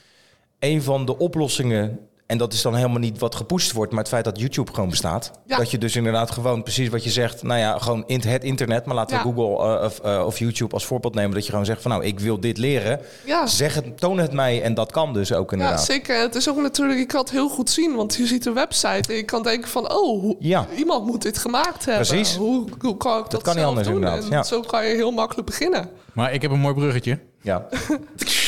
een 0.59 0.83
van 0.83 1.07
de 1.07 1.19
oplossingen. 1.19 1.99
En 2.33 2.39
dat 2.39 2.53
is 2.53 2.63
dan 2.63 2.75
helemaal 2.75 2.99
niet 2.99 3.19
wat 3.19 3.35
gepusht 3.35 3.73
wordt, 3.73 3.91
maar 3.93 4.01
het 4.01 4.09
feit 4.09 4.25
dat 4.25 4.41
YouTube 4.41 4.73
gewoon 4.75 4.89
bestaat. 4.91 5.31
Ja. 5.47 5.57
Dat 5.57 5.71
je 5.71 5.79
dus 5.79 5.97
inderdaad 5.97 6.31
gewoon 6.31 6.63
precies 6.63 6.89
wat 6.89 7.05
je 7.05 7.11
zegt, 7.11 7.43
nou 7.43 7.59
ja, 7.61 7.79
gewoon 7.79 8.05
in 8.07 8.21
het 8.27 8.45
internet, 8.45 8.85
maar 8.87 8.95
laten 8.95 9.17
we 9.23 9.29
Ja. 9.29 9.33
Google 9.35 9.77
eh, 9.79 9.85
of, 9.85 9.99
eh, 9.99 10.27
of 10.27 10.39
YouTube 10.39 10.75
als 10.75 10.87
voorbeeld 10.87 11.15
nemen. 11.15 11.35
Dat 11.35 11.45
je 11.45 11.51
gewoon 11.51 11.65
zegt 11.67 11.83
van 11.83 11.91
nou, 11.91 12.05
ik 12.05 12.21
wil 12.21 12.41
dit 12.41 12.59
leren. 12.59 13.01
Ja. 13.25 13.47
Zeg 13.47 13.75
het, 13.75 13.99
toon 14.01 14.19
het 14.19 14.33
mij 14.33 14.63
en 14.63 14.75
dat 14.75 14.93
kan 14.93 15.13
dus 15.13 15.33
ook 15.33 15.51
Ja, 15.51 15.57
inderdaad. 15.57 15.85
zeker. 15.85 16.21
Het 16.21 16.35
is 16.35 16.49
ook 16.49 16.57
natuurlijk, 16.61 16.99
je 16.99 17.07
kan 17.07 17.21
het 17.21 17.31
heel 17.31 17.49
goed 17.49 17.71
zien, 17.71 17.95
want 17.95 18.15
je 18.15 18.27
ziet 18.27 18.47
een 18.47 18.55
website 18.55 19.09
en 19.13 19.15
je 19.17 19.23
kan 19.25 19.43
denken 19.43 19.69
van, 19.71 19.93
oh, 19.93 20.21
hoe- 20.21 20.37
Ja. 20.39 20.67
iemand 20.77 21.07
moet 21.07 21.23
dit 21.23 21.39
gemaakt 21.39 21.85
hebben. 21.85 22.07
Precies. 22.07 22.37
Hoe, 22.37 22.65
hoe 22.81 22.97
kan 22.97 23.19
ik 23.25 23.31
dat, 23.31 23.43
kan 23.43 23.53
niet 23.55 23.63
zelf 23.63 23.69
anders 23.69 23.87
doen? 23.87 23.97
inderdaad, 23.97 24.25
En 24.25 24.31
ja. 24.31 24.43
zo 24.43 24.61
kan 24.61 24.87
je 24.87 24.95
heel 24.95 25.11
makkelijk 25.11 25.47
beginnen. 25.47 25.89
Maar 26.13 26.33
ik 26.33 26.43
heb 26.43 26.51
een 26.51 26.61
mooi 26.61 26.75
bruggetje. 26.75 27.19
Ja. 27.43 27.67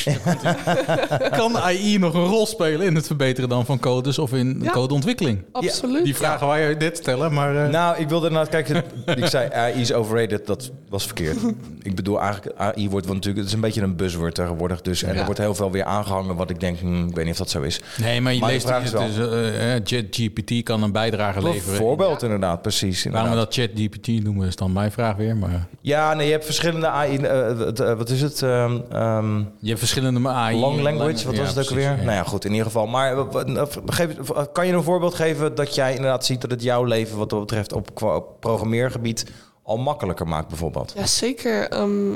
Kan 1.37 1.59
AI 1.59 1.99
nog 1.99 2.15
een 2.15 2.25
rol 2.27 2.47
spelen 2.47 2.87
in 2.87 2.95
het 2.95 3.07
verbeteren 3.07 3.49
dan 3.49 3.65
van 3.67 3.79
codes 3.79 4.19
of 4.19 4.33
in 4.33 4.59
Ja. 4.63 4.71
codeontwikkeling? 4.71 5.43
Absoluut. 5.53 6.05
Die 6.05 6.17
vragen 6.17 6.47
waar 6.47 6.61
je 6.61 6.77
dit 6.77 6.97
stellen, 6.97 7.33
maar... 7.33 7.57
eh, 7.65 7.71
Nou, 7.71 7.99
ik 7.99 8.09
wilde 8.09 8.27
inderdaad 8.29 8.51
kijken. 8.51 8.85
Ik 9.17 9.27
zei 9.27 9.49
AI 9.53 9.81
is 9.81 9.93
overrated. 9.93 10.47
Dat 10.47 10.71
was 10.89 11.05
verkeerd. 11.05 11.37
Ik 11.83 11.95
bedoel, 11.95 12.21
eigenlijk 12.21 12.57
AI 12.59 12.89
wordt 12.91 13.07
wel 13.07 13.15
natuurlijk. 13.15 13.37
Het 13.45 13.47
is 13.49 13.53
een 13.55 13.61
beetje 13.61 13.83
een 13.83 13.97
buzzword 13.97 14.35
tegenwoordig. 14.35 14.81
Dus 14.81 15.03
en 15.03 15.17
er 15.17 15.25
wordt 15.25 15.41
heel 15.41 15.55
veel 15.55 15.71
weer 15.71 15.85
aangehangen. 15.85 16.37
Wat 16.37 16.51
ik 16.51 16.61
denk, 16.61 16.79
hmm, 16.79 17.09
ik 17.09 17.15
weet 17.15 17.25
niet 17.25 17.33
of 17.33 17.39
dat 17.39 17.51
zo 17.51 17.63
is. 17.63 17.81
nee, 18.01 18.21
maar 18.21 18.33
je 18.35 18.41
Maar 18.41 18.51
leest 18.51 18.69
het, 18.69 18.91
dus, 18.93 19.19
eh, 19.19 19.75
ChatGPT 19.85 20.63
kan 20.63 20.83
een 20.83 20.93
bijdrage 20.93 21.43
leveren. 21.43 21.67
Bijvoorbeeld, 21.67 22.23
inderdaad, 22.23 22.63
precies. 22.63 23.05
Waarom 23.05 23.21
we 23.23 23.29
Inderdaad. 23.37 23.57
dat 23.57 23.65
ChatGPT 23.75 24.25
noemen 24.25 24.47
is 24.49 24.57
dan 24.57 24.73
mijn 24.73 24.93
vraag 24.93 25.17
weer. 25.17 25.37
Maar 25.37 25.67
Ja, 25.81 26.15
nee, 26.15 26.27
je 26.27 26.33
hebt 26.33 26.45
verschillende 26.45 26.87
AI. 26.89 27.17
eh, 27.17 27.95
wat- 27.97 28.11
is 28.11 28.21
het? 28.23 28.43
Ehm, 28.43 28.79
ehm, 28.91 29.39
je 29.39 29.69
hebt 29.69 29.79
verschillende 29.79 29.93
AI. 30.27 30.57
long 30.59 30.81
language, 30.81 31.25
wat 31.27 31.35
Ja, 31.35 31.41
was 31.41 31.49
het 31.55 31.59
ook 31.59 31.65
precies, 31.73 31.85
ja. 31.85 31.95
Nou 31.97 32.11
ja, 32.11 32.23
goed, 32.23 32.45
in 32.45 32.51
ieder 32.51 32.67
geval. 32.67 32.87
Maar 32.87 33.19
eh, 33.19 33.57
eh, 33.57 33.67
geef, 33.87 34.09
kan 34.53 34.67
je 34.67 34.73
een 34.73 34.83
voorbeeld 34.83 35.15
geven 35.15 35.55
dat 35.55 35.75
jij 35.75 35.95
inderdaad 35.95 36.25
ziet 36.25 36.41
dat 36.41 36.51
het 36.51 36.63
jouw 36.63 36.85
leven 36.85 37.19
wat 37.19 37.31
dat 37.31 37.41
betreft 37.41 37.73
op, 37.73 37.95
qua- 37.95 38.17
op 38.17 38.41
programmeergebied 38.41 39.25
al 39.63 39.77
makkelijker 39.77 40.29
maakt, 40.29 40.49
bijvoorbeeld? 40.49 40.93
Ja, 40.97 41.07
zeker. 41.07 41.69
Ehm, 41.69 42.15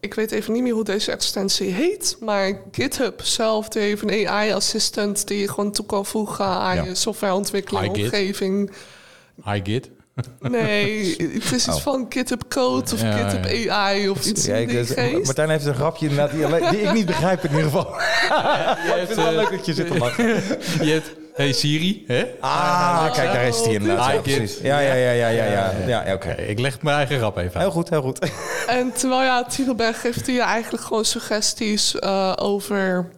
ik 0.00 0.14
weet 0.14 0.30
even 0.30 0.52
niet 0.52 0.62
meer 0.62 0.72
hoe 0.74 0.84
deze 0.84 1.10
extensie 1.12 1.70
heet, 1.72 2.16
maar 2.20 2.60
GitHub 2.72 3.20
zelf 3.22 3.68
die 3.68 3.82
heeft 3.82 4.02
een 4.02 4.28
AI-assistent 4.28 5.26
die 5.28 5.38
je 5.40 5.48
gewoon 5.48 5.70
toe 5.72 5.86
kan 5.86 6.06
voegen 6.06 6.44
aan 6.44 6.76
Ja. 6.76 6.84
je 6.84 6.94
softwareontwikkeling, 6.94 7.96
omgeving. 7.96 8.70
Hi 9.44 9.60
Git. 9.64 9.90
Nee, 10.40 11.16
het 11.18 11.52
is 11.52 11.52
iets 11.52 11.68
Oh. 11.68 11.76
van 11.76 12.06
GitHub 12.08 12.42
Code 12.48 12.92
of 12.94 13.00
Ja, 13.00 13.12
GitHub 13.12 13.44
ja. 13.50 13.74
AI 13.76 14.08
of 14.08 14.24
iets 14.26 14.44
Ja, 14.46 14.54
in 14.54 14.60
ik, 14.62 14.68
die 14.68 14.84
geest. 14.86 15.24
Martijn 15.24 15.50
heeft 15.50 15.64
een 15.66 15.74
grapje 15.74 16.08
inderdaad 16.08 16.34
die, 16.34 16.44
alleen- 16.44 16.70
die 16.70 16.80
ik 16.80 16.92
niet 16.92 17.06
begrijp 17.06 17.44
in 17.44 17.50
ieder 17.50 17.64
geval. 17.64 17.86
ik 18.86 18.92
vind 18.96 19.08
het 19.08 19.16
wel 19.16 19.32
leuk 19.32 19.50
dat 19.50 19.66
je 19.66 19.74
zit 19.74 19.86
te 19.86 19.98
lachen. 19.98 20.26
Je 20.86 20.92
hebt 20.92 21.10
Hey 21.34 21.52
Siri, 21.52 22.04
hè? 22.06 22.26
Ah, 22.40 23.12
kijk, 23.12 23.32
daar 23.32 23.46
is 23.46 23.60
hij 23.60 23.72
inderdaad. 23.74 24.12
Ja, 24.14 24.20
precies. 24.20 24.58
Ja, 24.62 24.78
ja, 24.78 24.94
ja, 24.94 25.10
ja, 25.10 25.28
ja, 25.28 25.44
ja. 25.44 25.72
ja, 25.86 26.06
ja, 26.06 26.14
oké. 26.14 26.30
Ik 26.30 26.58
leg 26.58 26.82
mijn 26.82 26.96
eigen 26.96 27.18
grap 27.18 27.36
even 27.36 27.60
Heel 27.60 27.70
goed, 27.70 27.90
heel 27.90 28.02
goed. 28.02 28.18
En 28.66 28.92
terwijl 28.92 29.22
ja, 29.22 29.44
Titelberg 29.44 30.00
geeft 30.00 30.26
hij 30.26 30.34
je 30.34 30.42
eigenlijk 30.42 30.84
gewoon 30.84 31.04
suggesties 31.04 31.98
eh, 31.98 32.32
over 32.36 33.10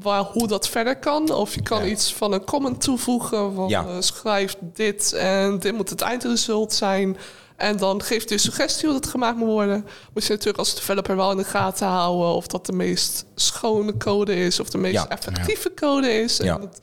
waar, 0.00 0.22
hoe 0.22 0.46
dat 0.48 0.68
verder 0.68 0.98
kan. 0.98 1.32
Of 1.32 1.54
je 1.54 1.62
kan 1.62 1.84
Ja. 1.84 1.90
iets 1.90 2.14
van 2.14 2.32
een 2.32 2.44
comment 2.44 2.80
toevoegen. 2.80 3.54
Van, 3.54 3.68
Ja. 3.68 3.84
eh, 3.86 3.96
schrijf 3.98 4.56
dit 4.74 5.12
en 5.12 5.58
dit 5.58 5.72
moet 5.74 5.90
het 5.90 6.00
eindresult 6.00 6.72
zijn. 6.72 7.16
En 7.56 7.76
dan 7.76 8.02
geeft 8.02 8.24
hij 8.28 8.32
een 8.38 8.42
suggestie 8.44 8.88
hoe 8.88 9.00
dat 9.00 9.10
gemaakt 9.10 9.36
moet 9.36 9.48
worden. 9.48 9.86
Moet 10.14 10.22
je 10.24 10.30
natuurlijk 10.30 10.58
als 10.58 10.74
developer 10.74 11.16
wel 11.16 11.30
in 11.30 11.36
de 11.36 11.44
gaten 11.44 11.86
houden 11.86 12.34
of 12.34 12.46
dat 12.46 12.66
de 12.66 12.72
meest 12.72 13.24
schone 13.34 13.96
code 13.96 14.34
is 14.36 14.60
of 14.60 14.70
de 14.70 14.78
meest 14.78 14.94
Ja. 14.94 15.08
effectieve 15.08 15.74
code 15.74 16.12
is. 16.22 16.38
En 16.40 16.46
Ja. 16.46 16.60
het, 16.60 16.80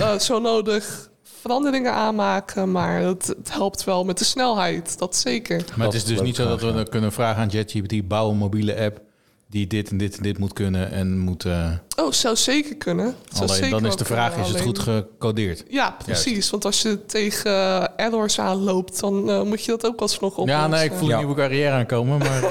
eh, 0.00 0.18
zo 0.18 0.38
nodig 0.40 1.10
veranderingen 1.40 1.92
aanmaken, 1.92 2.72
maar 2.72 3.00
het, 3.00 3.26
het 3.26 3.52
helpt 3.52 3.84
wel 3.84 4.04
met 4.04 4.18
de 4.18 4.24
snelheid, 4.24 4.98
dat 4.98 5.16
zeker. 5.16 5.64
Maar 5.76 5.86
het 5.86 5.94
is 5.96 6.04
dus 6.04 6.20
niet 6.20 6.36
zo 6.36 6.48
dat 6.56 6.60
we 6.60 6.88
kunnen 6.88 7.12
vragen 7.12 7.42
aan 7.42 7.50
ChatGPT, 7.50 8.08
bouw 8.08 8.30
een 8.30 8.36
mobiele 8.36 8.76
app 8.80 9.00
die 9.50 9.66
dit 9.66 9.90
en 9.90 9.96
dit 9.98 10.16
en 10.16 10.22
dit 10.22 10.38
moet 10.38 10.52
kunnen 10.52 10.90
en 10.90 11.18
moet... 11.18 11.44
eh, 11.44 11.70
Oh, 11.96 12.12
zou 12.12 12.36
zeker 12.36 12.76
kunnen. 12.76 13.14
Zou 13.32 13.44
alleen 13.48 13.54
zeker 13.62 13.70
dan 13.70 13.86
is 13.86 13.96
de 13.96 14.04
vraag, 14.04 14.28
kunnen, 14.32 14.46
is 14.48 14.52
het 14.54 14.62
goed 14.62 14.78
gecodeerd? 14.78 15.64
Ja, 15.68 15.96
precies. 16.04 16.50
Want 16.50 16.64
als 16.64 16.82
je 16.82 17.06
tegen 17.06 17.50
eh, 17.50 17.84
errors 17.96 18.40
aanloopt, 18.40 19.00
dan 19.00 19.30
eh, 19.30 19.42
moet 19.42 19.64
je 19.64 19.70
dat 19.70 19.86
ook 19.86 20.00
alsnog 20.00 20.30
oplossen. 20.36 20.56
Ja, 20.58 20.66
nee, 20.66 20.84
ik 20.84 20.92
voel 20.92 21.08
Ja. 21.08 21.12
een 21.14 21.24
nieuwe 21.24 21.40
carrière 21.40 21.70
aankomen, 21.70 22.18
maar... 22.18 22.42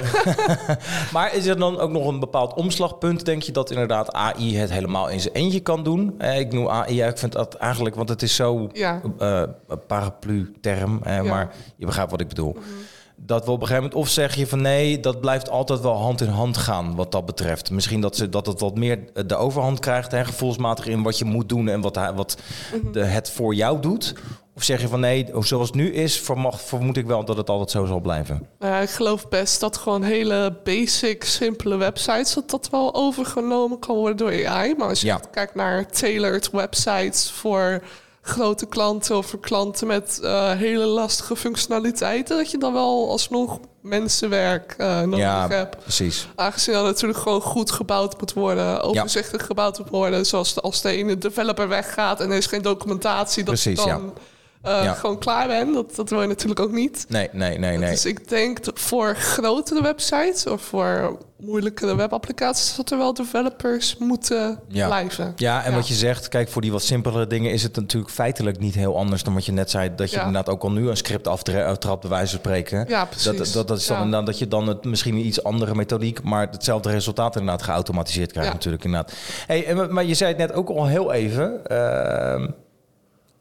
Maar 1.14 1.36
is 1.36 1.46
er 1.46 1.58
dan 1.58 1.80
ook 1.80 1.92
nog 1.92 2.08
een 2.08 2.20
bepaald 2.20 2.54
omslagpunt, 2.54 3.26
denk 3.26 3.42
je, 3.42 3.52
dat 3.52 3.72
inderdaad 3.72 4.12
AI 4.14 4.58
het 4.58 4.72
helemaal 4.72 5.10
in 5.10 5.20
zijn 5.20 5.34
eentje 5.34 5.60
kan 5.60 5.84
doen? 5.84 6.14
Eh, 6.18 6.40
ik 6.40 6.54
noem 6.54 6.68
AI, 6.70 6.96
ja, 6.96 7.08
ik 7.08 7.18
vind 7.18 7.32
dat 7.32 7.54
eigenlijk, 7.56 7.96
want 7.96 8.10
het 8.10 8.22
is 8.22 8.36
zo 8.36 8.70
Ja. 8.74 9.02
eh, 9.20 9.44
een 9.68 9.86
paraplu-term, 9.88 11.00
eh, 11.04 11.16
Ja. 11.16 11.22
Mhm. 11.22 11.30
maar 11.30 11.56
je 11.76 11.86
begrijpt 11.86 12.12
wat 12.12 12.22
ik 12.22 12.28
bedoel. 12.28 12.58
Dat 13.28 13.46
we 13.46 13.52
op 13.52 13.62
een 13.62 13.68
gegeven 13.68 13.84
moment, 13.90 14.02
of 14.06 14.10
zeg 14.10 14.36
je 14.36 14.48
van 14.48 14.62
nee, 14.62 15.00
dat 15.00 15.22
blijft 15.22 15.50
altijd 15.50 15.80
wel 15.80 15.96
hand 15.96 16.22
in 16.22 16.28
hand 16.30 16.58
gaan 16.58 16.96
wat 16.96 17.12
dat 17.12 17.26
betreft. 17.26 17.72
Misschien 17.72 18.02
dat, 18.02 18.16
ze, 18.16 18.30
dat 18.30 18.46
het 18.46 18.60
wat 18.60 18.76
meer 18.78 19.00
de 19.28 19.36
overhand 19.36 19.80
krijgt, 19.80 20.12
hè, 20.12 20.26
gevoelsmatig 20.26 20.86
in 20.88 21.04
wat 21.04 21.18
je 21.18 21.26
moet 21.26 21.50
doen 21.50 21.68
en 21.68 21.82
wat, 21.82 21.96
hij- 21.96 22.14
wat 22.14 22.38
Mhm. 22.74 22.92
de, 22.92 23.04
het 23.04 23.30
voor 23.32 23.54
jou 23.54 23.80
doet. 23.82 24.14
Of 24.56 24.64
zeg 24.64 24.82
je 24.82 24.88
van 24.88 25.00
nee, 25.00 25.30
zoals 25.40 25.68
het 25.68 25.76
nu 25.76 25.94
is, 25.94 26.20
vermag, 26.20 26.62
vermoed 26.62 26.98
ik 26.98 27.06
wel 27.06 27.26
dat 27.26 27.38
het 27.38 27.50
altijd 27.50 27.72
zo 27.72 27.86
zal 27.86 28.00
blijven. 28.00 28.48
Nou 28.60 28.74
ja, 28.74 28.80
ik 28.80 28.90
geloof 28.90 29.28
best 29.30 29.60
dat 29.60 29.78
gewoon 29.78 30.04
hele 30.04 30.58
basic, 30.64 31.24
simpele 31.24 31.76
websites... 31.78 32.34
dat 32.34 32.50
dat 32.50 32.70
wel 32.70 32.96
overgenomen 32.96 33.80
kan 33.80 33.96
worden 33.96 34.18
door 34.18 34.48
AI. 34.48 34.76
Maar 34.78 34.88
als 34.90 35.02
je 35.02 35.08
Ja. 35.08 35.20
kijkt 35.32 35.56
naar 35.56 35.88
tailored 35.88 36.50
websites 36.52 37.32
voor 37.32 37.82
grote 38.28 38.66
klanten... 38.66 39.18
of 39.18 39.26
voor 39.26 39.40
klanten 39.40 39.88
met 39.88 40.20
eh, 40.24 40.52
hele 40.52 40.86
lastige 40.86 41.36
functionaliteiten... 41.36 42.38
dat 42.38 42.52
je 42.52 42.58
dan 42.58 42.74
wel 42.74 43.10
alsnog 43.10 43.60
mensenwerk 43.82 44.76
eh, 44.78 45.02
nodig 45.02 45.20
ja, 45.20 45.48
hebt. 45.48 45.78
precies. 45.80 46.28
Aangezien 46.36 46.74
dat 46.74 46.86
natuurlijk 46.86 47.20
gewoon 47.20 47.42
goed 47.42 47.72
gebouwd 47.72 48.20
moet 48.20 48.34
worden, 48.34 48.82
overzichtelijk 48.82 49.44
gebouwd 49.44 49.80
moet 49.80 49.90
worden. 49.90 50.26
Zoals 50.26 50.54
de, 50.54 50.62
als 50.62 50.82
de 50.82 50.90
ene 50.90 51.18
developer 51.18 51.68
weggaat 51.68 52.20
en 52.20 52.32
er 52.32 52.38
is 52.38 52.46
geen 52.46 52.62
documentatie, 52.62 53.44
dat 53.44 53.54
Precies, 53.54 53.86
dan 53.86 54.14
eh, 54.62 54.84
Ja. 54.84 54.94
gewoon 54.94 55.18
klaar 55.20 55.48
bent. 55.48 55.74
Dat, 55.74 55.96
dat 55.96 56.10
wil 56.10 56.22
je 56.22 56.28
natuurlijk 56.28 56.60
ook 56.60 56.72
niet. 56.72 57.06
Nee, 57.10 57.30
nee, 57.32 57.58
nee, 57.58 57.78
nee. 57.78 57.90
Dus 57.92 58.06
ik 58.06 58.30
denk 58.30 58.58
voor 58.74 59.16
grotere 59.16 59.82
websites 59.82 60.48
of 60.48 60.62
voor 60.62 61.18
moeilijkere 61.38 61.96
webapplicaties, 61.96 62.76
dat 62.76 62.92
er 62.92 62.98
wel 62.98 63.14
developers 63.14 63.98
moeten 63.98 64.60
Ja. 64.68 64.86
blijven. 64.86 65.34
Ja, 65.36 65.64
en 65.64 65.74
wat 65.74 65.88
je 65.88 65.94
zegt, 65.94 66.28
kijk, 66.28 66.50
voor 66.50 66.62
die 66.62 66.72
wat 66.72 66.82
simpelere 66.84 67.28
dingen 67.28 67.52
is 67.52 67.64
het 67.64 67.76
natuurlijk 67.76 68.14
feitelijk 68.14 68.60
niet 68.60 68.76
heel 68.76 68.98
anders 68.98 69.24
dan 69.24 69.34
wat 69.34 69.46
je 69.46 69.52
net 69.52 69.70
zei. 69.72 69.96
Dat 69.96 70.12
je 70.12 70.18
inderdaad 70.18 70.50
ook 70.50 70.64
al 70.64 70.72
nu 70.72 70.90
een 70.90 70.98
script 70.98 71.28
aftra- 71.28 71.66
aftrapt, 71.66 72.02
bij 72.02 72.10
wijze 72.10 72.30
van 72.30 72.40
spreken. 72.40 72.86
Ja, 72.88 73.06
precies. 73.06 73.24
Dat, 73.38 73.38
dat, 73.54 73.68
dat 73.68 73.78
is 73.78 73.88
dan 73.88 73.98
inderdaad 73.98 74.26
dat 74.26 74.40
je 74.40 74.48
dan 74.48 74.68
het, 74.68 74.84
misschien 74.86 75.14
een 75.16 75.26
iets 75.26 75.44
andere 75.44 75.76
methodiek, 75.76 76.24
maar 76.24 76.48
hetzelfde 76.52 76.90
resultaat 76.90 77.36
inderdaad 77.36 77.64
geautomatiseerd 77.64 78.32
krijgt 78.32 78.54
natuurlijk 78.54 78.84
inderdaad. 78.84 79.14
Hey, 79.48 79.76
maar 79.90 80.06
je 80.06 80.14
zei 80.14 80.30
het 80.30 80.38
net 80.40 80.54
ook 80.54 80.70
al 80.70 80.86
heel 80.88 81.12
even, 81.14 81.66
ehm, 81.66 82.48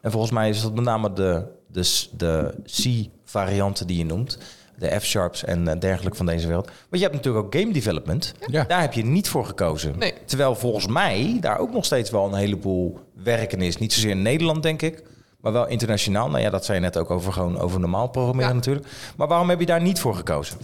en 0.01 0.11
volgens 0.11 0.33
mij 0.33 0.49
is 0.49 0.63
dat 0.63 0.75
met 0.75 0.85
name 0.85 1.13
de, 1.13 1.43
de, 1.67 2.07
de 2.17 2.55
C-varianten 2.65 3.87
die 3.87 3.99
je 3.99 4.05
noemt. 4.05 4.39
De 4.79 5.01
F-sharps 5.01 5.45
en 5.45 5.69
eh, 5.69 5.81
dergelijke 5.81 6.17
van 6.17 6.27
deze 6.27 6.47
wereld. 6.47 6.67
Maar 6.67 6.75
je 6.99 7.01
hebt 7.01 7.15
natuurlijk 7.15 7.45
ook 7.45 7.55
game 7.61 7.73
development. 7.73 8.35
Ja. 8.47 8.65
Daar 8.65 8.81
heb 8.81 8.93
je 8.93 9.05
niet 9.05 9.29
voor 9.29 9.47
gekozen. 9.47 9.99
Nee. 9.99 10.15
Terwijl 10.25 10.55
volgens 10.55 10.87
mij 10.87 11.37
daar 11.41 11.59
ook 11.59 11.73
nog 11.73 11.85
steeds 11.85 12.11
wel 12.11 12.27
een 12.27 12.35
heleboel 12.35 12.99
werken 13.23 13.61
is. 13.61 13.79
Niet 13.79 13.93
zozeer 13.93 14.11
in 14.11 14.23
Nederland, 14.23 14.63
denk 14.63 14.83
ik. 14.83 15.03
Maar 15.41 15.53
wel 15.53 15.67
internationaal. 15.67 16.29
Nou 16.29 16.43
ja, 16.43 16.51
dat 16.51 16.65
zei 16.65 16.79
je 16.79 16.85
net 16.85 16.97
ook 16.99 17.11
over, 17.11 17.33
gewoon 17.33 17.59
over 17.59 17.81
normaal 17.81 18.09
programmeren 18.09 18.49
Ja. 18.51 18.55
natuurlijk. 18.57 18.87
Maar 19.17 19.29
waarom 19.29 19.49
heb 19.49 19.61
je 19.61 19.67
daar 19.67 19.83
niet 19.83 20.01
voor 20.01 20.15
gekozen? 20.15 20.57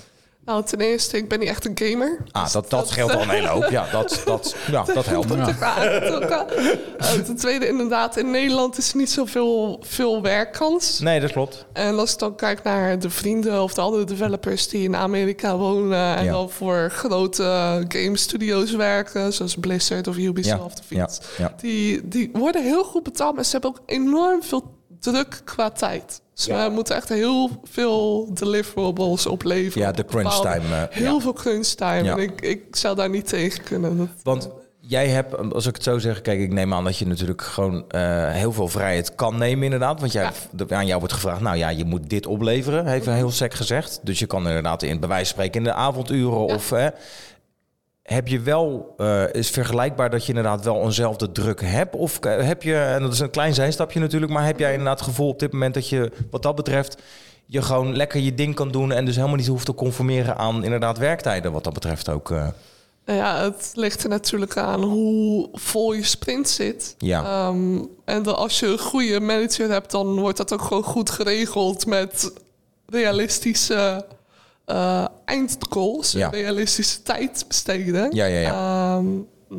Nou, 0.45 0.65
ten 0.65 0.81
eerste, 0.81 1.17
ik 1.17 1.29
ben 1.29 1.39
niet 1.39 1.49
echt 1.49 1.65
een 1.67 1.79
gamer. 1.89 2.19
Ah, 2.31 2.53
dat, 2.53 2.71
dat 2.71 2.89
scheelt 2.89 3.15
al 3.15 3.23
een 3.23 3.29
hele 3.29 3.49
hoop. 3.49 3.61
Ja, 3.71 3.87
dat, 3.93 4.23
dat, 4.25 4.57
ja, 4.71 4.85
dat 4.95 5.07
helpt. 5.07 5.29
Ja. 5.29 7.23
ten 7.25 7.37
tweede, 7.37 7.67
inderdaad, 7.67 8.17
in 8.17 8.31
Nederland 8.31 8.79
is 8.79 8.91
er 8.91 8.97
niet 8.97 9.11
zoveel 9.11 9.79
veel 9.87 10.23
werkkans. 10.23 10.99
Nee, 10.99 11.21
dat 11.21 11.33
klopt. 11.33 11.67
En 11.73 11.99
als 11.99 12.13
ik 12.13 12.19
dan 12.19 12.35
kijk 12.37 12.63
naar 12.63 12.99
de 12.99 13.11
vrienden 13.11 13.63
of 13.63 13.75
de 13.75 13.81
andere 13.81 14.05
developers 14.05 14.69
die 14.69 14.83
in 14.85 14.97
Amerika 14.97 15.57
wonen 15.57 16.17
en 16.17 16.25
Ja. 16.25 16.33
dan 16.33 16.51
voor 16.51 16.91
grote 16.93 17.85
game 17.89 18.17
studios 18.17 18.71
werken, 18.73 19.33
zoals 19.33 19.55
Blizzard 19.61 20.07
of 20.09 20.17
Ubisoft 20.17 20.79
of 20.81 20.85
ja, 20.89 21.05
iets, 21.05 21.21
ja. 21.39 21.55
Die, 21.61 22.09
die 22.09 22.31
worden 22.33 22.63
heel 22.63 22.85
goed 22.85 23.03
betaald, 23.03 23.35
maar 23.35 23.45
ze 23.45 23.51
hebben 23.53 23.71
ook 23.71 23.81
enorm 23.87 24.43
veel 24.43 24.81
druk 25.03 25.41
qua 25.45 25.71
tijd. 25.71 26.21
Ze 26.33 26.53
Ja. 26.53 26.69
moeten 26.69 26.97
echt 26.97 27.09
heel 27.09 27.51
veel 27.65 28.29
deliverables 28.35 29.27
opleveren. 29.27 29.87
Ja, 29.87 29.93
de 29.93 30.05
crunch 30.05 30.41
time, 30.41 30.75
eh, 30.77 30.83
heel 30.91 31.15
ja. 31.15 31.21
veel 31.21 31.33
crunch 31.33 31.67
time. 31.67 32.03
Ja. 32.03 32.13
En 32.13 32.19
ik, 32.19 32.41
ik 32.41 32.77
zou 32.77 32.97
daar 32.97 33.11
niet 33.11 33.29
tegen 33.29 33.63
kunnen. 33.65 33.97
Dat, 33.97 34.09
Want 34.23 34.49
jij 34.81 35.09
hebt, 35.09 35.53
als 35.55 35.67
ik 35.67 35.75
het 35.75 35.83
zo 35.85 35.99
zeg, 35.99 36.21
kijk, 36.21 36.41
ik 36.41 36.53
neem 36.53 36.75
aan 36.75 36.85
dat 36.85 36.97
je 36.99 37.07
natuurlijk 37.07 37.43
gewoon 37.43 37.85
eh, 37.89 38.31
heel 38.31 38.53
veel 38.53 38.69
vrijheid 38.69 39.15
kan 39.15 39.39
nemen, 39.39 39.65
inderdaad. 39.65 40.01
Want 40.01 40.13
jij, 40.13 40.31
aan 40.69 40.87
jou 40.87 40.99
wordt 40.99 41.15
gevraagd, 41.15 41.41
nou 41.41 41.57
ja, 41.57 41.69
je 41.69 41.85
moet 41.85 42.11
dit 42.11 42.27
opleveren, 42.27 42.87
heeft 42.87 43.07
een 43.07 43.15
heel 43.15 43.31
sec 43.31 43.55
gezegd. 43.55 44.01
Dus 44.03 44.19
je 44.19 44.27
kan 44.27 44.47
inderdaad 44.47 44.83
in 44.83 45.01
bij 45.01 45.09
wijze 45.09 45.25
van 45.25 45.35
spreken 45.35 45.59
in 45.61 45.65
de 45.67 45.75
avonduren 45.75 46.47
Ja. 46.47 46.55
of. 46.55 46.71
hè, 46.71 46.89
heb 48.03 48.29
je 48.29 48.41
wel, 48.41 48.95
eh, 48.97 49.33
is 49.33 49.51
vergelijkbaar 49.51 50.11
dat 50.11 50.23
je 50.23 50.29
inderdaad 50.29 50.65
wel 50.65 50.83
eenzelfde 50.83 51.33
druk 51.33 51.61
hebt? 51.61 51.97
Of 51.97 52.19
eh, 52.19 52.47
heb 52.47 52.63
je, 52.63 52.75
en 52.75 53.03
dat 53.03 53.13
is 53.13 53.19
een 53.19 53.31
klein 53.31 53.55
zijstapje 53.55 54.01
natuurlijk, 54.01 54.33
maar 54.33 54.47
heb 54.47 54.59
jij 54.59 54.71
inderdaad 54.71 54.99
het 54.99 55.09
gevoel 55.09 55.29
op 55.29 55.39
dit 55.39 55.53
moment 55.53 55.75
dat 55.75 55.89
je, 55.89 56.13
wat 56.31 56.43
dat 56.43 56.55
betreft, 56.55 57.03
je 57.47 57.63
gewoon 57.63 57.97
lekker 57.97 58.21
je 58.21 58.35
ding 58.35 58.55
kan 58.55 58.71
doen 58.71 58.93
en 58.93 59.05
dus 59.05 59.17
helemaal 59.17 59.37
niet 59.37 59.47
hoeft 59.47 59.67
te 59.67 59.75
conformeren 59.75 60.37
aan 60.37 60.65
inderdaad 60.65 60.99
werktijden, 60.99 61.53
wat 61.53 61.65
dat 61.65 61.73
betreft 61.73 62.09
ook. 62.09 62.31
Nou 63.05 63.19
ja, 63.19 63.43
het 63.43 63.73
ligt 63.75 64.03
er 64.03 64.09
natuurlijk 64.09 64.57
aan 64.57 64.83
hoe 64.83 65.49
vol 65.53 65.93
je 65.93 66.05
sprint 66.05 66.49
zit. 66.49 66.95
Ja. 66.99 67.25
Ehm, 67.25 67.85
en 68.05 68.23
dan 68.23 68.37
als 68.37 68.61
je 68.61 68.67
een 68.67 68.79
goede 68.79 69.21
manager 69.21 69.71
hebt, 69.71 69.91
dan 69.91 70.21
wordt 70.21 70.37
dat 70.37 70.53
ook 70.53 70.63
gewoon 70.63 70.83
goed 70.83 71.11
geregeld 71.11 71.87
met 71.87 72.33
realistische 72.87 74.07
eh 74.65 75.05
eindgoals. 75.25 76.13
Ja. 76.13 76.29
Realistische 76.29 77.03
tijd 77.03 77.45
besteden. 77.49 78.15
Ja, 78.15 78.25
ja, 78.25 78.41
ja. 78.41 78.53
Ehm, 78.97 79.07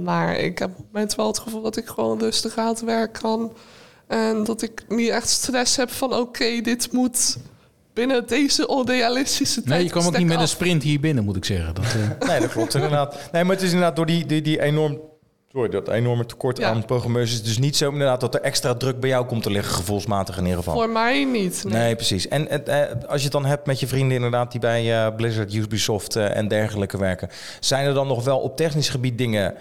maar 0.04 0.38
ik 0.38 0.60
heb 0.60 0.70
op 0.70 0.78
het 0.78 0.86
moment 0.92 1.16
wel 1.16 1.28
het 1.28 1.40
gevoel 1.40 1.62
dat 1.62 1.78
ik 1.78 1.88
gewoon 1.88 2.20
rustig 2.20 2.58
aan 2.58 2.68
het 2.68 2.82
werk 2.82 3.14
kan. 3.14 3.54
En 4.08 4.44
dat 4.44 4.62
ik 4.62 4.84
niet 4.88 5.10
echt 5.10 5.30
stress 5.30 5.76
heb 5.76 5.92
van 5.92 6.14
oké, 6.14 6.62
dit 6.62 6.92
moet 6.92 7.38
binnen 7.94 8.28
deze 8.28 8.68
onrealistische 8.68 9.62
tijd. 9.62 9.68
Nee, 9.76 9.84
je 9.84 9.90
kwam 9.90 10.06
ook 10.06 10.18
niet 10.18 10.28
met 10.28 10.40
een 10.40 10.48
sprint 10.48 10.84
hier 10.84 11.00
binnen, 11.00 11.24
moet 11.24 11.36
ik 11.36 11.46
zeggen. 11.46 11.74
Dat, 11.74 11.86
eh, 11.86 12.28
Nee, 12.30 12.40
dat 12.40 12.52
klopt 12.52 12.74
inderdaad. 12.74 13.30
Nee, 13.32 13.44
maar 13.44 13.56
het 13.56 13.64
is 13.64 13.72
inderdaad 13.72 13.96
door 13.96 14.06
die, 14.06 14.26
die, 14.26 14.42
die 14.42 14.62
enorm, 14.62 15.00
sorry, 15.54 15.70
dat 15.70 15.88
enorme 15.88 16.26
tekort 16.26 16.58
Ja. 16.58 16.70
aan 16.70 16.86
programmeurs 16.86 17.32
is 17.32 17.44
dus 17.44 17.58
niet 17.58 17.78
zo 17.78 17.90
inderdaad 17.92 18.22
dat 18.22 18.36
er 18.36 18.42
extra 18.42 18.74
druk 18.76 19.00
bij 19.00 19.10
jou 19.10 19.26
komt 19.26 19.44
te 19.44 19.50
liggen, 19.52 19.74
gevoelsmatig 19.74 20.38
in 20.38 20.44
ieder 20.44 20.58
geval. 20.58 20.74
Voor 20.74 20.90
mij 20.90 21.24
niet. 21.24 21.64
Nee, 21.64 21.74
Nee. 21.82 21.96
precies. 21.96 22.28
En 22.28 22.66
eh, 22.68 22.82
als 23.08 23.18
je 23.18 23.24
het 23.24 23.32
dan 23.32 23.46
hebt 23.46 23.66
met 23.66 23.80
je 23.80 23.88
vrienden 23.88 24.16
inderdaad 24.16 24.52
die 24.52 24.60
bij 24.62 25.06
eh, 25.06 25.16
Blizzard, 25.16 25.54
Ubisoft 25.54 26.16
eh, 26.16 26.36
en 26.36 26.48
dergelijke 26.48 26.98
werken, 26.98 27.30
zijn 27.60 27.86
er 27.86 27.94
dan 27.94 28.08
nog 28.08 28.24
wel 28.24 28.40
op 28.40 28.58
technisch 28.58 28.90
gebied 28.90 29.18
dingen 29.18 29.54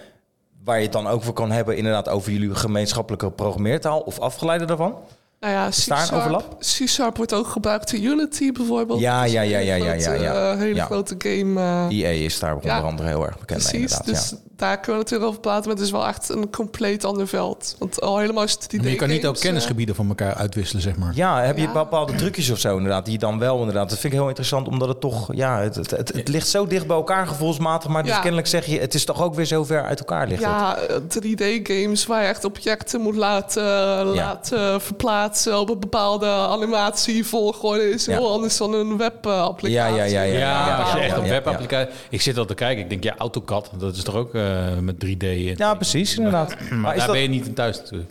waar 0.64 0.76
je 0.76 0.82
het 0.82 0.92
dan 0.92 1.06
ook 1.06 1.22
voor 1.22 1.34
kan 1.34 1.50
hebben, 1.50 1.76
inderdaad 1.76 2.08
over 2.08 2.32
jullie 2.32 2.54
gemeenschappelijke 2.54 3.30
programmeertaal 3.30 4.00
of 4.00 4.18
afgeleide 4.18 4.64
daarvan? 4.64 4.94
Nou 5.40 5.54
ja, 5.54 5.64
een 5.64 5.70
C-Sharp- 5.70 6.12
overlap? 6.12 6.56
C-Sharp 6.58 7.16
wordt 7.16 7.34
ook 7.34 7.46
gebruikt 7.46 7.92
in 7.92 8.04
Unity 8.04 8.52
bijvoorbeeld. 8.52 9.00
Ja, 9.00 9.24
ja, 9.24 9.42
een 9.42 9.48
ja, 9.48 9.58
ja, 9.58 9.74
ja, 9.74 9.92
ja, 9.92 10.12
ja. 10.12 10.52
eh, 10.52 10.58
hele 10.58 10.74
Ja. 10.74 10.84
grote 10.84 11.14
game. 11.18 11.60
eh, 11.90 11.98
EA 11.98 12.08
is 12.24 12.38
daar 12.38 12.54
onder 12.54 12.66
Ja, 12.70 12.80
andere 12.80 13.08
heel 13.08 13.26
erg 13.26 13.38
bekend 13.38 13.72
mee, 13.72 13.80
precies, 13.80 13.98
inderdaad. 13.98 14.06
dus 14.06 14.30
ja. 14.30 14.36
Daar 14.62 14.80
kunnen 14.80 14.92
we 14.96 15.02
natuurlijk 15.02 15.28
over 15.30 15.40
praten. 15.40 15.66
Maar 15.68 15.76
het 15.76 15.84
is 15.84 15.90
wel 15.90 16.06
echt 16.06 16.28
een 16.28 16.50
compleet 16.50 17.04
ander 17.04 17.28
veld. 17.28 17.76
Want 17.78 18.00
al 18.00 18.18
helemaal 18.18 18.42
is 18.44 18.52
het 18.52 18.62
3D 18.74 18.76
maar 18.82 18.88
je 18.90 18.96
kan 18.96 19.08
niet 19.08 19.26
ook 19.26 19.34
eh, 19.34 19.40
kennisgebieden 19.40 19.94
van 19.94 20.08
elkaar 20.08 20.34
uitwisselen, 20.34 20.82
zeg 20.82 20.96
maar. 20.96 21.12
Ja, 21.14 21.40
heb 21.42 21.56
je 21.56 21.62
Ja. 21.62 21.72
bepaalde 21.72 22.14
trucjes 22.14 22.50
of 22.50 22.58
zo 22.58 22.76
inderdaad, 22.76 23.04
die 23.04 23.12
je 23.12 23.18
dan 23.18 23.38
wel 23.38 23.58
inderdaad... 23.58 23.88
Dat 23.90 23.98
vind 23.98 24.12
ik 24.12 24.18
heel 24.18 24.28
interessant, 24.28 24.68
omdat 24.68 24.88
het 24.88 25.00
toch... 25.00 25.34
Ja, 25.34 25.60
het, 25.60 25.74
het, 25.74 25.90
het, 25.90 26.12
het 26.12 26.28
ligt 26.28 26.48
zo 26.48 26.66
dicht 26.66 26.86
bij 26.86 26.96
elkaar 26.96 27.26
gevoelsmatig, 27.26 27.90
maar 27.90 28.02
dus 28.02 28.12
Ja. 28.12 28.18
kennelijk 28.18 28.46
zeg 28.48 28.66
je... 28.66 28.78
Het 28.80 28.94
is 28.94 29.04
toch 29.04 29.22
ook 29.22 29.34
weer 29.34 29.44
zo 29.44 29.64
ver 29.64 29.84
uit 29.84 29.98
elkaar 29.98 30.26
ligt 30.26 30.42
het. 30.44 30.50
Ja, 30.50 30.76
eh, 30.76 30.96
3D-games 30.96 32.06
waar 32.06 32.22
je 32.22 32.28
echt 32.28 32.44
objecten 32.44 33.00
moet 33.00 33.16
laten, 33.16 33.62
laten 34.04 34.80
verplaatsen 34.80 35.58
op 35.58 35.70
een 35.70 35.80
bepaalde 35.80 36.26
animatievolgorde 36.26 37.90
is 37.90 38.04
Ja. 38.04 38.12
heel 38.12 38.30
anders 38.32 38.56
dan 38.56 38.74
een 38.74 38.96
webapplicatie. 38.96 39.94
Ja, 39.94 40.04
ja, 40.04 40.04
ja, 40.04 40.22
ja. 40.22 40.38
Ja, 40.38 40.76
als 40.76 40.92
je 40.92 40.98
ja, 40.98 41.04
echt 41.04 41.16
ja, 41.16 41.22
webapplicatie... 41.22 41.94
Ik 42.10 42.20
zit 42.20 42.38
al 42.38 42.44
te 42.44 42.54
kijken, 42.54 42.82
ik 42.82 42.88
denk, 42.90 43.04
ja, 43.04 43.14
AutoCAD, 43.18 43.70
dat 43.78 43.96
is 43.96 44.02
toch 44.02 44.14
ook 44.14 44.34
eh, 44.52 44.78
met 44.78 44.98
3D? 45.04 45.22
en- 45.22 45.54
Ja, 45.56 45.74
precies, 45.74 46.16
inderdaad. 46.16 46.56
Maar 46.70 46.96
daar 46.96 47.06
dat, 47.06 47.14
ben 47.14 47.22
je 47.22 47.28
niet 47.28 47.46
in 47.46 47.54
thuis 47.54 47.78
natuurlijk. 47.78 48.10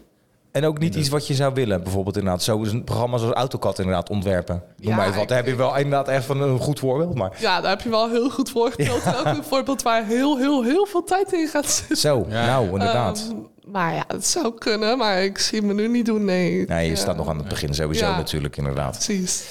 en 0.52 0.66
ook 0.66 0.80
niet 0.80 0.96
iets 0.96 1.10
wat 1.10 1.28
je 1.28 1.34
zou 1.34 1.54
willen, 1.54 1.84
bijvoorbeeld 1.84 2.18
inderdaad... 2.18 2.44
Zo 2.44 2.62
is 2.62 2.72
een 2.72 2.84
programma 2.84 3.18
zoals 3.18 3.34
AutoCAD 3.36 3.80
inderdaad 3.80 4.10
ontwerpen. 4.10 4.64
Noem 4.78 4.90
Ja, 4.90 4.96
maar 4.96 5.06
even 5.08 5.20
wat. 5.20 5.28
Daar 5.28 5.38
heb 5.38 5.48
je 5.48 5.56
wel 5.56 5.76
inderdaad 5.76 6.08
echt 6.08 6.26
van 6.26 6.42
een 6.42 6.60
goed 6.60 6.80
voorbeeld, 6.80 7.16
maar... 7.16 7.32
Ja, 7.40 7.62
daar 7.62 7.70
heb 7.70 7.82
je 7.82 7.90
wel 7.90 8.10
heel 8.10 8.30
goed 8.30 8.50
voor. 8.50 8.74
En 8.78 8.92
ook 9.20 9.26
een 9.26 9.44
voorbeeld 9.44 9.82
waar 9.82 10.06
heel, 10.06 10.38
heel, 10.38 10.64
heel 10.64 10.86
veel 10.86 11.04
tijd 11.04 11.34
in 11.34 11.48
gaat 11.48 11.70
zitten. 11.70 11.98
Zo, 11.98 12.26
Ja. 12.30 12.46
nou, 12.46 12.66
inderdaad. 12.66 13.28
Ehm, 13.30 13.38
Maar 13.66 13.94
ja, 13.94 14.04
het 14.08 14.28
zou 14.28 14.54
kunnen, 14.58 14.98
maar 14.98 15.24
ik 15.24 15.38
zie 15.38 15.62
me 15.62 15.74
nu 15.74 15.88
niet 15.88 16.06
doen, 16.06 16.26
nee. 16.26 16.66
Nee, 16.68 16.84
je 16.86 16.90
Ja, 16.92 16.98
staat 16.98 17.18
nog 17.18 17.30
aan 17.30 17.38
het 17.38 17.48
begin 17.48 17.74
sowieso 17.74 18.06
Ja. 18.06 18.16
natuurlijk, 18.16 18.58
inderdaad. 18.58 18.92
Precies. 19.06 19.44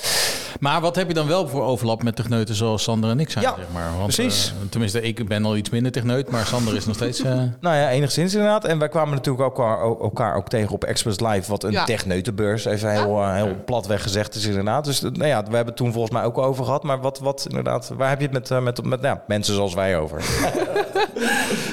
Maar 0.61 0.81
wat 0.81 0.97
heb 0.97 1.09
je 1.09 1.15
dan 1.15 1.27
wel 1.27 1.49
voor 1.49 1.63
overlap 1.63 2.03
met 2.03 2.17
techneuten 2.17 2.55
zoals 2.55 2.83
Sander 2.83 3.11
en 3.11 3.21
ik 3.21 3.31
zijn, 3.31 3.45
Ja, 3.45 3.55
zeg 3.57 3.67
maar? 3.73 3.91
Want, 3.99 4.15
precies. 4.15 4.47
eh, 4.63 4.69
tenminste, 4.71 5.01
ik 5.03 5.29
ben 5.29 5.45
al 5.45 5.57
iets 5.57 5.71
minder 5.71 5.93
techneut, 5.93 6.31
maar 6.31 6.47
Sander 6.47 6.77
is 6.77 6.87
nog 6.87 6.95
steeds... 6.95 7.23
eh, 7.23 7.33
Nou 7.61 7.77
ja, 7.77 7.91
enigszins 7.91 8.33
inderdaad. 8.35 8.65
En 8.65 8.79
wij 8.79 8.89
kwamen 8.89 9.15
natuurlijk 9.15 9.45
ook 9.45 9.59
elkaar, 9.59 9.81
elkaar 9.83 10.35
ook 10.37 10.49
tegen 10.49 10.71
op 10.75 10.85
Express 10.85 11.21
Live, 11.21 11.51
wat 11.51 11.65
een 11.65 11.73
Ja. 11.73 11.85
techneutenbeurs, 11.85 12.65
even 12.65 12.91
heel, 12.91 13.23
eh, 13.23 13.35
heel 13.35 13.57
platweg 13.65 14.03
gezegd 14.03 14.35
is 14.35 14.45
inderdaad. 14.45 14.85
Dus 14.85 15.01
nou 15.01 15.25
ja, 15.27 15.39
we 15.39 15.45
hebben 15.57 15.67
het 15.67 15.77
toen 15.77 15.93
volgens 15.93 16.13
mij 16.13 16.25
ook 16.25 16.39
over 16.39 16.65
gehad. 16.65 16.83
Maar 16.83 17.01
wat, 17.01 17.19
wat 17.19 17.47
inderdaad, 17.49 17.93
waar 17.97 18.09
heb 18.09 18.21
je 18.21 18.29
het 18.29 18.51
met, 18.51 18.63
met, 18.63 18.85
met 18.85 19.01
ja, 19.03 19.23
mensen 19.27 19.55
zoals 19.55 19.75
wij 19.75 19.99
over? 19.99 20.23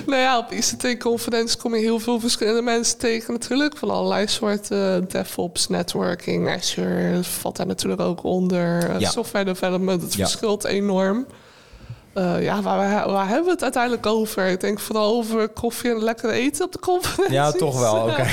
Nou 0.07 0.21
ja, 0.21 0.37
op 0.37 0.51
ICT-conferenties 0.51 1.57
kom 1.57 1.75
je 1.75 1.81
heel 1.81 1.99
veel 1.99 2.19
verschillende 2.19 2.61
mensen 2.61 2.97
tegen 2.97 3.33
natuurlijk. 3.33 3.77
Van 3.77 3.89
allerlei 3.89 4.27
soorten 4.27 5.07
DevOps, 5.09 5.67
networking, 5.67 6.49
Azure. 6.49 7.23
Valt 7.23 7.55
daar 7.57 7.65
natuurlijk 7.67 8.01
ook 8.01 8.23
onder. 8.23 8.89
Eh, 8.89 8.99
Ja. 8.99 9.09
Software 9.09 9.45
development, 9.45 10.01
het 10.01 10.15
verschilt 10.15 10.63
enorm. 10.65 11.25
Eh, 12.17 12.43
ja, 12.43 12.61
waar, 12.61 13.07
waar, 13.11 13.27
hebben 13.27 13.45
we 13.45 13.51
het 13.51 13.63
uiteindelijk 13.63 14.05
over? 14.05 14.45
Ik 14.45 14.59
denk 14.59 14.79
vooral 14.79 15.15
over 15.15 15.49
koffie 15.49 15.89
en 15.91 16.03
lekker 16.03 16.29
eten 16.29 16.65
op 16.65 16.71
de 16.71 16.79
conferentie. 16.79 17.33
Ja, 17.33 17.51
toch 17.51 17.79
wel. 17.79 17.95
Oké. 18.09 18.25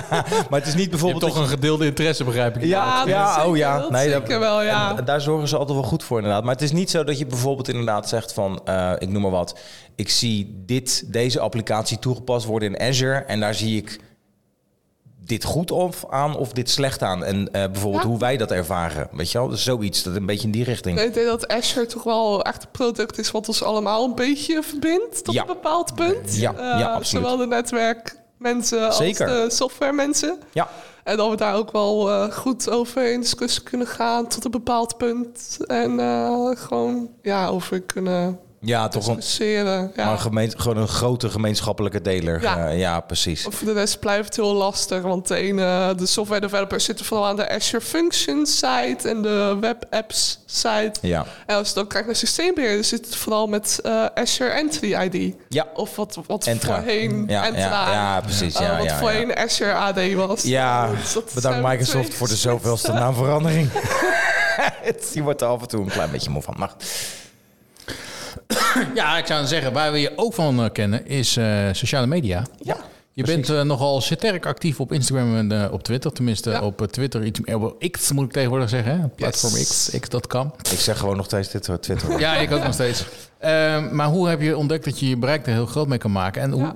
maar 0.50 0.60
het 0.60 0.66
is 0.66 0.74
niet 0.74 0.74
je 0.74 0.78
hebt 0.78 0.90
bijvoorbeeld 0.90 1.32
toch 1.32 1.36
een 1.36 1.48
gedeelde 1.48 1.86
interesse, 1.86 2.24
begrijp 2.24 2.56
ik. 2.56 2.64
Ja, 2.64 2.98
dat 2.98 3.08
ja, 3.08 3.34
zeker 3.34 3.50
oh 3.50 3.56
ja. 3.56 3.78
wel, 3.78 3.90
Nee, 3.90 4.10
dat- 4.10 4.22
zeker 4.22 4.40
wel, 4.40 4.62
ja. 4.62 4.96
En 4.96 5.04
daar 5.04 5.20
zorgen 5.20 5.48
ze 5.48 5.56
altijd 5.56 5.78
wel 5.78 5.88
goed 5.88 6.04
voor, 6.04 6.16
inderdaad. 6.16 6.44
Maar 6.44 6.52
het 6.52 6.62
is 6.62 6.72
niet 6.72 6.90
zo 6.90 7.04
dat 7.04 7.18
je 7.18 7.26
bijvoorbeeld 7.26 7.68
inderdaad 7.68 8.08
zegt 8.08 8.32
van, 8.32 8.60
eh, 8.64 8.92
ik 8.98 9.08
noem 9.08 9.22
maar 9.22 9.30
wat, 9.30 9.58
ik 9.94 10.08
zie 10.08 10.62
dit, 10.66 11.12
deze 11.12 11.40
applicatie 11.40 11.98
toegepast 11.98 12.46
worden 12.46 12.74
in 12.74 12.88
Azure 12.88 13.18
en 13.18 13.40
daar 13.40 13.54
zie 13.54 13.76
ik 13.76 14.00
dit 15.26 15.44
goed 15.44 15.70
of 15.70 16.04
aan 16.10 16.36
of 16.36 16.52
dit 16.52 16.70
slecht 16.70 17.02
aan. 17.02 17.24
En 17.24 17.52
eh, 17.52 17.64
bijvoorbeeld 17.70 18.02
Ja. 18.02 18.08
hoe 18.08 18.18
wij 18.18 18.36
dat 18.36 18.50
ervaren, 18.50 19.08
weet 19.12 19.30
je 19.30 19.38
wel? 19.38 19.48
Dus 19.48 19.62
zoiets, 19.62 20.02
dat 20.02 20.16
een 20.16 20.26
beetje 20.26 20.44
in 20.46 20.50
die 20.52 20.64
richting. 20.64 21.00
Ik 21.00 21.14
denk 21.14 21.26
dat 21.26 21.48
Azure 21.48 21.86
toch 21.86 22.02
wel 22.02 22.42
echt 22.42 22.62
een 22.62 22.70
product 22.70 23.18
is 23.18 23.30
wat 23.30 23.48
ons 23.48 23.62
allemaal 23.62 24.04
een 24.04 24.14
beetje 24.14 24.62
verbindt 24.62 25.24
tot 25.24 25.34
Ja. 25.34 25.40
een 25.40 25.46
bepaald 25.46 25.94
punt. 25.94 26.36
Ja, 26.36 26.50
Eh, 26.54 26.78
ja, 26.80 26.92
absoluut. 26.92 27.06
Zowel 27.26 27.36
de 27.36 27.46
netwerkmensen 27.46 28.86
als 28.86 28.96
Zeker. 28.96 29.26
de 29.26 29.44
softwaremensen. 29.50 30.38
Ja, 30.52 30.68
En 31.04 31.16
dat 31.16 31.30
we 31.30 31.36
daar 31.36 31.54
ook 31.54 31.72
wel 31.72 32.10
eh, 32.10 32.30
goed 32.32 32.70
over 32.70 33.12
in 33.12 33.20
discussie 33.20 33.62
kunnen 33.62 33.86
gaan 33.86 34.26
tot 34.28 34.44
een 34.44 34.50
bepaald 34.50 34.96
punt. 34.96 35.56
En 35.66 36.00
eh, 36.00 36.50
gewoon 36.54 37.08
ja, 37.22 37.48
over 37.48 37.80
kunnen 37.80 38.38
ja 38.64 38.88
toch 38.88 39.06
een. 39.06 39.22
Ja. 39.60 39.90
maar 39.96 40.10
een 40.12 40.18
gemeen, 40.18 40.52
gewoon 40.56 40.76
een 40.76 40.88
grote 40.88 41.30
gemeenschappelijke 41.30 42.00
deler. 42.02 42.42
Ja. 42.42 42.56
Ja, 42.58 42.68
ja 42.68 43.00
precies. 43.00 43.46
Voor 43.50 43.66
de 43.66 43.72
rest 43.72 43.98
blijft 44.00 44.24
het 44.24 44.36
heel 44.36 44.54
lastig, 44.54 45.02
want 45.02 45.28
de 45.28 45.34
ene, 45.36 45.94
de 45.96 46.06
software 46.06 46.40
developers 46.40 46.84
zitten 46.84 47.04
vooral 47.06 47.26
aan 47.26 47.36
de 47.36 47.50
Azure 47.50 47.80
Functions 47.84 48.58
side 48.58 49.08
en 49.08 49.22
de 49.22 49.56
web 49.60 49.84
apps 49.90 50.38
side. 50.46 50.92
Ja, 51.00 51.24
En 51.46 51.56
als 51.56 51.68
je 51.68 51.74
dan 51.74 51.86
kijkt 51.86 52.06
naar 52.06 52.16
systeembeheer, 52.16 52.74
dan 52.74 52.84
zit 52.84 53.04
het 53.06 53.16
vooral 53.16 53.46
met 53.46 53.80
eh, 53.82 54.04
Azure 54.14 54.50
Entry 54.50 54.94
ID. 54.94 55.34
ja. 55.48 55.66
Of 55.74 55.96
wat, 55.96 56.18
wat 56.26 56.46
Entra. 56.46 56.74
voorheen 56.74 57.24
Ja, 57.28 57.46
Entra. 57.46 57.62
ja, 57.62 57.92
ja, 57.92 58.20
precies. 58.20 58.54
eh, 58.54 58.60
Ja, 58.66 58.78
wat 58.78 58.92
voorheen 58.92 59.36
Azure 59.36 59.72
AD 59.72 60.12
was. 60.14 60.42
Ja, 60.42 60.88
Dus 61.14 61.34
bedankt 61.34 61.68
Microsoft 61.68 62.04
twee 62.04 62.16
voor 62.18 62.28
de 62.28 62.36
zoveelste 62.36 62.92
naamverandering. 62.92 63.70
Die 65.12 65.22
wordt 65.22 65.40
er 65.40 65.46
af 65.48 65.60
en 65.62 65.68
toe 65.68 65.80
een 65.82 65.90
klein 65.90 66.10
beetje 66.10 66.30
moe 66.30 66.42
van. 66.42 66.54
Maar 66.58 66.72
Ja, 68.94 69.18
ik 69.18 69.26
zou 69.26 69.46
zeggen, 69.46 69.72
waar 69.72 69.92
we 69.92 69.98
je 70.00 70.12
ook 70.16 70.34
van 70.34 70.64
eh, 70.64 70.70
kennen 70.72 71.06
is 71.06 71.36
eh, 71.36 71.68
sociale 71.72 72.06
media. 72.06 72.42
ja, 72.60 72.76
Je 73.12 73.22
bent 73.24 73.48
eh, 73.50 73.62
nogal 73.62 74.00
sterk 74.00 74.46
actief 74.46 74.80
op 74.80 74.92
Instagram 74.92 75.50
en 75.50 75.70
op 75.72 75.82
Twitter. 75.82 76.12
Tenminste, 76.12 76.50
Ja. 76.50 76.62
op 76.62 76.86
Twitter 76.90 77.24
iets 77.24 77.40
meer. 77.40 77.58
op 77.60 77.84
X 77.90 78.12
moet 78.12 78.24
ik 78.24 78.32
tegenwoordig 78.32 78.68
zeggen. 78.68 79.00
Hè? 79.00 79.08
Platform 79.08 79.52
Yes. 79.52 79.90
X, 80.00 80.08
x.com. 80.08 80.52
ik 80.72 80.78
zeg 80.78 80.98
gewoon 80.98 81.16
nog 81.16 81.24
steeds 81.26 81.50
dit 81.50 81.62
Twitter. 81.82 82.18
Ja, 82.20 82.34
ik 82.36 82.52
ook 82.52 82.62
nog 82.64 82.72
steeds. 82.72 83.04
Eh, 83.38 83.90
maar 83.90 84.06
hoe 84.06 84.28
heb 84.28 84.40
je 84.40 84.56
ontdekt 84.56 84.84
dat 84.84 85.00
je 85.00 85.08
je 85.08 85.16
bereik 85.16 85.46
er 85.46 85.52
heel 85.52 85.66
groot 85.66 85.88
mee 85.88 85.98
kan 85.98 86.12
maken? 86.12 86.42
En 86.42 86.50
hoe, 86.50 86.72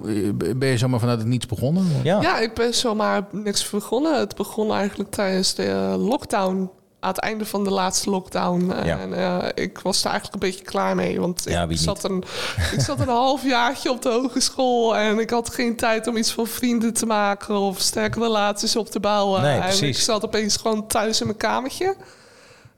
ben 0.56 0.68
je 0.68 0.78
zomaar 0.78 1.00
vanuit 1.00 1.18
het 1.18 1.28
niets 1.28 1.46
begonnen? 1.46 1.86
Ja. 2.02 2.20
Ja, 2.22 2.38
ik 2.38 2.54
ben 2.54 2.74
zomaar 2.74 3.22
niks 3.32 3.70
begonnen. 3.70 4.18
Het 4.18 4.34
begon 4.36 4.72
eigenlijk 4.74 5.10
tijdens 5.10 5.54
de 5.54 5.94
lockdown. 5.98 6.70
Aan 7.00 7.10
het 7.10 7.18
einde 7.18 7.46
van 7.46 7.64
de 7.64 7.70
laatste 7.70 8.10
lockdown. 8.10 8.72
Ja. 8.84 8.98
En 8.98 9.14
eh, 9.14 9.48
ik 9.64 9.78
was 9.78 10.02
daar 10.02 10.12
eigenlijk 10.12 10.42
een 10.42 10.50
beetje 10.50 10.64
klaar 10.64 10.94
mee. 10.94 11.20
Want 11.20 11.44
Ja, 11.44 11.62
ik, 11.68 11.76
zat 11.76 12.04
een, 12.04 12.24
ik 12.72 12.80
zat 12.80 13.00
een 13.00 13.08
halfjaartje 13.24 13.90
op 13.90 14.02
de 14.02 14.08
hogeschool. 14.08 14.96
En 14.96 15.18
ik 15.18 15.30
had 15.30 15.50
geen 15.54 15.76
tijd 15.76 16.06
om 16.06 16.16
iets 16.16 16.32
van 16.32 16.46
vrienden 16.46 16.92
te 16.92 17.06
maken. 17.06 17.54
Of 17.54 17.80
sterke 17.80 18.20
relaties 18.20 18.76
op 18.76 18.90
te 18.90 19.00
bouwen. 19.00 19.42
Nee, 19.42 19.60
en 19.60 19.82
ik 19.86 19.98
zat 19.98 20.24
opeens 20.24 20.56
gewoon 20.56 20.86
thuis 20.86 21.20
in 21.20 21.26
mijn 21.26 21.38
kamertje. 21.38 21.96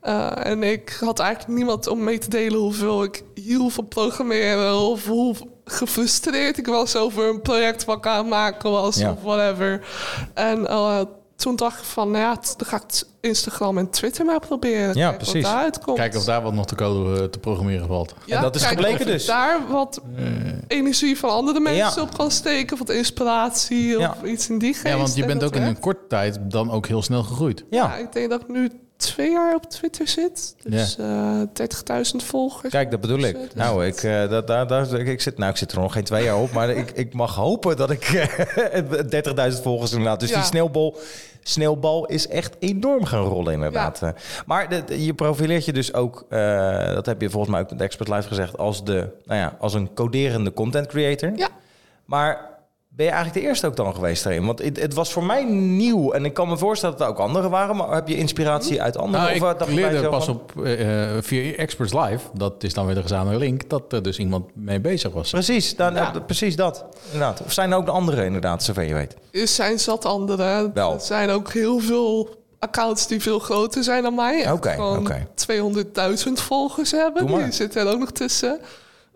Eh, 0.00 0.46
en 0.46 0.62
ik 0.62 0.96
had 1.00 1.18
eigenlijk 1.18 1.56
niemand 1.56 1.86
om 1.86 2.04
mee 2.04 2.18
te 2.18 2.28
delen 2.30 2.58
hoeveel 2.58 3.02
ik 3.02 3.22
hield 3.34 3.72
van 3.72 3.88
programmeren. 3.88 4.78
Of 4.78 5.06
hoe 5.06 5.34
gefrustreerd 5.64 6.58
ik 6.58 6.66
was 6.66 6.96
over 6.96 7.28
een 7.28 7.40
project 7.42 7.84
wat 7.84 7.96
ik 7.96 8.06
aan 8.06 8.18
het 8.18 8.26
maken 8.26 8.70
was. 8.70 8.96
Ja. 8.96 9.10
Of 9.10 9.22
whatever. 9.22 9.86
En 10.34 10.66
eh, 10.66 11.00
toen 11.40 11.56
dacht 11.56 11.78
ik 11.78 11.84
van, 11.84 12.10
nou 12.10 12.24
ja, 12.24 12.34
dan 12.56 12.66
ga 12.66 12.76
ik 12.76 13.02
Instagram 13.20 13.78
en 13.78 13.90
Twitter 13.90 14.24
maar 14.24 14.40
proberen. 14.40 14.94
Ja, 14.96 15.08
Kijken 15.08 15.16
precies. 15.32 15.48
Kijken 15.94 16.18
of 16.18 16.24
daar 16.24 16.42
wat 16.42 16.52
nog 16.54 16.66
te 16.66 16.74
code 16.74 17.20
eh, 17.20 17.24
te 17.26 17.38
programmeren 17.38 17.86
valt. 17.86 18.14
Ja, 18.26 18.36
En 18.36 18.42
dat 18.42 18.54
is 18.54 18.62
gebleken 18.64 19.06
dus. 19.06 19.26
daar 19.26 19.58
wat 19.68 20.00
energie 20.68 21.18
van 21.18 21.30
andere 21.30 21.60
mensen 21.60 21.96
Ja. 21.96 22.02
op 22.02 22.16
kan 22.16 22.30
steken. 22.30 22.78
Wat 22.78 22.90
inspiratie 22.90 23.98
Ja. 23.98 24.16
of 24.22 24.28
iets 24.28 24.48
in 24.48 24.58
die 24.58 24.72
geest. 24.74 24.86
Ja, 24.86 24.96
want 24.96 25.14
je 25.14 25.22
En 25.22 25.28
bent 25.28 25.44
ook 25.44 25.54
in 25.56 25.62
een 25.62 25.80
korte 25.80 26.06
tijd 26.08 26.38
dan 26.42 26.70
ook 26.70 26.86
heel 26.86 27.02
snel 27.02 27.22
gegroeid. 27.22 27.64
Ja, 27.70 27.84
Ja, 27.84 27.96
ik 27.96 28.12
denk 28.12 28.30
dat 28.30 28.40
ik 28.40 28.48
nu 28.48 28.70
twee 28.96 29.30
jaar 29.30 29.54
op 29.54 29.70
Twitter 29.70 30.08
zit. 30.08 30.54
Dus 30.62 30.96
eh 30.98 31.40
30.000 31.52 32.24
volgers. 32.24 32.72
kijk, 32.72 32.90
dat 32.90 33.00
bedoel 33.00 33.18
ik. 33.18 33.34
Dus, 33.34 33.48
Nou, 33.54 33.86
ik, 33.86 34.02
eh, 34.02 34.28
dat, 34.28 34.46
daar, 34.46 34.66
daar, 34.66 34.92
ik, 35.00 35.20
zit, 35.20 35.38
nou, 35.38 35.50
ik 35.50 35.56
zit 35.56 35.72
er 35.72 35.78
nog 35.80 35.92
geen 35.92 36.04
twee 36.04 36.24
jaar 36.24 36.36
op, 36.38 36.52
maar 36.52 36.70
ik, 36.70 36.90
ik 36.90 37.14
mag 37.14 37.34
hopen 37.34 37.76
dat 37.76 37.90
ik 37.90 38.04
eh, 38.04 39.50
30.000 39.54 39.62
volgers 39.62 39.90
inderdaad. 39.90 40.20
Dus 40.20 40.28
Ja. 40.28 40.34
die 40.36 40.44
sneeuwbal, 40.44 40.96
sneeuwbal 41.42 42.06
is 42.06 42.28
echt 42.28 42.56
enorm 42.58 43.04
gaan 43.04 43.24
rollen 43.24 43.52
inderdaad. 43.52 44.02
Eh, 44.02 44.10
Maar 44.46 44.68
de, 44.68 45.04
je 45.04 45.14
profileert 45.14 45.64
je 45.64 45.72
dus 45.72 45.94
ook, 45.94 46.24
eh, 46.28 46.94
dat 46.94 47.06
heb 47.06 47.20
je 47.20 47.30
volgens 47.30 47.52
mij 47.52 47.60
ook 47.60 47.70
met 47.70 47.80
Expert 47.80 48.08
Live 48.08 48.28
gezegd, 48.28 48.58
als, 48.58 48.84
de, 48.84 49.08
nou 49.24 49.40
ja, 49.40 49.56
als 49.60 49.74
een 49.74 49.94
coderende 49.94 50.52
content 50.52 50.86
creator. 50.86 51.32
Ja. 51.36 51.48
Maar 52.04 52.49
ben 53.00 53.08
je 53.08 53.14
eigenlijk 53.14 53.44
de 53.44 53.50
eerste 53.50 53.66
ook 53.66 53.76
dan 53.76 53.94
geweest 53.94 54.26
erin? 54.26 54.46
Want 54.46 54.58
het, 54.58 54.80
het 54.80 54.94
was 54.94 55.12
voor 55.12 55.24
mij 55.24 55.44
nieuw 55.44 56.12
en 56.12 56.24
ik 56.24 56.34
kan 56.34 56.48
me 56.48 56.56
voorstellen 56.58 56.96
dat 56.96 57.06
er 57.06 57.12
ook 57.12 57.18
anderen 57.20 57.50
waren, 57.50 57.76
maar 57.76 57.90
heb 57.90 58.08
je 58.08 58.16
inspiratie 58.16 58.82
uit 58.82 58.96
anderen? 58.96 59.20
Nou, 59.20 59.36
of, 59.36 59.42
eh, 59.42 59.50
ik 59.50 59.58
dacht 59.58 59.74
bij 59.74 59.90
leerde 59.90 60.08
pas 60.08 60.24
van- 60.24 60.34
op 60.34 60.64
eh, 60.64 61.16
eh, 61.16 61.22
via 61.22 61.56
Experts 61.56 61.92
Live, 61.92 62.18
dat 62.34 62.62
is 62.62 62.74
dan 62.74 62.86
weer 62.86 62.94
de 62.94 63.02
gezamenlijke 63.02 63.44
link, 63.44 63.68
dat 63.68 63.92
er 63.92 64.02
dus 64.02 64.18
iemand 64.18 64.44
mee 64.54 64.80
bezig 64.80 65.12
was. 65.12 65.30
Precies, 65.30 65.76
dan, 65.76 65.94
Ja. 65.94 66.14
eh, 66.14 66.20
precies 66.26 66.56
dat. 66.56 66.84
Inderdaad. 67.12 67.42
Of 67.44 67.52
zijn 67.52 67.70
er 67.70 67.76
ook 67.76 67.84
de 67.84 67.90
anderen 67.90 68.24
inderdaad, 68.24 68.62
zover 68.62 68.82
je 68.82 68.94
weet? 68.94 69.16
Er 69.30 69.48
zijn 69.48 69.78
zat 69.78 70.04
anderen. 70.04 70.70
Wel. 70.74 70.92
Er 70.92 71.00
zijn 71.00 71.30
ook 71.30 71.52
heel 71.52 71.78
veel 71.78 72.28
accounts 72.58 73.06
die 73.06 73.20
veel 73.20 73.38
groter 73.38 73.84
zijn 73.84 74.02
dan 74.02 74.14
mij. 74.14 74.52
Oké, 74.52 74.70
gewoon 74.70 74.98
oké. 74.98 75.26
200.000 75.34 76.40
volgers 76.40 76.90
hebben. 76.90 77.26
Doe 77.26 77.36
maar. 77.36 77.44
Die 77.44 77.52
zitten 77.52 77.80
er 77.86 77.92
ook 77.92 77.98
nog 77.98 78.10
tussen. 78.10 78.60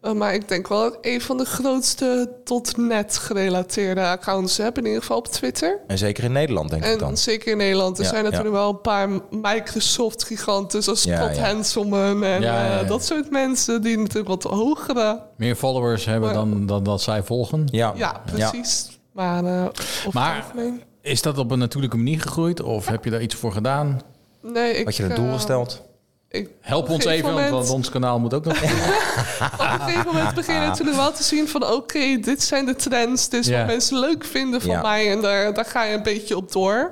Eh, 0.05 0.13
maar 0.13 0.35
ik 0.35 0.49
denk 0.49 0.69
wel 0.69 0.83
dat 0.83 0.93
ik 0.93 0.99
een 1.13 1.21
van 1.21 1.37
de 1.37 1.45
grootste 1.45 2.31
tot 2.45 2.77
net 2.77 3.17
gerelateerde 3.19 4.07
accounts 4.07 4.57
heb. 4.57 4.79
In 4.79 4.85
ieder 4.87 5.01
geval 5.01 5.17
op 5.17 5.27
Twitter. 5.27 5.81
En 5.87 5.99
zeker 5.99 6.25
in 6.25 6.33
Nederland, 6.33 6.71
denk 6.71 6.85
ik 6.85 6.91
En 6.93 6.99
dan. 6.99 7.17
zeker 7.17 7.53
in 7.53 7.57
Nederland. 7.57 7.99
Er 7.99 8.05
Ja, 8.05 8.11
zijn 8.11 8.25
natuurlijk 8.25 8.55
ja. 8.55 8.61
wel 8.61 8.69
een 8.71 8.81
paar 8.81 9.09
Microsoft-giganten... 9.31 10.83
zoals 10.83 11.03
Ja, 11.03 11.17
Scott 11.23 11.37
ja. 11.37 11.43
Hanselman 11.45 12.25
en 12.25 12.41
Ja, 12.41 12.65
ja, 12.65 12.65
ja. 12.75 12.81
eh, 12.81 12.89
dat 12.89 13.05
soort 13.05 13.31
mensen... 13.31 13.83
die 13.83 13.99
natuurlijk 13.99 14.29
wat 14.29 14.43
hogere... 14.43 15.21
Meer 15.37 15.55
followers 15.57 16.05
hebben 16.05 16.29
Maar- 16.29 16.39
dan, 16.39 16.67
dan 16.67 16.83
dat 16.83 17.03
zij 17.03 17.23
volgen. 17.23 17.65
Ja, 17.71 17.93
Ja, 17.97 18.23
precies. 18.33 18.99
Maar, 19.13 19.45
eh 19.45 19.67
Maar- 20.13 20.45
het 20.55 20.73
Is 21.03 21.23
dat 21.23 21.39
op 21.39 21.51
een 21.51 21.59
natuurlijke 21.59 21.97
manier 21.97 22.21
gegroeid 22.21 22.63
of 22.63 22.87
heb 22.87 23.05
je 23.05 23.11
daar 23.11 23.23
iets 23.23 23.35
voor 23.35 23.53
gedaan? 23.53 24.01
Nee, 24.43 24.73
ik, 24.75 24.85
Had 24.85 24.97
je 24.97 25.03
een 25.05 25.15
doel 25.15 25.33
gesteld? 25.33 25.83
Ik- 26.35 26.51
Help 26.61 26.89
ons 26.89 27.05
even, 27.05 27.31
moment- 27.31 27.51
want 27.51 27.71
ons 27.71 27.91
kanaal 27.91 28.19
moet 28.19 28.35
ook 28.35 28.45
nog. 28.45 28.63
Op 28.63 28.71
een 29.61 29.81
gegeven 29.81 30.07
moment 30.07 30.35
begin 30.35 30.55
je 30.55 30.61
natuurlijk 30.61 30.97
wel 30.97 31.13
te 31.13 31.23
zien 31.23 31.49
van... 31.49 31.73
oké, 31.73 32.19
dit 32.21 32.43
zijn 32.43 32.67
de 32.67 32.75
trends, 32.75 33.29
dit 33.29 33.47
is 33.47 33.53
wat 33.53 33.67
mensen 33.67 33.99
leuk 33.99 34.25
vinden 34.25 34.61
van 34.61 34.81
mij... 34.83 35.11
en 35.11 35.21
daar, 35.21 35.55
daar 35.55 35.65
ga 35.65 35.83
je 35.85 35.95
een 35.95 36.03
beetje 36.03 36.37
op 36.37 36.53
door. 36.53 36.91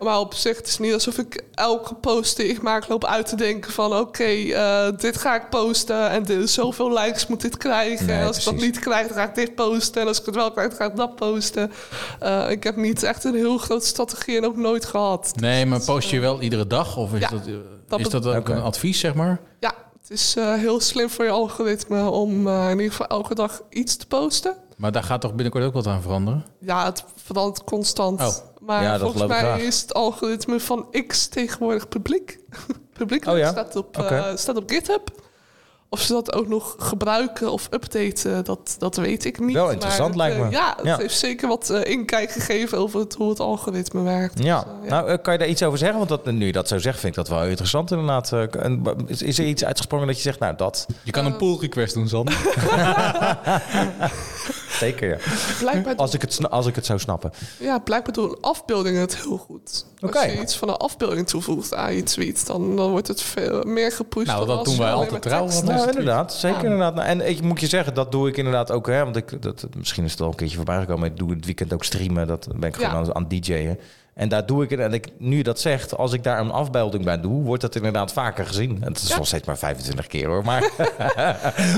Maar 0.00 0.18
op 0.18 0.34
zich 0.34 0.56
het 0.56 0.66
is 0.66 0.78
niet 0.78 0.92
alsof 0.92 1.18
ik 1.18 1.42
elke 1.54 1.94
post 1.94 2.36
die 2.36 2.46
ik 2.46 2.62
maak 2.62 2.88
loop 2.88 3.04
uit 3.04 3.26
te 3.26 3.36
denken 3.36 3.72
van... 3.72 3.96
oké, 3.96 4.24
eh, 4.24 4.86
dit 4.96 5.16
ga 5.18 5.34
ik 5.34 5.48
posten 5.50 6.10
en 6.10 6.22
dit, 6.22 6.50
zoveel 6.50 6.92
likes 6.98 7.26
moet 7.26 7.40
dit 7.40 7.56
krijgen. 7.56 8.06
Nee, 8.06 8.16
en 8.18 8.26
als 8.26 8.38
ik 8.38 8.44
dat 8.44 8.54
niet 8.54 8.78
krijg, 8.78 9.06
dan 9.06 9.16
ga 9.16 9.24
ik 9.28 9.34
dit 9.34 9.54
posten. 9.54 10.00
En 10.02 10.08
als 10.08 10.20
ik 10.20 10.26
het 10.26 10.34
wel 10.34 10.50
krijg, 10.52 10.68
dan 10.68 10.76
ga 10.76 10.84
ik 10.84 10.96
dat 10.96 11.16
posten. 11.16 11.72
Eh, 12.20 12.50
ik 12.50 12.62
heb 12.64 12.76
niet 12.76 13.02
echt 13.02 13.24
een 13.24 13.34
heel 13.34 13.58
grote 13.58 13.86
strategie 13.86 14.36
en 14.36 14.44
ook 14.46 14.56
nooit 14.56 14.84
gehad. 14.84 15.32
Nee, 15.36 15.66
maar 15.66 15.80
post 15.80 16.10
je 16.10 16.20
wel 16.20 16.40
iedere 16.40 16.66
dag? 16.66 16.96
Of 16.96 17.12
is 17.14 17.20
Ja, 17.20 17.28
dat, 17.28 17.46
eh, 17.46 17.52
dat 17.98 18.06
is 18.06 18.22
dat 18.22 18.26
ook 18.26 18.48
een 18.48 18.60
advies, 18.62 18.98
zeg 18.98 19.14
maar? 19.14 19.40
Ja, 19.60 19.74
het 20.00 20.10
is 20.10 20.36
eh, 20.36 20.54
heel 20.54 20.80
slim 20.80 21.10
voor 21.10 21.24
je 21.24 21.30
algoritme 21.30 22.10
om 22.10 22.46
eh, 22.48 22.64
in 22.64 22.76
ieder 22.76 22.90
geval 22.90 23.06
elke 23.06 23.34
dag 23.34 23.62
iets 23.70 23.96
te 23.96 24.06
posten. 24.06 24.56
Maar 24.76 24.92
daar 24.92 25.02
gaat 25.02 25.20
toch 25.20 25.34
binnenkort 25.34 25.64
ook 25.64 25.72
wat 25.74 25.86
aan 25.86 26.02
veranderen? 26.02 26.44
Ja, 26.60 26.84
het 26.84 27.04
verandert 27.16 27.64
constant. 27.64 28.20
Oh. 28.20 28.34
Maar 28.60 28.82
Ja, 28.82 28.92
dat 28.92 29.00
volgens 29.00 29.26
mij 29.26 29.38
graag. 29.38 29.58
is 29.58 29.80
het 29.80 29.94
algoritme 29.94 30.60
van 30.60 30.86
X 31.06 31.26
tegenwoordig 31.26 31.88
publiek. 31.88 32.38
publiek 32.98 33.26
Oh 33.26 33.38
ja? 33.38 33.50
staat, 33.50 33.76
op, 33.76 33.98
eh, 33.98 34.36
staat 34.36 34.56
op 34.56 34.70
GitHub. 34.70 35.10
Of 35.92 36.00
ze 36.00 36.12
dat 36.12 36.32
ook 36.34 36.48
nog 36.48 36.74
gebruiken 36.78 37.52
of 37.52 37.68
updaten, 37.70 38.44
dat, 38.44 38.74
dat 38.78 38.96
weet 38.96 39.24
ik 39.24 39.40
niet. 39.40 39.54
Wel 39.54 39.70
interessant, 39.70 40.16
lijkt 40.16 40.36
eh, 40.36 40.42
me. 40.42 40.50
Ja, 40.50 40.74
het 40.76 40.86
Ja. 40.86 40.96
heeft 40.96 41.18
zeker 41.18 41.48
wat 41.48 41.70
eh, 41.70 41.90
inkijk 41.92 42.30
gegeven 42.30 42.78
over 42.78 43.00
het, 43.00 43.14
hoe 43.14 43.28
het 43.28 43.40
algoritme 43.40 44.02
werkt. 44.02 44.42
Ja, 44.42 44.58
Dus, 44.58 44.66
eh, 44.84 44.90
nou 44.90 45.08
eh, 45.08 45.18
kan 45.22 45.32
je 45.32 45.38
daar 45.38 45.48
iets 45.48 45.62
over 45.62 45.78
zeggen? 45.78 45.96
Want 45.98 46.08
dat, 46.08 46.24
nu 46.24 46.46
je 46.46 46.52
dat 46.52 46.68
zo 46.68 46.78
zegt, 46.78 47.00
vind 47.00 47.16
ik 47.16 47.24
dat 47.26 47.38
wel 47.38 47.48
interessant 47.48 47.90
inderdaad. 47.90 48.32
Eh, 48.32 48.64
en, 48.64 48.82
is, 49.06 49.22
is 49.22 49.38
er 49.38 49.44
iets 49.44 49.64
uitgesprongen 49.64 50.06
dat 50.06 50.16
je 50.16 50.22
zegt, 50.22 50.38
nou 50.38 50.56
dat, 50.56 50.86
Je 51.02 51.10
kan 51.10 51.26
een 51.26 51.36
pull 51.36 51.56
request 51.60 51.94
doen, 51.94 52.08
Sander. 52.08 52.34
zeker 54.82 55.08
ja. 55.08 55.16
Blijkbaar, 55.60 55.94
Als 55.96 56.14
ik 56.14 56.20
het, 56.20 56.50
als 56.50 56.66
ik 56.66 56.74
het 56.74 56.86
zou 56.86 56.98
snappen. 56.98 57.32
ja, 57.58 57.78
blijkbaar 57.78 58.12
doen 58.14 58.36
afbeeldingen 58.40 59.00
het 59.00 59.16
heel 59.16 59.36
goed. 59.38 59.86
Oké. 60.00 60.18
Als 60.18 60.26
je 60.32 60.40
iets 60.40 60.56
van 60.56 60.68
een 60.68 60.76
afbeelding 60.76 61.28
toevoegt 61.28 61.74
aan 61.74 61.94
je 61.94 62.02
tweet, 62.02 62.46
dan, 62.46 62.76
dan 62.76 62.90
wordt 62.90 63.08
het 63.08 63.22
veel 63.22 63.62
meer 63.62 63.92
gepusht. 63.92 64.26
Nou, 64.26 64.38
dan 64.38 64.48
dat 64.48 64.58
als 64.58 64.68
doen 64.68 64.78
wij 64.84 64.92
altijd 64.92 65.10
maar 65.10 65.20
trouw, 65.20 65.40
tekst 65.42 65.54
want 65.54 65.68
Nou, 65.68 65.78
is 65.80 65.84
het 65.86 65.98
inderdaad. 65.98 66.34
Zeker 66.34 66.58
Ja. 66.58 66.64
inderdaad. 66.64 66.94
Nou, 66.94 67.06
en 67.08 67.28
ik 67.28 67.42
moet 67.42 67.60
je 67.60 67.66
zeggen, 67.66 67.94
dat 67.94 68.12
doe 68.12 68.28
ik 68.28 68.36
inderdaad 68.36 68.70
ook. 68.70 68.86
Hè, 68.86 69.04
want 69.04 69.16
ik, 69.16 69.42
dat, 69.42 69.66
misschien 69.76 70.04
is 70.04 70.10
het 70.10 70.20
al 70.20 70.28
een 70.28 70.34
keertje 70.34 70.56
voorbij 70.56 70.80
gekomen. 70.80 71.10
Ik 71.10 71.16
doe 71.16 71.30
het 71.30 71.44
weekend 71.44 71.72
ook 71.72 71.84
streamen. 71.84 72.26
Dat 72.26 72.48
ben 72.56 72.68
ik 72.68 72.74
gewoon 72.74 72.90
Ja. 72.90 72.96
aan, 72.98 73.14
aan 73.14 73.28
DJ'en. 73.28 73.78
En 74.14 74.28
daar 74.28 74.46
doe 74.46 74.62
ik 74.64 74.70
het. 74.70 74.80
En 74.80 74.92
ik, 74.92 75.06
nu 75.18 75.36
je 75.36 75.42
dat 75.42 75.60
zegt, 75.60 75.96
als 75.96 76.12
ik 76.12 76.22
daar 76.22 76.38
een 76.40 76.50
afbeelding 76.50 77.04
bij 77.04 77.20
doe, 77.20 77.42
wordt 77.42 77.62
dat 77.62 77.74
inderdaad 77.74 78.12
vaker 78.12 78.46
gezien. 78.46 78.78
En 78.80 78.88
het 78.92 79.02
is 79.02 79.08
Ja. 79.08 79.16
nog 79.16 79.26
steeds 79.26 79.46
maar 79.46 79.58
25 79.58 80.06
keer 80.06 80.26
hoor. 80.26 80.44
Maar, 80.44 80.70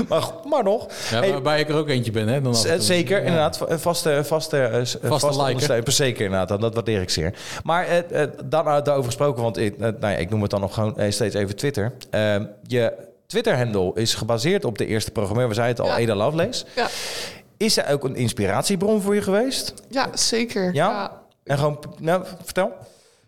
maar, 0.49 0.63
nog. 0.63 0.87
Ja, 1.11 1.19
Hey, 1.19 1.31
waarbij 1.31 1.59
ik 1.59 1.69
er 1.69 1.75
ook 1.75 1.89
eentje 1.89 2.11
ben, 2.11 2.27
hè? 2.27 2.41
Dan. 2.41 2.55
Zeker, 2.77 3.17
Ja. 3.17 3.23
inderdaad. 3.23 3.57
Va- 3.57 3.77
Vaste, 3.79 4.21
vaste, 4.23 4.69
vaste 5.03 5.27
liker. 5.27 5.47
ondersteuner. 5.47 5.91
Zeker, 5.91 6.23
inderdaad. 6.25 6.47
Dat, 6.47 6.61
dat 6.61 6.73
waardeer 6.73 7.01
ik 7.01 7.09
zeer. 7.09 7.33
Maar 7.63 7.85
eh, 7.87 8.21
eh, 8.23 8.29
dan, 8.45 8.67
eh, 8.67 8.73
daarover 8.83 9.03
gesproken, 9.05 9.43
want 9.43 9.57
ik, 9.57 9.73
eh, 9.75 9.79
nou 9.81 9.95
ja, 9.99 10.17
ik 10.17 10.29
noem 10.29 10.41
het 10.41 10.51
dan 10.51 10.61
nog 10.61 10.73
gewoon 10.73 10.97
eh, 10.97 11.11
steeds 11.11 11.35
even 11.35 11.55
Twitter. 11.55 11.91
Eh, 12.09 12.35
je 12.63 12.93
Twitter-handle 13.27 13.91
is 13.93 14.13
gebaseerd 14.13 14.65
op 14.65 14.77
de 14.77 14.85
eerste 14.85 15.11
programmeur. 15.11 15.47
We 15.47 15.53
zeiden 15.53 15.83
het 15.85 15.93
al, 15.93 15.99
Ja. 15.99 16.03
Ada 16.03 16.15
Lovelace. 16.15 16.65
Ja, 16.75 16.87
Is 17.57 17.73
zij 17.73 17.91
ook 17.93 18.03
een 18.03 18.15
inspiratiebron 18.15 19.01
voor 19.01 19.15
je 19.15 19.21
geweest? 19.21 19.73
ja 19.89 20.07
zeker. 20.13 20.73
Ja? 20.73 21.23
En 21.45 21.57
gewoon, 21.57 21.79
nou, 21.99 22.25
vertel. 22.43 22.71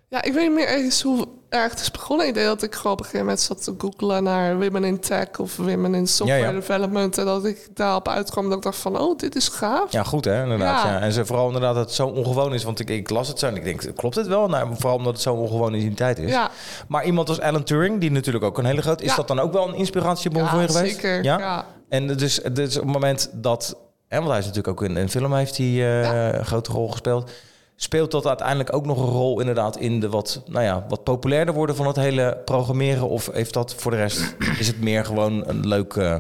Ja, 0.10 0.24
ik 0.24 0.34
weet 0.34 0.48
niet 0.48 0.56
meer 0.58 0.68
eens 0.68 1.02
hoe 1.02 1.28
erg 1.50 1.72
het 1.72 1.80
is 1.80 1.92
begonnen. 1.92 2.28
Ik 2.28 2.34
denk 2.34 2.46
dat 2.48 2.64
ik 2.64 2.76
gewoon 2.76 2.92
op 2.92 3.00
een 3.00 3.06
gegeven 3.06 3.26
moment 3.26 3.44
zat 3.44 3.64
te 3.64 3.76
googlen 3.78 4.24
naar 4.24 4.60
women 4.60 4.84
in 4.84 5.00
tech 5.00 5.28
of 5.40 5.56
women 5.58 5.96
in 5.96 6.08
software 6.08 6.42
Ja, 6.42 6.48
ja. 6.48 6.54
development. 6.54 7.18
En 7.18 7.26
dat 7.26 7.46
ik 7.46 7.68
daarop 7.74 8.08
uitkwam 8.08 8.48
dat 8.48 8.58
ik 8.58 8.64
dacht 8.64 8.78
van, 8.78 9.00
oh, 9.00 9.18
dit 9.18 9.36
is 9.36 9.48
gaaf. 9.48 9.92
Ja, 9.92 10.04
goed 10.04 10.26
hè, 10.26 10.44
inderdaad. 10.44 10.84
Ja. 10.84 11.00
En 11.00 11.12
ze, 11.12 11.26
vooral 11.26 11.46
inderdaad 11.46 11.76
dat 11.76 11.86
het 11.86 11.94
zo 11.94 12.08
ongewoon 12.08 12.54
is. 12.54 12.64
Want 12.64 12.80
ik, 12.80 12.90
ik 12.90 13.10
las 13.10 13.28
het 13.28 13.40
zo 13.40 13.48
en 13.48 13.56
ik 13.56 13.64
denk, 13.64 13.96
klopt 13.96 14.16
het 14.16 14.28
wel? 14.28 14.48
Nou, 14.48 14.70
vooral 14.76 14.98
omdat 14.98 15.14
het 15.14 15.22
zo 15.22 15.34
ongewoon 15.34 15.74
in 15.76 15.80
die 15.80 15.94
tijd 15.94 16.20
is. 16.20 16.30
Ja, 16.30 16.52
Maar 16.88 17.06
iemand 17.06 17.30
als 17.30 17.40
Alan 17.40 17.64
Turing, 17.64 18.00
die 18.00 18.12
natuurlijk 18.12 18.46
ook 18.46 18.58
een 18.58 18.66
hele 18.66 18.82
grote... 18.82 19.04
Is 19.04 19.16
dat 19.16 19.28
dan 19.28 19.40
ook 19.40 19.54
wel 19.54 19.68
een 19.68 19.76
inspiratiebron 19.76 20.44
ja 20.44 20.50
voor 20.50 20.62
je 20.62 20.68
geweest? 20.68 20.94
zeker. 20.96 21.24
Ja. 21.24 21.66
En 21.90 22.08
dus, 22.08 22.40
dus 22.54 22.78
op 22.78 22.84
het 22.84 22.94
moment 22.94 23.30
dat... 23.34 23.78
En 24.08 24.18
want 24.18 24.30
hij 24.30 24.40
is 24.40 24.46
natuurlijk 24.46 24.82
ook 24.82 24.90
in 24.90 24.96
een 24.96 25.10
film 25.10 25.34
heeft 25.34 25.58
hij 25.58 25.68
eh, 25.68 26.38
een 26.38 26.46
grote 26.46 26.72
rol 26.72 26.90
gespeeld. 26.90 27.32
Speelt 27.80 28.12
dat 28.12 28.28
uiteindelijk 28.28 28.74
ook 28.76 28.86
nog 28.86 28.98
een 28.98 29.10
rol 29.14 29.40
inderdaad 29.40 29.78
in 29.78 30.00
de 30.00 30.10
wat, 30.10 30.42
nou 30.46 30.64
ja, 30.64 30.86
wat 30.90 31.04
populairder 31.04 31.54
worden 31.54 31.76
van 31.76 31.88
het 31.88 31.96
hele 31.96 32.42
programmeren? 32.46 33.10
Of 33.10 33.30
heeft 33.32 33.54
dat 33.54 33.74
voor 33.78 33.92
de 33.92 33.98
rest, 33.98 34.36
is 34.60 34.68
het 34.68 34.82
meer 34.82 35.06
gewoon 35.06 35.48
een 35.48 35.68
leuk... 35.68 35.94
eh, 35.96 36.16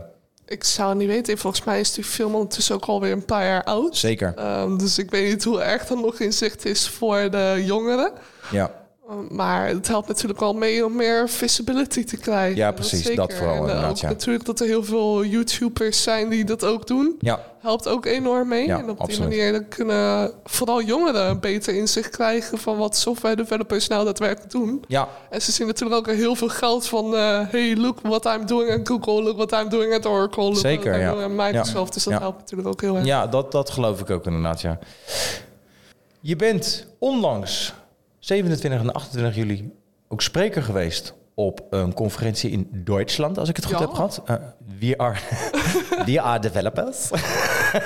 Ik 0.45 0.64
zou 0.64 0.89
het 0.89 0.97
niet 0.97 1.08
weten. 1.08 1.38
Volgens 1.38 1.64
mij 1.66 1.80
is 1.80 1.93
die 1.93 2.03
film 2.03 2.34
ondertussen 2.34 2.76
ook 2.76 2.86
alweer 2.86 3.12
een 3.12 3.26
paar 3.26 3.45
jaar 3.45 3.64
oud. 3.64 3.97
zeker, 3.97 4.34
Ehm, 4.36 4.78
dus 4.78 4.97
ik 4.97 5.10
weet 5.12 5.30
niet 5.34 5.43
hoe 5.43 5.62
erg 5.62 5.86
dat 5.86 5.97
nog 6.01 6.20
in 6.20 6.34
zicht 6.34 6.66
is 6.66 6.89
voor 6.89 7.30
de 7.32 7.62
jongeren. 7.66 8.12
ja. 8.51 8.72
Maar 9.30 9.68
het 9.68 9.88
helpt 9.88 10.08
natuurlijk 10.08 10.39
wel 10.39 10.53
mee 10.53 10.86
om 10.86 10.95
meer 10.95 11.30
visibility 11.30 12.03
te 12.03 12.18
krijgen. 12.18 12.55
Ja, 12.58 12.72
precies, 12.72 13.01
zeker. 13.03 13.16
dat 13.16 13.34
vooral 13.34 13.68
En, 13.70 13.82
eh, 13.82 13.89
ook 13.89 13.97
ja. 13.97 14.08
natuurlijk 14.08 14.45
dat 14.45 14.60
er 14.60 14.66
heel 14.68 14.84
veel 14.84 15.24
YouTubers 15.26 16.03
zijn 16.03 16.30
die 16.30 16.43
dat 16.45 16.64
ook 16.66 16.88
doen. 16.88 17.16
Ja, 17.20 17.39
Helpt 17.60 17.88
ook 17.88 18.05
enorm 18.05 18.47
mee. 18.47 18.66
Ja, 18.68 18.78
en 18.78 18.89
op 18.89 18.99
absoluut. 18.99 19.30
die 19.32 19.41
manier 19.41 19.64
kunnen 19.64 20.32
vooral 20.43 20.82
jongeren 20.82 21.30
een 21.30 21.39
beter 21.39 21.74
inzicht 21.76 22.10
krijgen 22.10 22.58
van 22.58 22.78
wat 22.78 22.95
software 22.97 23.36
developers 23.36 23.88
nou 23.88 24.05
daadwerkelijk 24.05 24.51
doen. 24.51 24.84
ja, 24.88 25.08
En 25.30 25.41
ze 25.41 25.51
zien 25.51 25.68
natuurlijk 25.68 25.97
ook 26.10 26.16
heel 26.16 26.36
veel 26.36 26.49
geld 26.49 26.88
van... 26.88 27.16
eh, 27.16 27.39
hey, 27.49 27.76
look 27.76 27.99
what 28.01 28.26
I'm 28.26 28.45
doing 28.45 28.72
at 28.72 28.80
Google, 28.88 29.24
look 29.24 29.36
what 29.38 29.51
I'm 29.51 29.70
doing 29.70 29.93
at 29.93 30.05
Oracle, 30.05 30.43
look 30.43 30.58
Zeker, 30.58 30.91
what 30.91 31.01
I'm 31.01 31.20
doing 31.28 31.39
at 31.39 31.45
Microsoft. 31.45 31.88
Ja. 31.88 31.93
Dus 31.93 32.03
dat 32.03 32.14
Ja. 32.14 32.20
helpt 32.20 32.38
natuurlijk 32.39 32.68
ook 32.70 32.82
heel 32.82 32.95
erg. 32.95 33.05
ja 33.05 33.28
dat, 33.28 33.51
dat 33.51 33.70
geloof 33.70 33.99
ik 33.99 34.10
ook 34.10 34.26
inderdaad, 34.26 34.62
ja. 34.62 34.80
Je 36.20 36.36
bent 36.36 36.88
onlangs 36.99 37.74
27 38.28 38.80
en 38.82 38.93
28 38.93 39.36
juli 39.36 39.71
ook 40.07 40.21
spreker 40.21 40.63
geweest 40.63 41.13
op 41.36 41.61
een 41.69 41.93
conferentie 41.93 42.51
in 42.51 42.69
Duitsland, 42.71 43.38
als 43.38 43.49
ik 43.49 43.55
het 43.55 43.65
goed 43.65 43.73
Ja. 43.80 43.80
heb 43.82 43.93
gehad. 43.93 44.21
Eh, 44.25 44.36
we, 44.80 44.97
are, 44.97 45.15
we 46.05 46.21
are 46.21 46.39
developers. 46.39 47.09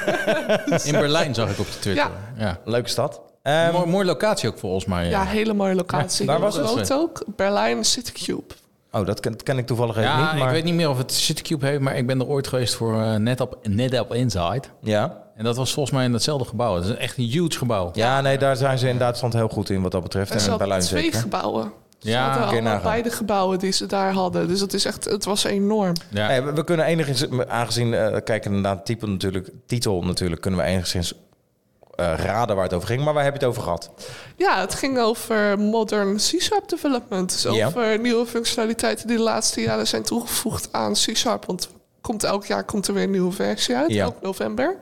In 0.89 0.91
Berlijn 0.91 1.33
zag 1.33 1.51
ik 1.51 1.59
op 1.59 1.65
de 1.65 1.79
Twitter. 1.79 2.11
Ja. 2.37 2.59
Leuke 2.65 2.89
stad. 2.89 3.21
Ehm, 3.41 3.71
mooi, 3.71 3.85
mooie 3.85 4.05
locatie 4.05 4.49
ook 4.49 4.57
volgens 4.57 4.85
mij. 4.85 5.09
Ja, 5.09 5.23
hele 5.23 5.53
mooie 5.53 5.75
locatie. 5.75 6.25
waar 6.25 6.39
was 6.39 6.55
het? 6.55 6.93
ook. 6.93 7.23
Berlijn 7.35 7.85
Citycube. 7.85 8.43
oh, 8.91 9.05
dat 9.05 9.19
ken, 9.19 9.35
ken 9.43 9.57
ik 9.57 9.65
toevallig 9.65 9.97
even 9.97 10.09
Ja, 10.09 10.31
niet. 10.31 10.39
Maar, 10.39 10.47
ik 10.47 10.53
weet 10.53 10.63
niet 10.63 10.73
meer 10.73 10.89
of 10.89 10.97
het 10.97 11.13
CityCube 11.13 11.65
heeft, 11.65 11.79
maar 11.79 11.95
ik 11.95 12.07
ben 12.07 12.19
er 12.19 12.27
ooit 12.27 12.47
geweest 12.47 12.75
voor 12.75 13.01
eh, 13.01 13.15
NetApp, 13.15 13.57
NetApp 13.67 14.13
Inside. 14.13 14.61
Ja. 14.81 15.23
En 15.41 15.47
dat 15.47 15.55
was 15.55 15.73
volgens 15.73 15.95
mij 15.95 16.05
in 16.05 16.11
datzelfde 16.11 16.47
gebouw. 16.47 16.75
Het 16.75 16.85
is 16.85 16.95
echt 16.95 17.17
een 17.17 17.23
huge 17.23 17.57
gebouw. 17.57 17.89
ja, 17.93 18.21
nee, 18.21 18.37
daar 18.37 18.55
zijn 18.55 18.77
ze 18.77 18.87
in 18.89 18.97
Duitsland 18.97 19.33
heel 19.33 19.47
goed 19.49 19.69
in 19.69 19.81
wat 19.81 19.91
dat 19.91 20.03
betreft. 20.03 20.31
En 20.31 20.39
En 20.39 20.51
in 20.51 20.57
Berlijn 20.57 20.81
twee 20.81 21.03
zeker. 21.03 21.19
gebouwen. 21.19 21.71
Ze 21.99 22.09
Ja, 22.09 22.35
allemaal 22.35 22.81
beide 22.81 23.09
gebouwen 23.09 23.59
die 23.59 23.71
ze 23.71 23.85
daar 23.85 24.13
hadden. 24.13 24.47
Dus 24.47 24.59
het, 24.59 24.73
is 24.73 24.85
echt, 24.85 25.05
het 25.05 25.25
was 25.25 25.43
enorm. 25.43 25.93
Ja. 26.09 26.43
We, 26.43 26.53
we 26.53 26.63
kunnen 26.63 26.85
enigszins, 26.85 27.27
aangezien, 27.47 27.93
eh 27.93 28.17
kijken 28.23 28.61
naar 28.61 28.83
titel 28.83 29.07
natuurlijk, 29.07 29.49
titel 29.65 30.01
natuurlijk, 30.03 30.41
kunnen 30.41 30.59
we 30.59 30.65
enigszins 30.65 31.13
eh, 31.95 32.13
raden 32.17 32.55
waar 32.55 32.65
het 32.65 32.73
over 32.73 32.87
ging. 32.87 33.03
Maar 33.03 33.13
waar 33.13 33.23
heb 33.23 33.33
je 33.33 33.39
het 33.39 33.47
over 33.47 33.63
gehad? 33.63 33.91
Ja, 34.35 34.59
het 34.59 34.73
ging 34.75 34.99
over 34.99 35.59
modern 35.59 36.15
C-Sharp 36.15 36.69
development. 36.69 37.43
Dus 37.43 37.55
Ja. 37.55 37.67
over 37.67 37.99
nieuwe 37.99 38.25
functionaliteiten 38.25 39.07
die 39.07 39.17
de 39.17 39.23
laatste 39.23 39.61
jaren 39.61 39.87
zijn 39.87 40.03
toegevoegd 40.03 40.69
aan 40.71 40.93
C-Sharp. 40.93 41.45
Want 41.45 41.69
komt 42.01 42.23
elk 42.23 42.45
jaar 42.45 42.63
komt 42.63 42.87
er 42.87 42.93
weer 42.93 43.03
een 43.03 43.11
nieuwe 43.11 43.31
versie 43.31 43.75
uit, 43.75 43.91
Ja. 43.91 44.03
elk 44.03 44.21
november. 44.21 44.77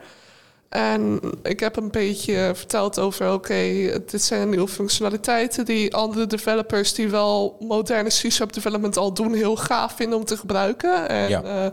En 0.70 1.20
ik 1.42 1.60
heb 1.60 1.76
een 1.76 1.90
beetje 1.90 2.50
verteld 2.54 2.98
over, 2.98 3.32
oké, 3.32 3.62
dit 4.06 4.22
zijn 4.22 4.48
nieuwe 4.48 4.68
functionaliteiten 4.68 5.64
die 5.64 5.94
andere 5.94 6.26
developers 6.26 6.94
die 6.94 7.08
wel 7.08 7.56
moderne 7.60 8.08
C-Sharp 8.08 8.52
development 8.52 8.96
al 8.96 9.12
doen, 9.12 9.34
heel 9.34 9.56
gaaf 9.56 9.92
vinden 9.96 10.18
om 10.18 10.24
te 10.24 10.36
gebruiken. 10.36 11.08
En 11.08 11.28
Ja. 11.28 11.42
eh, 11.42 11.66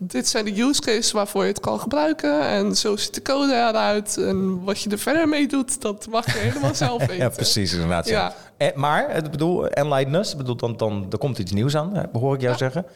dit 0.00 0.28
zijn 0.28 0.44
de 0.44 0.60
use 0.60 0.80
cases 0.80 1.12
waarvoor 1.12 1.42
je 1.42 1.48
het 1.48 1.60
kan 1.60 1.80
gebruiken. 1.80 2.40
En 2.40 2.76
zo 2.76 2.96
ziet 2.96 3.14
de 3.14 3.22
code 3.22 3.52
eruit. 3.52 4.16
En 4.16 4.64
wat 4.64 4.80
je 4.80 4.90
er 4.90 4.98
verder 4.98 5.28
mee 5.28 5.46
doet, 5.48 5.80
dat 5.80 6.06
mag 6.10 6.24
je 6.32 6.38
helemaal 6.38 6.74
zelf 6.74 6.98
weten. 7.06 7.16
Ja, 7.16 7.28
precies, 7.28 7.72
inderdaad. 7.72 8.08
Ja. 8.08 8.18
Ja. 8.18 8.34
Eh, 8.66 8.76
maar, 8.76 9.06
het 9.10 9.30
bedoel, 9.30 9.66
bedoel, 10.36 10.56
dan, 10.56 10.76
dan, 10.76 11.06
er 11.10 11.18
komt 11.18 11.38
iets 11.38 11.52
nieuws 11.52 11.76
aan, 11.76 11.94
hè, 11.94 12.02
hoor 12.12 12.34
ik 12.34 12.40
jou 12.40 12.56
zeggen. 12.56 12.86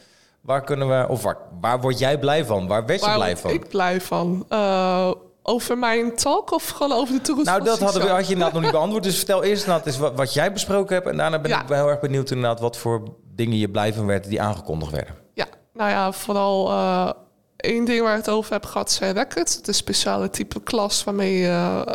Waar 0.40 0.64
kunnen 0.64 0.88
we, 0.88 1.08
of 1.08 1.22
waar, 1.22 1.36
waar 1.60 1.80
word 1.80 1.98
jij 1.98 2.18
blij 2.18 2.44
van? 2.44 2.66
Waar 2.66 2.86
werd 2.86 3.00
je 3.00 3.06
Waar 3.06 3.16
blij 3.16 3.36
van? 3.36 3.50
ik 3.50 3.68
blij 3.68 4.00
van? 4.00 4.44
Eh, 4.48 5.10
over 5.48 5.78
mijn 5.78 6.16
talk 6.16 6.50
of 6.52 6.68
gewoon 6.68 6.92
over 6.98 7.14
de 7.14 7.20
toekomst 7.20 7.50
Nou, 7.50 7.64
dat 7.64 7.78
hadden 7.80 8.02
we, 8.02 8.08
had 8.08 8.26
je 8.26 8.32
inderdaad 8.32 8.52
nog 8.54 8.62
niet 8.62 8.72
beantwoord. 8.78 9.02
Dus 9.02 9.16
vertel 9.16 9.42
eerst 9.42 9.62
inderdaad 9.64 9.86
eens 9.86 9.98
wat, 9.98 10.14
wat 10.14 10.34
jij 10.34 10.52
besproken 10.52 10.94
hebt. 10.94 11.06
En 11.08 11.16
daarna 11.16 11.38
ben 11.38 11.50
Ja. 11.50 11.60
ik 11.62 11.68
wel 11.68 11.78
heel 11.78 11.88
erg 11.88 12.00
benieuwd 12.00 12.30
inderdaad 12.30 12.60
wat 12.60 12.76
voor 12.76 13.02
dingen 13.34 13.58
je 13.58 13.68
blij 13.70 13.92
van 13.94 14.06
werd 14.06 14.28
die 14.28 14.40
aangekondigd 14.42 14.92
werden. 14.92 15.14
Ja, 15.34 15.46
nou 15.72 15.90
ja, 15.90 16.12
vooral 16.12 16.68
eh, 16.70 17.10
één 17.58 17.84
ding 17.84 18.02
waar 18.02 18.12
ik 18.18 18.24
het 18.24 18.28
over 18.34 18.52
heb 18.52 18.64
gehad 18.66 18.90
zijn 18.90 19.14
records. 19.14 19.52
Het 19.54 19.60
is 19.62 19.68
een 19.68 19.74
speciale 19.74 20.30
type 20.30 20.60
klas 20.62 21.04
waarmee... 21.04 21.38
je- 21.38 21.46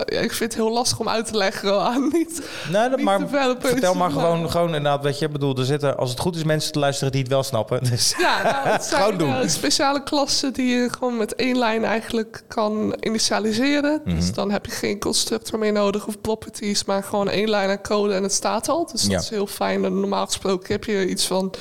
ja, 0.06 0.20
ik 0.20 0.34
vind 0.34 0.40
het 0.54 0.62
heel 0.62 0.72
lastig 0.72 1.00
om 1.00 1.10
uit 1.10 1.26
te 1.26 1.38
leggen 1.38 1.82
aan 1.82 2.02
niet... 2.12 2.42
Nee, 2.72 2.90
dat, 2.90 2.96
Niet 2.98 3.06
maar 3.06 3.20
vertel 3.60 3.94
maar 3.96 4.12
maar- 4.12 4.12
gewoon, 4.24 4.50
gewoon 4.52 4.68
inderdaad, 4.68 5.04
weet 5.04 5.20
je, 5.20 5.26
ik 5.26 5.32
bedoel, 5.32 5.58
er 5.58 5.66
zitten, 5.66 5.98
als 5.98 6.10
het 6.10 6.20
goed 6.20 6.36
is, 6.36 6.44
mensen 6.44 6.72
te 6.72 6.80
luisteren 6.80 7.12
die 7.12 7.22
het 7.22 7.30
wel 7.32 7.44
snappen. 7.44 7.84
Dus, 7.84 8.14
Ja, 8.18 8.44
nou, 8.44 8.68
het 8.68 8.84
zijn 8.90 9.02
Gewoon 9.02 9.18
doen. 9.18 9.36
eh, 9.36 9.48
speciale 9.48 10.04
klassen 10.04 10.54
die 10.54 10.76
je 10.76 10.90
gewoon 10.90 11.18
met 11.18 11.36
één 11.36 11.58
lijn 11.58 11.84
eigenlijk 11.86 12.44
kan 12.48 12.96
initialiseren. 13.00 14.02
Mhm. 14.06 14.16
Dus 14.16 14.34
dan 14.34 14.52
heb 14.52 14.66
je 14.66 14.72
geen 14.72 15.00
constructor 15.00 15.60
meer 15.60 15.72
nodig 15.72 16.08
of 16.08 16.22
properties, 16.22 16.86
maar 16.86 17.04
gewoon 17.04 17.30
één 17.30 17.50
lijn 17.50 17.70
aan 17.70 17.82
code 17.82 18.14
en 18.14 18.24
het 18.24 18.34
staat 18.34 18.70
al. 18.70 18.88
Dus 18.92 19.04
Ja. 19.04 19.10
dat 19.10 19.22
is 19.22 19.30
heel 19.30 19.48
fijn. 19.48 19.86
En 19.86 20.00
normaal 20.00 20.26
gesproken 20.26 20.72
heb 20.74 20.84
je 20.84 21.08
iets 21.08 21.26
van 21.28 21.54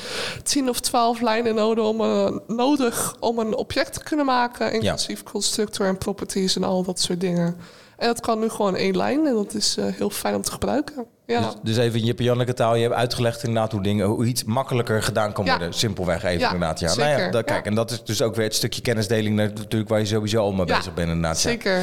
10 0.42 0.68
of 0.68 0.80
12 0.80 1.20
lijnen 1.20 1.54
nodig 1.54 1.84
om, 1.84 2.00
een, 2.00 2.40
nodig 2.46 3.14
om 3.20 3.38
een 3.38 3.54
object 3.56 3.91
kunnen 3.98 4.26
maken, 4.26 4.72
inclusief 4.72 5.22
constructor 5.22 5.86
en 5.86 5.98
properties 5.98 6.56
en 6.56 6.64
al 6.64 6.82
dat 6.82 7.00
soort 7.00 7.20
dingen. 7.20 7.56
En 7.96 8.08
dat 8.08 8.20
kan 8.20 8.40
nu 8.40 8.48
gewoon 8.48 8.76
één 8.76 8.96
lijn 8.96 9.26
en 9.26 9.34
dat 9.34 9.54
is 9.54 9.76
eh, 9.76 9.84
heel 9.88 10.10
fijn 10.10 10.34
om 10.34 10.42
te 10.42 10.50
gebruiken. 10.50 11.06
Ja, 11.26 11.40
Dus, 11.40 11.54
dus 11.62 11.76
even 11.76 12.00
in 12.00 12.06
je 12.06 12.14
Janneke 12.22 12.54
taal, 12.54 12.74
je 12.74 12.82
hebt 12.82 12.94
uitgelegd 12.94 13.42
inderdaad 13.42 13.72
hoe 13.72 13.82
dingen, 13.82 14.06
hoe 14.06 14.24
iets 14.26 14.44
makkelijker 14.44 15.02
gedaan 15.02 15.32
kan 15.32 15.44
Ja. 15.44 15.50
worden. 15.50 15.74
Simpelweg 15.74 16.22
even 16.22 16.38
Ja, 16.40 16.52
inderdaad. 16.52 16.80
Ja. 16.80 16.94
Nou 16.94 17.08
ja, 17.08 17.16
zeker. 17.16 17.30
dat, 17.32 17.44
kijk, 17.44 17.66
en 17.66 17.74
dat 17.74 17.90
is 17.90 18.04
dus 18.04 18.22
ook 18.22 18.34
weer 18.34 18.44
het 18.44 18.54
stukje 18.54 18.80
kennisdeling 18.82 19.36
natuurlijk 19.36 19.88
waar 19.90 19.98
je 19.98 20.06
sowieso 20.06 20.38
al 20.40 20.52
mee 20.52 20.64
bezig 20.66 20.94
bent 20.94 21.08
inderdaad. 21.08 21.42
ja. 21.42 21.48
zeker. 21.50 21.82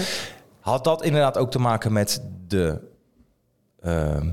Had 0.60 0.84
dat 0.84 1.03
inderdaad 1.03 1.38
ook 1.38 1.51
te 1.51 1.60
maken 1.60 1.93
met 1.93 2.22
de 2.47 2.80
ehm, 3.82 4.30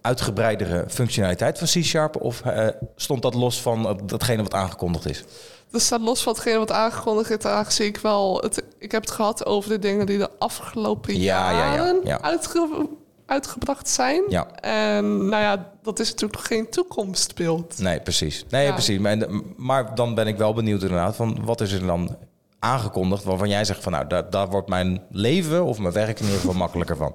uitgebreidere 0.00 0.84
functionaliteit 0.88 1.58
van 1.58 1.66
C-Sharp? 1.66 2.16
Of 2.20 2.40
eh, 2.40 2.66
stond 2.96 3.22
dat 3.22 3.34
los 3.34 3.62
van 3.62 3.88
eh, 3.88 3.94
datgene 4.06 4.42
wat 4.42 4.54
aangekondigd 4.54 5.08
is? 5.08 5.24
Dat 5.70 5.80
staat 5.80 6.00
los 6.00 6.22
van 6.22 6.32
hetgene 6.32 6.58
wat 6.58 6.72
aangekondigd 6.72 7.30
is. 7.44 7.50
Aangezien 7.50 7.86
ik 7.86 7.96
wel... 7.96 8.40
Het, 8.40 8.62
ik 8.78 8.92
heb 8.92 9.02
het 9.02 9.10
gehad 9.10 9.46
over 9.46 9.70
de 9.70 9.78
dingen 9.78 10.06
die 10.06 10.18
de 10.18 10.30
afgelopen 10.38 11.20
Ja, 11.20 11.50
ja, 11.50 11.58
ja, 11.58 11.74
jaren 11.74 12.00
ja. 12.04 12.20
Uitge, 12.20 12.88
uitgebracht 13.26 13.88
zijn. 13.88 14.22
En 14.60 15.28
nou 15.28 15.42
ja, 15.42 15.72
dat 15.82 15.98
is 15.98 16.10
natuurlijk 16.10 16.42
geen 16.42 16.70
toekomstbeeld. 16.70 17.78
Nee, 17.78 18.00
precies. 18.00 18.44
Nee, 18.50 18.72
precies. 18.72 18.98
Maar, 18.98 19.16
maar 19.56 19.94
dan 19.94 20.14
ben 20.14 20.26
ik 20.26 20.36
wel 20.36 20.54
benieuwd 20.54 20.82
inderdaad 20.82 21.16
van 21.16 21.38
wat 21.44 21.60
is 21.60 21.72
er 21.72 21.86
dan 21.86 22.16
aangekondigd 22.58 23.24
waarvan 23.24 23.48
jij 23.48 23.64
zegt 23.64 23.82
van 23.82 23.92
nou, 23.92 24.06
daar, 24.06 24.30
daar 24.30 24.48
wordt 24.48 24.68
mijn 24.68 25.02
leven 25.10 25.64
of 25.64 25.78
mijn 25.78 25.94
werk 25.94 26.18
in 26.18 26.24
ieder 26.24 26.40
geval 26.40 26.54
makkelijker 26.54 26.96
van. 26.96 27.14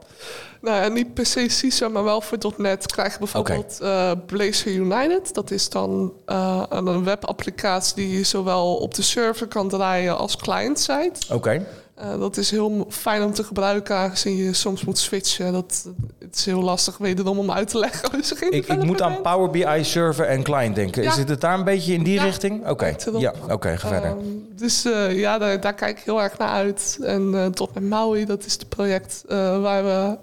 Nou 0.61 0.83
ja, 0.83 0.87
niet 0.87 1.13
per 1.13 1.25
se 1.25 1.49
CISO, 1.49 1.89
maar 1.89 2.03
wel 2.03 2.21
voor 2.21 2.37
.NET 2.57 2.85
krijg 2.85 3.13
je 3.13 3.19
bijvoorbeeld 3.19 3.79
eh, 3.81 4.11
Blazor 4.25 4.71
United. 4.71 5.33
Dat 5.33 5.51
is 5.51 5.69
dan 5.69 6.13
eh, 6.25 6.63
een 6.69 7.03
webapplicatie 7.03 7.95
die 7.95 8.17
je 8.17 8.23
zowel 8.23 8.75
op 8.75 8.93
de 8.93 9.01
server 9.01 9.47
kan 9.47 9.69
draaien 9.69 10.17
als 10.17 10.35
client-side. 10.37 11.13
Oké. 11.29 11.65
Eh, 11.95 12.19
dat 12.19 12.37
is 12.37 12.51
heel 12.51 12.85
fijn 12.89 13.23
om 13.23 13.33
te 13.33 13.43
gebruiken, 13.43 13.95
aangezien 13.95 14.35
je 14.35 14.53
soms 14.53 14.85
moet 14.85 14.97
switchen. 14.97 15.53
Dat, 15.53 15.89
het 16.19 16.35
is 16.35 16.45
heel 16.45 16.61
lastig 16.61 16.97
wederom 16.97 17.39
om 17.39 17.51
uit 17.51 17.67
te 17.67 17.79
leggen 17.79 18.19
Ik, 18.49 18.67
ik 18.67 18.83
moet 18.83 19.01
aan. 19.01 19.21
Power 19.21 19.49
BI 19.49 19.83
server 19.83 20.25
en 20.25 20.43
client 20.43 20.75
denken. 20.75 21.03
Ja. 21.03 21.11
Zit 21.11 21.29
het 21.29 21.41
daar 21.41 21.57
een 21.57 21.63
beetje 21.63 21.93
in 21.93 22.03
die 22.03 22.13
Ja, 22.13 22.23
richting? 22.23 22.69
Oké. 22.69 22.95
Ja, 23.17 23.33
oké, 23.49 23.77
ga 23.77 23.87
verder. 23.87 24.09
Ehm, 24.09 24.19
dus 24.55 24.85
eh, 24.85 25.19
ja, 25.19 25.37
daar, 25.37 25.59
daar 25.59 25.73
kijk 25.73 25.97
ik 25.97 26.03
heel 26.03 26.21
erg 26.21 26.37
naar 26.37 26.49
uit. 26.49 26.97
En 27.01 27.31
eh 27.33 27.45
tot 27.45 27.73
met 27.73 27.83
Maui, 27.83 28.25
dat 28.25 28.45
is 28.45 28.53
het 28.53 28.69
project 28.69 29.23
waar 29.27 29.83
we 29.83 30.17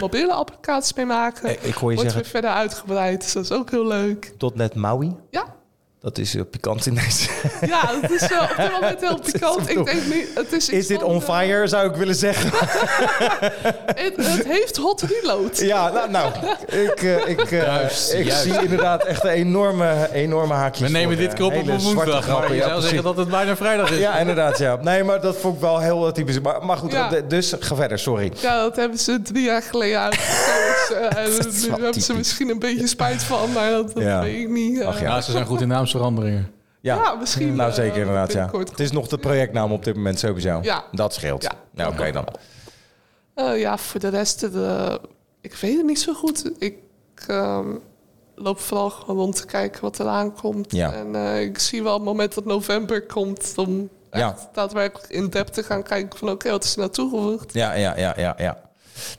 mobiele 0.00 0.32
applicaties 0.32 0.94
mee 0.94 1.06
maken. 1.06 1.50
Ik 1.50 1.74
hoor 1.74 1.90
je 1.90 1.96
Wordt 1.96 2.00
zeggen 2.00 2.20
weer 2.20 2.30
verder 2.30 2.50
uitgebreid, 2.50 3.20
dus 3.20 3.32
dat 3.32 3.44
is 3.44 3.52
ook 3.52 3.70
heel 3.70 3.86
leuk. 3.86 4.34
.NET 4.54 4.74
Maui. 4.74 5.16
Ja, 5.30 5.44
Dat 6.02 6.18
is 6.18 6.34
uh, 6.34 6.42
pikant 6.50 6.86
in 6.86 6.94
deze. 6.94 7.28
ja 7.66 7.80
het 8.00 8.10
is 8.10 8.22
eh, 8.22 8.40
op 8.50 8.56
dit 8.56 8.70
moment 8.72 9.00
heel 9.08 9.18
pikant. 9.32 9.68
Ik 9.68 9.84
denk 9.84 10.04
niet, 10.04 10.26
het 10.34 10.52
is, 10.52 10.68
Is 10.68 10.86
dit 10.86 11.02
on 11.02 11.22
fire, 11.22 11.66
zou 11.66 11.90
ik 11.90 11.96
willen 11.96 12.14
zeggen? 12.14 12.50
Het, 13.94 14.12
het 14.16 14.46
heeft 14.46 14.76
hot 14.76 15.02
reload. 15.02 15.58
Ja, 15.58 15.90
nou, 15.90 16.10
nou 16.10 16.32
ik, 16.86 17.02
eh, 17.02 17.28
ik, 17.28 17.40
eh, 17.50 17.62
Juist, 17.62 18.12
ik 18.12 18.24
juist. 18.26 18.42
zie 18.42 18.62
inderdaad 18.62 19.04
echt 19.04 19.24
een 19.24 19.30
enorme, 19.30 20.08
enorme 20.12 20.54
haakjes. 20.54 20.86
We 20.86 20.92
nemen 20.92 21.16
voor, 21.16 21.22
dit 21.22 21.30
eh, 21.32 21.36
keer 21.36 21.44
op 21.44 21.52
een 21.68 21.80
zwarte 21.80 21.94
woensdag. 21.94 22.22
grappen. 22.24 22.44
Maar 22.48 22.56
je 22.56 22.62
Ja, 22.62 22.68
zou 22.68 22.80
zeggen 22.80 23.02
dat 23.02 23.16
het 23.16 23.28
bijna 23.28 23.56
vrijdag 23.56 23.90
is. 23.90 23.98
Ja, 23.98 24.18
inderdaad, 24.18 24.58
ja. 24.58 24.78
Nee, 24.80 25.04
maar 25.04 25.20
dat 25.20 25.36
vond 25.36 25.54
ik 25.54 25.60
wel 25.60 25.78
heel 25.80 26.06
eh, 26.06 26.12
typisch. 26.12 26.40
Maar, 26.40 26.64
maar 26.64 26.76
goed, 26.76 26.92
Ja. 26.92 27.12
eh, 27.14 27.22
dus 27.28 27.52
ga 27.60 27.74
verder, 27.74 27.98
sorry. 27.98 28.32
Ja, 28.40 28.60
dat 28.62 28.76
hebben 28.76 28.98
ze 28.98 29.22
drie 29.22 29.44
jaar 29.44 29.62
geleden 29.62 30.00
uitgekozen. 30.00 31.10
en 31.16 31.48
is 31.48 31.62
nu 31.62 31.70
wel 31.70 31.78
hebben 31.80 32.02
ze 32.02 32.14
misschien 32.14 32.48
een 32.50 32.58
beetje 32.58 32.86
spijt 32.86 33.22
van, 33.22 33.52
maar 33.52 33.70
dat, 33.70 33.94
dat 33.94 34.02
Ja. 34.02 34.20
weet 34.20 34.40
ik 34.40 34.48
niet. 34.48 34.80
Eh, 34.80 34.86
Ach 34.86 35.00
ja. 35.00 35.06
Ja, 35.14 35.20
ze 35.20 35.30
zijn 35.30 35.46
goed 35.46 35.60
in 35.60 35.68
naamsveranderingen. 36.00 36.50
Ja, 36.80 36.94
Ja, 36.96 37.14
misschien, 37.14 37.54
Nou, 37.56 37.68
eh, 37.70 37.74
zeker 37.76 37.96
inderdaad, 38.00 38.32
ja. 38.32 38.50
Het 38.58 38.80
is 38.80 38.90
nog 38.92 39.08
de 39.08 39.18
projectnaam 39.18 39.72
op 39.72 39.84
dit 39.84 39.94
moment 39.94 40.18
sowieso. 40.18 40.58
Ja. 40.62 40.84
Dat 40.92 41.14
scheelt. 41.14 41.42
Ja. 41.42 41.52
Nou, 41.70 41.92
oké 41.92 42.12
dan. 42.12 42.24
Eh, 43.34 43.60
ja, 43.60 43.78
voor 43.78 44.00
de 44.00 44.08
rest, 44.08 44.40
de, 44.40 45.00
ik 45.40 45.54
weet 45.54 45.76
het 45.76 45.86
niet 45.86 46.00
zo 46.00 46.12
goed. 46.14 46.50
Ik 46.58 46.74
ehm, 47.26 47.66
loop 48.34 48.58
vooral 48.60 48.90
gewoon 48.90 49.16
rond 49.16 49.36
te 49.36 49.46
kijken 49.46 49.80
wat 49.82 49.98
er 49.98 50.06
aankomt. 50.06 50.72
Ja. 50.72 50.92
En 50.92 51.14
eh, 51.14 51.40
ik 51.42 51.58
zie 51.58 51.82
wel 51.82 51.94
het 51.94 52.02
moment 52.02 52.34
dat 52.34 52.44
november 52.44 53.06
komt 53.06 53.52
om 53.56 53.88
Ja. 54.10 54.32
echt 54.32 54.48
daadwerkelijk 54.52 55.12
in 55.12 55.28
depth 55.28 55.52
te 55.54 55.62
gaan 55.62 55.82
kijken 55.82 56.18
van 56.18 56.30
oké, 56.30 56.50
wat 56.50 56.64
is 56.64 56.72
er 56.72 56.78
nou 56.78 56.90
toegevoegd? 56.90 57.52
Ja, 57.52 57.72
ja, 57.72 57.96
ja, 57.96 58.14
ja, 58.16 58.34
ja. 58.38 58.60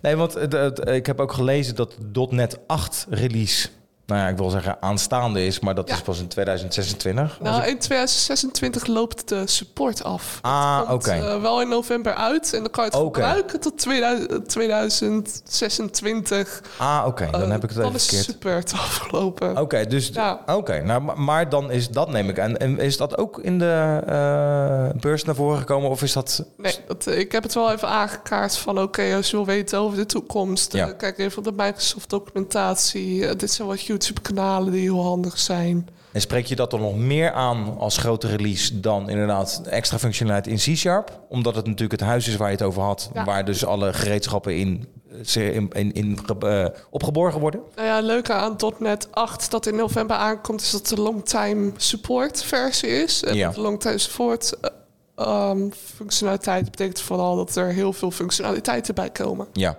Nee, 0.02 0.16
want 0.16 0.34
het, 0.34 0.54
het- 0.54 0.88
ik 0.88 1.06
heb 1.06 1.20
ook 1.20 1.32
gelezen 1.34 1.76
dat 1.76 1.96
.NET 2.30 2.60
8 2.68 3.06
release, 3.10 3.70
nou 4.06 4.22
ja, 4.22 4.28
ik 4.28 4.38
wil 4.38 4.50
zeggen 4.50 4.78
aanstaande 4.82 5.46
is, 5.46 5.60
maar 5.60 5.76
dat 5.76 5.88
Ja. 5.90 5.96
is 5.96 6.02
pas 6.02 6.20
in 6.20 6.28
2026. 6.28 7.22
Als 7.40 7.50
Nou, 7.50 7.62
ik- 7.62 7.68
in 7.68 7.80
2026 7.80 8.86
loopt 8.86 9.30
de 9.30 9.48
support 9.48 10.04
af. 10.04 10.40
Ah, 10.42 10.78
Het 10.78 10.88
komt, 10.88 11.08
oké. 11.08 11.12
eh, 11.12 11.42
wel 11.42 11.62
in 11.62 11.68
november 11.70 12.14
uit 12.14 12.54
en 12.54 12.60
dan 12.60 12.70
kan 12.72 12.84
je 12.86 12.90
het 12.90 13.00
Oké. 13.00 13.20
gebruiken 13.22 13.60
tot 13.60 13.78
2000 13.78 14.50
2026. 14.50 16.62
ah, 16.78 17.04
oké, 17.08 17.28
dan 17.32 17.42
Eh, 17.42 17.50
heb 17.50 17.64
ik 17.64 17.70
het 17.70 17.78
dan 17.78 17.84
even 17.86 17.96
is 17.96 18.04
verkeerd. 18.06 18.26
support 18.26 18.74
afgelopen. 18.86 19.58
Oké, 19.58 19.86
dus 19.88 20.08
Ja. 20.14 20.40
oké, 20.46 20.82
nou, 20.82 21.20
maar- 21.20 21.50
dan 21.50 21.72
is 21.72 21.90
dat 21.90 22.10
neem 22.12 22.30
ik 22.30 22.40
aan. 22.40 22.58
En 22.58 22.80
is 22.80 22.98
dat 22.98 23.18
ook 23.18 23.40
in 23.40 23.60
de 23.60 24.02
eh, 24.08 24.90
beurs 25.02 25.24
naar 25.24 25.36
voren 25.36 25.60
gekomen 25.60 25.90
of 25.90 26.02
is 26.02 26.14
dat? 26.14 26.46
Nee, 26.58 26.76
dat, 26.88 27.08
eh, 27.08 27.20
ik 27.20 27.32
heb 27.32 27.44
het 27.44 27.54
wel 27.54 27.72
even 27.72 27.88
aangekaart 27.88 28.58
van 28.58 28.80
oké, 28.82 29.16
als 29.16 29.30
je 29.30 29.36
wil 29.36 29.46
weten 29.46 29.80
over 29.80 29.98
de 29.98 30.06
toekomst, 30.06 30.74
Ja. 30.74 30.88
eh, 30.88 30.98
kijk 30.98 31.18
even 31.18 31.38
op 31.38 31.44
de 31.44 31.54
Microsoft 31.64 32.10
documentatie. 32.10 33.28
Eh, 33.28 33.36
dit 33.38 33.52
zijn 33.52 33.68
wat 33.68 33.82
YouTube 33.82 33.92
kanalen 34.22 34.72
die 34.72 34.82
heel 34.82 35.04
handig 35.04 35.40
zijn. 35.40 35.88
En 36.12 36.22
spreek 36.22 36.46
je 36.46 36.56
dat 36.56 36.72
dan 36.72 36.82
nog 36.82 36.96
meer 36.98 37.32
aan 37.32 37.78
als 37.78 37.98
grote 37.98 38.28
release 38.28 38.80
dan 38.80 39.10
inderdaad 39.10 39.62
extra 39.70 40.00
functionaliteit 40.00 40.66
in 40.68 40.74
C-Sharp? 40.74 41.20
Omdat 41.30 41.56
het 41.56 41.66
natuurlijk 41.66 42.00
het 42.00 42.10
huis 42.10 42.28
is 42.28 42.36
waar 42.36 42.48
je 42.50 42.56
het 42.56 42.64
over 42.66 42.82
had, 42.82 43.10
Ja. 43.14 43.24
waar 43.24 43.46
dus 43.46 43.66
alle 43.66 43.94
gereedschappen 43.94 44.58
in, 44.58 44.88
in, 45.34 45.70
in, 45.72 45.92
in 45.94 46.20
eh, 46.40 46.66
opgeborgen 46.90 47.40
worden. 47.40 47.62
Nou 47.76 47.88
ja, 47.88 48.00
leuk 48.02 48.30
aan 48.30 48.56
.NET 48.80 49.08
8 49.12 49.52
dat 49.52 49.66
in 49.66 49.76
november 49.76 50.16
aankomt, 50.16 50.62
is 50.62 50.72
dat 50.72 50.88
de 50.88 51.02
longtime 51.02 51.72
support 51.78 52.44
versie 52.44 52.90
is. 52.90 53.24
En 53.24 53.36
Ja. 53.36 53.50
de 53.50 53.62
longtime 53.62 53.98
support 53.98 54.54
eh, 54.62 54.70
ehm, 55.16 55.70
functionaliteit 55.96 56.66
betekent 56.72 57.00
vooral 57.02 57.36
dat 57.36 57.56
er 57.56 57.68
heel 57.68 57.94
veel 57.94 58.12
functionaliteiten 58.12 58.96
bij 58.96 59.10
komen. 59.10 59.48
Ja, 59.54 59.78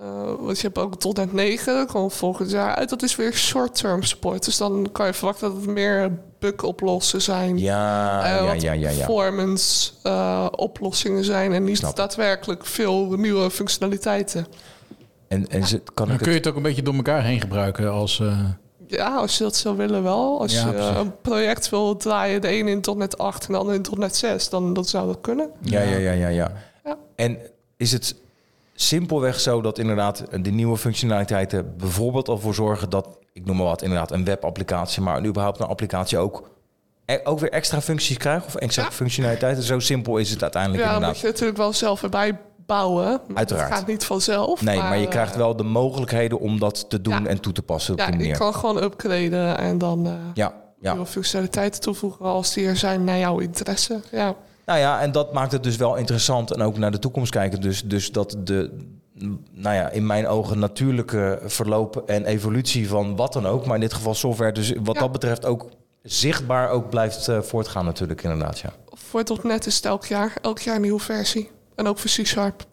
Eh, 0.00 0.32
want 0.38 0.56
je 0.60 0.66
hebt 0.66 0.78
ook 0.78 1.16
.NET 1.16 1.32
9, 1.32 1.74
dat 1.74 1.90
komt 1.92 2.14
volgend 2.14 2.50
jaar 2.50 2.74
uit. 2.74 2.88
Dat 2.88 3.02
is 3.02 3.16
weer 3.16 3.32
short-term 3.32 4.02
support. 4.02 4.44
Dus 4.44 4.56
dan 4.56 4.88
kan 4.92 5.06
je 5.06 5.12
verwachten 5.12 5.48
dat 5.48 5.56
het 5.60 5.66
meer 5.70 6.18
bug 6.38 6.62
oplossen 6.62 7.22
zijn. 7.22 7.58
ja, 7.58 8.22
Eh, 8.24 8.44
ja, 8.44 8.52
ja, 8.52 8.72
ja, 8.72 8.90
ja. 8.90 8.96
performance 8.96 9.90
eh, 10.02 10.46
oplossingen 10.50 11.24
zijn 11.24 11.52
en 11.52 11.64
niet 11.64 11.76
Snap 11.76 11.96
daadwerkelijk 11.96 12.66
veel 12.66 13.06
nieuwe 13.10 13.50
functionaliteiten. 13.50 14.46
En, 15.28 15.48
en 15.48 15.66
ze, 15.66 15.82
kan 15.94 16.06
Dan 16.06 16.14
ik 16.16 16.22
kun 16.22 16.30
je 16.32 16.38
het, 16.38 16.46
ook 16.46 16.56
een 16.56 16.62
beetje 16.62 16.82
door 16.82 16.94
elkaar 16.94 17.22
heen 17.24 17.40
gebruiken 17.40 17.90
als... 17.90 18.20
eh, 18.20 18.38
Ja, 18.86 19.16
als 19.16 19.38
je 19.38 19.44
dat 19.44 19.56
zou 19.56 19.76
willen 19.76 20.02
wel. 20.02 20.40
Als 20.40 20.52
Ja, 20.52 20.66
je 20.66 20.72
precies. 20.72 20.96
een 20.96 21.20
project 21.20 21.68
wil 21.70 21.96
draaien, 21.96 22.40
de 22.40 22.48
ene 22.48 22.70
in 22.70 22.82
.NET 22.96 23.18
8 23.18 23.46
en 23.46 23.52
de 23.52 23.58
andere 23.58 23.76
in 23.76 23.98
.NET 23.98 24.16
6, 24.16 24.48
dan 24.48 24.72
dat 24.74 24.88
zou 24.88 25.06
dat 25.06 25.18
kunnen. 25.20 25.50
ja, 25.60 25.80
ja, 25.80 25.96
ja, 25.96 26.12
ja, 26.12 26.28
ja. 26.28 26.52
Ja. 26.84 26.96
En 27.16 27.38
is 27.76 27.92
het 27.92 28.14
simpelweg 28.74 29.40
zo 29.40 29.60
dat 29.60 29.78
inderdaad 29.78 30.24
de 30.42 30.50
nieuwe 30.50 30.76
functionaliteiten 30.76 31.76
bijvoorbeeld 31.76 32.28
al 32.28 32.38
voor 32.38 32.54
zorgen 32.54 32.90
dat, 32.90 33.18
ik 33.32 33.44
noem 33.44 33.56
maar 33.56 33.66
wat, 33.66 33.82
inderdaad 33.82 34.10
een 34.10 34.24
webapplicatie, 34.24 35.02
maar 35.02 35.24
überhaupt 35.24 35.60
een 35.60 35.66
applicatie 35.66 36.18
ook, 36.18 36.50
e- 37.06 37.18
ook 37.24 37.38
weer 37.38 37.50
extra 37.52 37.80
functies 37.80 38.16
krijgt 38.16 38.46
of 38.46 38.54
extra 38.54 38.82
Ja. 38.82 38.90
functionaliteiten? 38.90 39.62
Zo 39.62 39.78
simpel 39.78 40.16
is 40.16 40.30
het 40.30 40.42
uiteindelijk 40.42 40.82
Ja, 40.82 40.88
dan 40.88 40.94
moet 40.98 41.02
inderdaad. 41.06 41.26
je 41.26 41.32
natuurlijk 41.32 41.58
wel 41.58 41.72
zelf 41.72 42.02
erbij 42.02 42.38
bouwen. 42.66 43.20
Uiteraard. 43.34 43.68
Het 43.68 43.78
gaat 43.78 43.86
niet 43.86 44.04
vanzelf. 44.04 44.62
Nee, 44.62 44.78
maar, 44.78 44.98
je 44.98 45.04
eh, 45.04 45.10
krijgt 45.10 45.36
wel 45.36 45.56
de 45.56 45.62
mogelijkheden 45.62 46.38
om 46.40 46.58
dat 46.58 46.90
te 46.90 47.00
doen 47.00 47.22
ja. 47.22 47.26
en 47.28 47.40
toe 47.40 47.52
te 47.52 47.62
passen 47.62 47.92
op 47.92 47.98
Ja, 48.00 48.08
je 48.18 48.36
kan 48.36 48.54
gewoon 48.54 48.82
upgraden 48.82 49.58
en 49.58 49.78
dan 49.78 50.06
eh, 50.06 50.12
Ja, 50.34 50.54
ja. 50.80 50.92
nieuwe 50.92 51.06
functionaliteiten 51.06 51.80
toevoegen 51.80 52.24
als 52.24 52.52
die 52.54 52.66
er 52.66 52.76
zijn 52.76 53.04
naar 53.04 53.18
jouw 53.18 53.38
interesse. 53.38 54.00
Ja. 54.10 54.34
Nou 54.66 54.78
ja, 54.78 55.00
en 55.00 55.12
dat 55.12 55.32
maakt 55.32 55.52
het 55.52 55.62
dus 55.62 55.76
wel 55.76 55.96
interessant 55.96 56.50
en 56.50 56.62
ook 56.62 56.78
naar 56.78 56.90
de 56.90 56.98
toekomst 56.98 57.30
kijken. 57.30 57.60
Dus, 57.60 57.82
dus 57.84 58.12
dat 58.12 58.36
de, 58.38 58.70
nou 59.52 59.74
ja, 59.74 59.90
in 59.90 60.06
mijn 60.06 60.26
ogen 60.26 60.58
natuurlijke 60.58 61.40
verloop 61.44 61.96
en 62.06 62.24
evolutie 62.24 62.88
van 62.88 63.16
wat 63.16 63.32
dan 63.32 63.46
ook, 63.46 63.66
maar 63.66 63.74
in 63.74 63.80
dit 63.80 63.92
geval 63.94 64.14
software, 64.14 64.52
dus 64.52 64.72
wat 64.82 64.94
Ja. 64.94 65.00
dat 65.00 65.12
betreft 65.12 65.44
ook 65.46 65.68
zichtbaar 66.02 66.70
ook 66.70 66.90
blijft 66.90 67.28
eh, 67.28 67.40
voortgaan 67.40 67.84
natuurlijk 67.84 68.22
inderdaad, 68.22 68.58
ja. 68.58 68.72
Voor 68.88 69.24
.NET 69.42 69.66
is 69.66 69.76
het 69.76 69.84
elk 69.84 70.04
jaar, 70.06 70.36
elk 70.42 70.58
jaar 70.58 70.74
een 70.74 70.80
nieuwe 70.80 71.00
versie. 71.00 71.50
En 71.74 71.86
ook 71.86 71.98
voor 71.98 72.10
C-Sharp. 72.10 72.64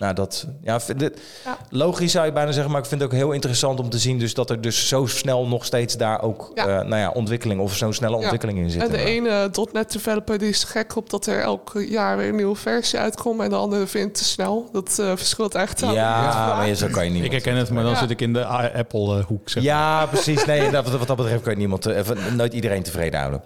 Nou, 0.00 0.14
dat, 0.14 0.46
ja, 0.62 0.80
vind 0.80 0.98
dit, 0.98 1.20
Ja. 1.44 1.56
logisch 1.70 2.12
zou 2.12 2.26
je 2.26 2.32
bijna 2.32 2.52
zeggen, 2.52 2.72
maar 2.72 2.80
ik 2.80 2.86
vind 2.86 3.00
het 3.00 3.10
ook 3.10 3.16
heel 3.16 3.32
interessant 3.32 3.80
om 3.80 3.90
te 3.90 3.98
zien 3.98 4.18
dus 4.18 4.34
dat 4.34 4.50
er 4.50 4.60
dus 4.60 4.88
zo 4.88 5.06
snel 5.06 5.46
nog 5.46 5.64
steeds 5.64 5.96
daar 5.96 6.22
ook, 6.22 6.50
Ja. 6.54 6.66
eh, 6.66 6.74
nou 6.86 6.96
ja, 7.00 7.10
ontwikkeling 7.10 7.60
of 7.60 7.76
zo'n 7.76 7.92
snelle 7.92 8.16
Ja. 8.16 8.20
ontwikkeling 8.22 8.58
in 8.58 8.70
zit. 8.70 8.82
En 8.82 8.90
de 8.90 9.14
inderdaad. 9.14 9.56
ene 9.56 9.68
.NET 9.72 9.92
developer 9.92 10.38
die 10.38 10.48
is 10.48 10.64
gek 10.64 10.96
op 10.96 11.10
dat 11.10 11.26
er 11.26 11.40
elk 11.40 11.72
jaar 11.88 12.16
weer 12.16 12.28
een 12.28 12.36
nieuwe 12.36 12.54
versie 12.56 12.98
uitkomt. 12.98 13.40
En 13.40 13.48
de 13.50 13.56
andere 13.56 13.86
vindt 13.86 14.06
het 14.06 14.14
te 14.18 14.24
snel. 14.24 14.68
Dat 14.72 14.98
eh, 14.98 15.06
verschilt 15.16 15.54
echt 15.54 15.82
aan. 15.82 15.92
Ja, 15.94 16.54
maar 16.56 16.66
je- 16.68 16.74
zo 16.76 16.86
kan 16.88 17.04
je 17.04 17.10
niet. 17.10 17.24
ik 17.24 17.30
herken 17.32 17.54
het, 17.56 17.70
maar 17.70 17.82
dan 17.82 17.92
Ja. 17.92 17.98
zit 17.98 18.10
ik 18.10 18.20
in 18.20 18.32
de 18.32 18.44
Apple-hoek. 18.44 19.48
zeg 19.48 19.62
maar. 19.62 19.72
Ja, 19.72 20.06
precies. 20.06 20.44
Nee, 20.44 20.70
dat, 20.76 20.90
wat 20.90 21.06
dat 21.06 21.16
betreft 21.16 21.42
kan 21.42 21.52
je 21.52 21.58
niemand, 21.58 21.86
eh, 21.86 21.96
even- 21.96 22.36
nooit 22.36 22.52
iedereen 22.52 22.82
tevreden 22.82 23.18
houden. 23.20 23.42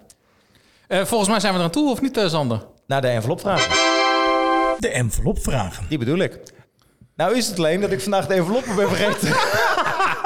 Eh, 0.88 1.04
volgens 1.04 1.30
mij 1.30 1.40
zijn 1.40 1.52
we 1.52 1.58
er 1.58 1.64
aan 1.64 1.70
toe, 1.70 1.90
of 1.90 2.00
niet, 2.00 2.16
eh, 2.16 2.28
Sander? 2.28 2.60
Naar 2.86 3.00
de 3.00 3.08
envelopvragen. 3.08 3.83
De 4.78 4.88
envelopvragen. 4.88 5.84
Die 5.88 5.98
bedoel 5.98 6.18
ik. 6.18 6.40
Nou 7.16 7.36
is 7.36 7.46
het 7.46 7.58
alleen 7.58 7.80
dat 7.80 7.92
ik 7.92 8.00
vandaag 8.00 8.26
de 8.26 8.34
enveloppen 8.34 8.76
ben 8.76 8.88
vergeten. 8.88 9.28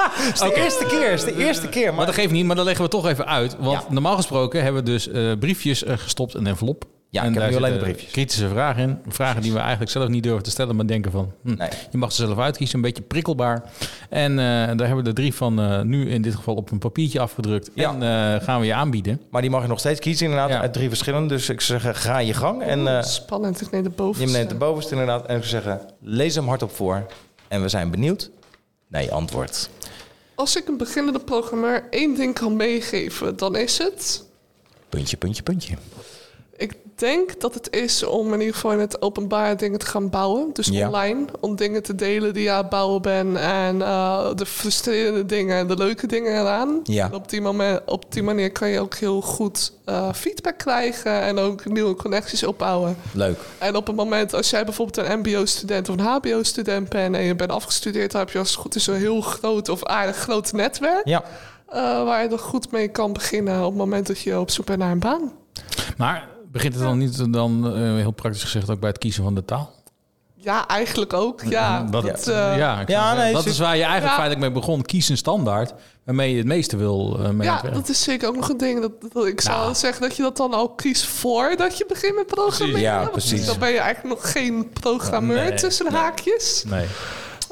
Het 0.09 0.33
is 0.33 0.39
de 0.39 0.53
eerste 0.55 0.85
keer, 0.85 1.11
is 1.11 1.23
de 1.23 1.35
eerste 1.37 1.67
keer. 1.69 1.85
Maar 1.85 1.93
Maar 1.95 2.05
dat 2.05 2.15
geeft 2.15 2.31
niet, 2.31 2.45
maar 2.45 2.55
dan 2.55 2.65
leggen 2.65 2.83
we 2.83 2.89
toch 2.91 3.07
even 3.07 3.27
uit. 3.27 3.55
Want 3.59 3.81
Ja. 3.81 3.93
normaal 3.93 4.15
gesproken 4.15 4.63
hebben 4.63 4.83
we 4.83 4.89
dus 4.91 5.07
eh, 5.07 5.31
briefjes 5.39 5.83
eh, 5.83 5.97
gestopt 5.97 6.33
in 6.33 6.39
een 6.39 6.47
envelop. 6.47 6.83
Ja, 7.11 7.23
en 7.23 7.33
ik 7.33 7.39
heb 7.39 7.49
nu 7.49 7.55
alleen 7.55 7.73
de 7.73 7.79
briefjes. 7.79 8.11
Kritische 8.11 8.49
vragen 8.49 8.81
in. 8.83 8.97
Vragen 9.07 9.41
die 9.41 9.53
we 9.53 9.59
eigenlijk 9.59 9.91
zelf 9.91 10.07
niet 10.07 10.23
durven 10.23 10.43
te 10.43 10.49
stellen, 10.49 10.75
maar 10.75 10.87
denken 10.87 11.11
van... 11.11 11.31
Hm, 11.43 11.53
Nee. 11.57 11.69
Je 11.91 11.97
mag 11.97 12.11
ze 12.11 12.25
zelf 12.25 12.37
uitkiezen, 12.39 12.75
een 12.75 12.81
beetje 12.81 13.03
prikkelbaar. 13.03 13.63
En 14.09 14.31
eh, 14.31 14.45
daar 14.45 14.65
hebben 14.87 14.95
we 14.95 15.03
de 15.03 15.13
drie 15.13 15.33
van 15.33 15.59
eh, 15.61 15.81
nu 15.81 16.09
in 16.09 16.21
dit 16.21 16.35
geval 16.35 16.55
op 16.55 16.71
een 16.71 16.79
papiertje 16.79 17.19
afgedrukt. 17.19 17.69
Ja. 17.73 17.89
En 17.93 18.03
eh, 18.35 18.43
gaan 18.45 18.59
we 18.59 18.65
je 18.65 18.73
aanbieden. 18.73 19.21
Maar 19.29 19.41
die 19.41 19.49
mag 19.49 19.61
je 19.61 19.67
nog 19.67 19.79
steeds 19.79 19.99
kiezen 19.99 20.25
inderdaad 20.25 20.49
Ja. 20.49 20.61
uit 20.61 20.73
drie 20.73 20.87
verschillende. 20.87 21.27
Dus 21.27 21.49
ik 21.49 21.61
zeg, 21.61 22.01
ga 22.03 22.17
je 22.17 22.33
gang. 22.33 22.61
En 22.63 22.87
eh, 22.97 23.03
Spannend, 23.03 23.61
ik 23.61 23.71
neem 23.71 23.83
de 23.83 23.89
je 23.89 23.95
bovenste. 23.95 24.37
neemt 24.37 24.49
de 24.49 24.55
bovenste 24.55 24.91
inderdaad. 24.91 25.25
En 25.25 25.35
ik 25.37 25.43
zou 25.43 25.61
zeggen, 25.63 25.81
lees 26.01 26.35
hem 26.35 26.47
hardop 26.47 26.71
voor. 26.75 27.05
En 27.47 27.61
we 27.61 27.69
zijn 27.69 27.91
benieuwd 27.91 28.29
naar 28.87 29.03
je 29.03 29.11
antwoord. 29.11 29.69
Als 30.35 30.55
ik 30.57 30.67
een 30.67 30.77
beginnende 30.77 31.19
programmeur 31.19 31.83
één 31.89 32.15
ding 32.15 32.33
kan 32.33 32.55
meegeven, 32.55 33.37
dan 33.37 33.55
is 33.55 33.77
het... 33.77 34.23
Puntje, 34.89 35.17
puntje, 35.17 35.43
puntje. 35.43 35.75
Ik 36.59 36.73
denk 36.95 37.41
dat 37.41 37.53
het 37.53 37.67
is 37.75 38.03
om 38.03 38.33
in 38.33 38.39
ieder 38.39 38.53
geval 38.55 38.71
in 38.71 38.79
het 38.79 39.01
openbaar 39.01 39.57
dingen 39.57 39.79
te 39.79 39.85
gaan 39.85 40.09
bouwen. 40.09 40.49
Dus 40.53 40.67
Ja. 40.67 40.87
online. 40.87 41.25
Om 41.39 41.55
dingen 41.55 41.83
te 41.83 41.95
delen 41.95 42.33
die 42.33 42.43
je 42.43 42.51
aan 42.51 42.57
het 42.57 42.69
bouwen 42.69 43.01
bent. 43.01 43.37
En 43.37 43.81
eh, 43.81 44.29
de 44.35 44.45
frustrerende 44.45 45.25
dingen 45.25 45.57
en 45.57 45.67
de 45.67 45.75
leuke 45.77 46.07
dingen 46.07 46.39
eraan. 46.39 46.79
Ja. 46.83 47.05
En 47.05 47.13
op 47.13 47.29
die, 47.29 47.41
moment, 47.41 47.81
op 47.85 48.11
die 48.13 48.23
manier 48.23 48.51
kan 48.51 48.69
je 48.69 48.79
ook 48.79 48.95
heel 48.95 49.21
goed 49.21 49.71
eh, 49.85 50.13
feedback 50.13 50.57
krijgen. 50.57 51.21
En 51.21 51.37
ook 51.37 51.65
nieuwe 51.65 51.95
connecties 51.95 52.43
opbouwen. 52.43 52.97
Leuk. 53.13 53.39
En 53.57 53.75
op 53.75 53.87
het 53.87 53.95
moment 53.95 54.33
als 54.33 54.49
jij 54.49 54.63
bijvoorbeeld 54.65 55.07
een 55.07 55.19
mbo-student 55.19 55.89
of 55.89 55.95
een 55.97 56.05
hbo-student 56.05 56.89
bent... 56.89 57.15
en 57.15 57.23
je 57.23 57.35
bent 57.35 57.51
afgestudeerd, 57.51 58.11
dan 58.11 58.21
heb 58.21 58.29
je 58.29 58.39
als 58.39 58.49
het 58.49 58.57
goed 58.59 58.75
is 58.75 58.87
een 58.87 58.95
heel 58.95 59.21
groot 59.21 59.69
of 59.69 59.83
aardig 59.85 60.15
groot 60.17 60.51
netwerk... 60.51 61.01
Ja. 61.07 61.23
eh, 61.67 61.81
waar 62.03 62.23
je 62.23 62.29
er 62.29 62.39
goed 62.39 62.71
mee 62.71 62.87
kan 62.87 63.13
beginnen 63.13 63.59
op 63.59 63.65
het 63.69 63.77
moment 63.77 64.07
dat 64.07 64.19
je 64.19 64.39
op 64.39 64.49
zoek 64.49 64.65
bent 64.65 64.79
naar 64.79 64.91
een 64.91 64.99
baan. 64.99 65.31
Maar 65.97 66.27
begint 66.51 66.73
het 66.73 66.83
dan 66.83 66.97
niet 66.97 67.33
dan 67.33 67.75
eh, 67.75 67.81
heel 67.81 68.11
praktisch 68.11 68.43
gezegd 68.43 68.69
ook 68.69 68.79
bij 68.79 68.89
het 68.89 68.97
kiezen 68.97 69.23
van 69.23 69.35
de 69.35 69.45
taal? 69.45 69.77
Ja, 70.41 70.67
eigenlijk 70.67 71.13
ook. 71.13 71.41
Ja, 71.43 71.83
dat, 71.83 72.03
dat, 72.03 72.27
eh, 72.27 72.57
ja, 72.87 73.13
nee, 73.15 73.33
dat 73.33 73.45
is 73.45 73.59
waar 73.59 73.75
je 73.75 73.81
eigenlijk 73.83 74.11
Ja. 74.11 74.15
feitelijk 74.21 74.39
mee 74.39 74.51
begon. 74.61 74.81
Kies 74.81 75.09
een 75.09 75.17
standaard 75.17 75.73
waarmee 76.05 76.31
je 76.31 76.37
het 76.37 76.45
meeste 76.45 76.77
wil 76.77 77.19
eh 77.23 77.29
mee 77.29 77.47
ja, 77.47 77.61
dat 77.61 77.89
is 77.89 78.03
zeker 78.03 78.27
ook 78.27 78.35
nog 78.35 78.49
een 78.49 78.57
ding. 78.57 78.81
Dat, 78.81 78.91
dat- 79.13 79.25
ik 79.25 79.41
zou 79.41 79.57
Nou. 79.59 79.75
zeggen 79.75 80.01
dat 80.01 80.15
je 80.15 80.21
dat 80.23 80.37
dan 80.37 80.53
al 80.53 80.69
kiest 80.69 81.05
voordat 81.05 81.77
je 81.77 81.85
begint 81.87 82.15
met 82.15 82.25
programmeren. 82.27 82.81
Ja, 82.81 82.99
Want 82.99 83.11
precies. 83.11 83.45
Dan 83.45 83.59
ben 83.59 83.69
je 83.71 83.79
eigenlijk 83.79 84.15
nog 84.15 84.31
geen 84.31 84.69
programmeur 84.73 85.43
Nee, 85.49 85.53
tussen 85.53 85.93
haakjes. 85.93 86.63
Nee. 86.67 86.85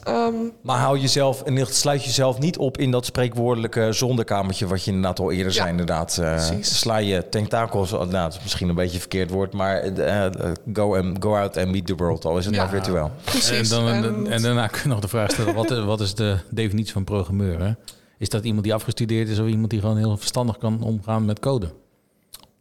Ehm, 0.07 0.33
Maar 0.61 0.79
hou 0.79 0.97
jezelf 0.99 1.41
en 1.41 1.65
sluit 1.67 2.03
jezelf 2.03 2.39
niet 2.39 2.57
op 2.57 2.77
in 2.77 2.91
dat 2.91 3.05
spreekwoordelijke 3.05 3.91
zondekamertje 3.91 4.67
wat 4.67 4.83
je 4.83 4.91
inderdaad 4.91 5.19
al 5.19 5.31
eerder 5.31 5.45
Ja, 5.53 5.57
zei. 5.57 5.69
Inderdaad, 5.69 6.17
eh, 6.17 6.31
precies. 6.35 6.79
sla 6.79 6.97
je 6.97 7.29
tentakels, 7.29 7.91
inderdaad, 7.91 8.39
misschien 8.41 8.69
een 8.69 8.75
beetje 8.75 8.93
een 8.93 8.99
verkeerd 8.99 9.29
woord, 9.29 9.53
maar 9.53 9.75
eh, 9.77 10.25
eh, 10.25 10.31
go, 10.73 10.95
and, 10.97 11.17
go 11.23 11.35
out 11.35 11.57
and 11.57 11.67
meet 11.71 11.85
the 11.85 11.95
world, 11.95 12.25
al 12.25 12.37
is 12.37 12.45
het 12.45 12.53
Ja. 12.55 12.61
maar 12.61 12.69
virtueel. 12.69 13.11
precies. 13.23 13.71
En, 13.71 13.83
dan, 13.85 13.87
En- 14.03 14.27
en 14.31 14.41
daarna 14.41 14.67
kun 14.67 14.79
je 14.83 14.87
nog 14.87 14.99
de 14.99 15.07
vraag 15.07 15.31
stellen, 15.31 15.53
wat, 15.55 15.69
wat 15.83 16.01
is 16.01 16.15
de 16.15 16.37
definitie 16.51 16.93
van 16.93 17.03
programmeur? 17.03 17.59
Hè? 17.63 17.71
Is 18.17 18.29
dat 18.29 18.43
iemand 18.43 18.63
die 18.63 18.73
afgestudeerd 18.73 19.29
is 19.29 19.39
of 19.39 19.47
iemand 19.47 19.69
die 19.69 19.79
gewoon 19.79 19.97
heel 19.97 20.17
verstandig 20.17 20.57
kan 20.57 20.81
omgaan 20.81 21.25
met 21.25 21.39
code? 21.39 21.73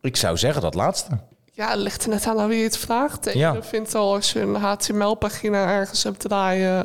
Ik 0.00 0.16
zou 0.16 0.36
zeggen 0.36 0.62
dat 0.62 0.74
laatste. 0.74 1.18
Ja, 1.56 1.70
het 1.70 1.78
ligt 1.78 2.02
er 2.02 2.08
net 2.08 2.26
aan 2.26 2.38
aan 2.40 2.48
wie 2.48 2.58
je 2.58 2.64
het 2.64 2.78
vraagt. 2.78 3.24
De 3.24 3.38
Ja. 3.38 3.50
ene 3.52 3.62
vindt 3.62 3.94
al 3.94 4.14
als 4.14 4.32
je 4.32 4.40
een 4.40 4.54
HTML-pagina 4.54 5.66
ergens 5.68 6.02
hebt 6.02 6.20
draaien... 6.20 6.82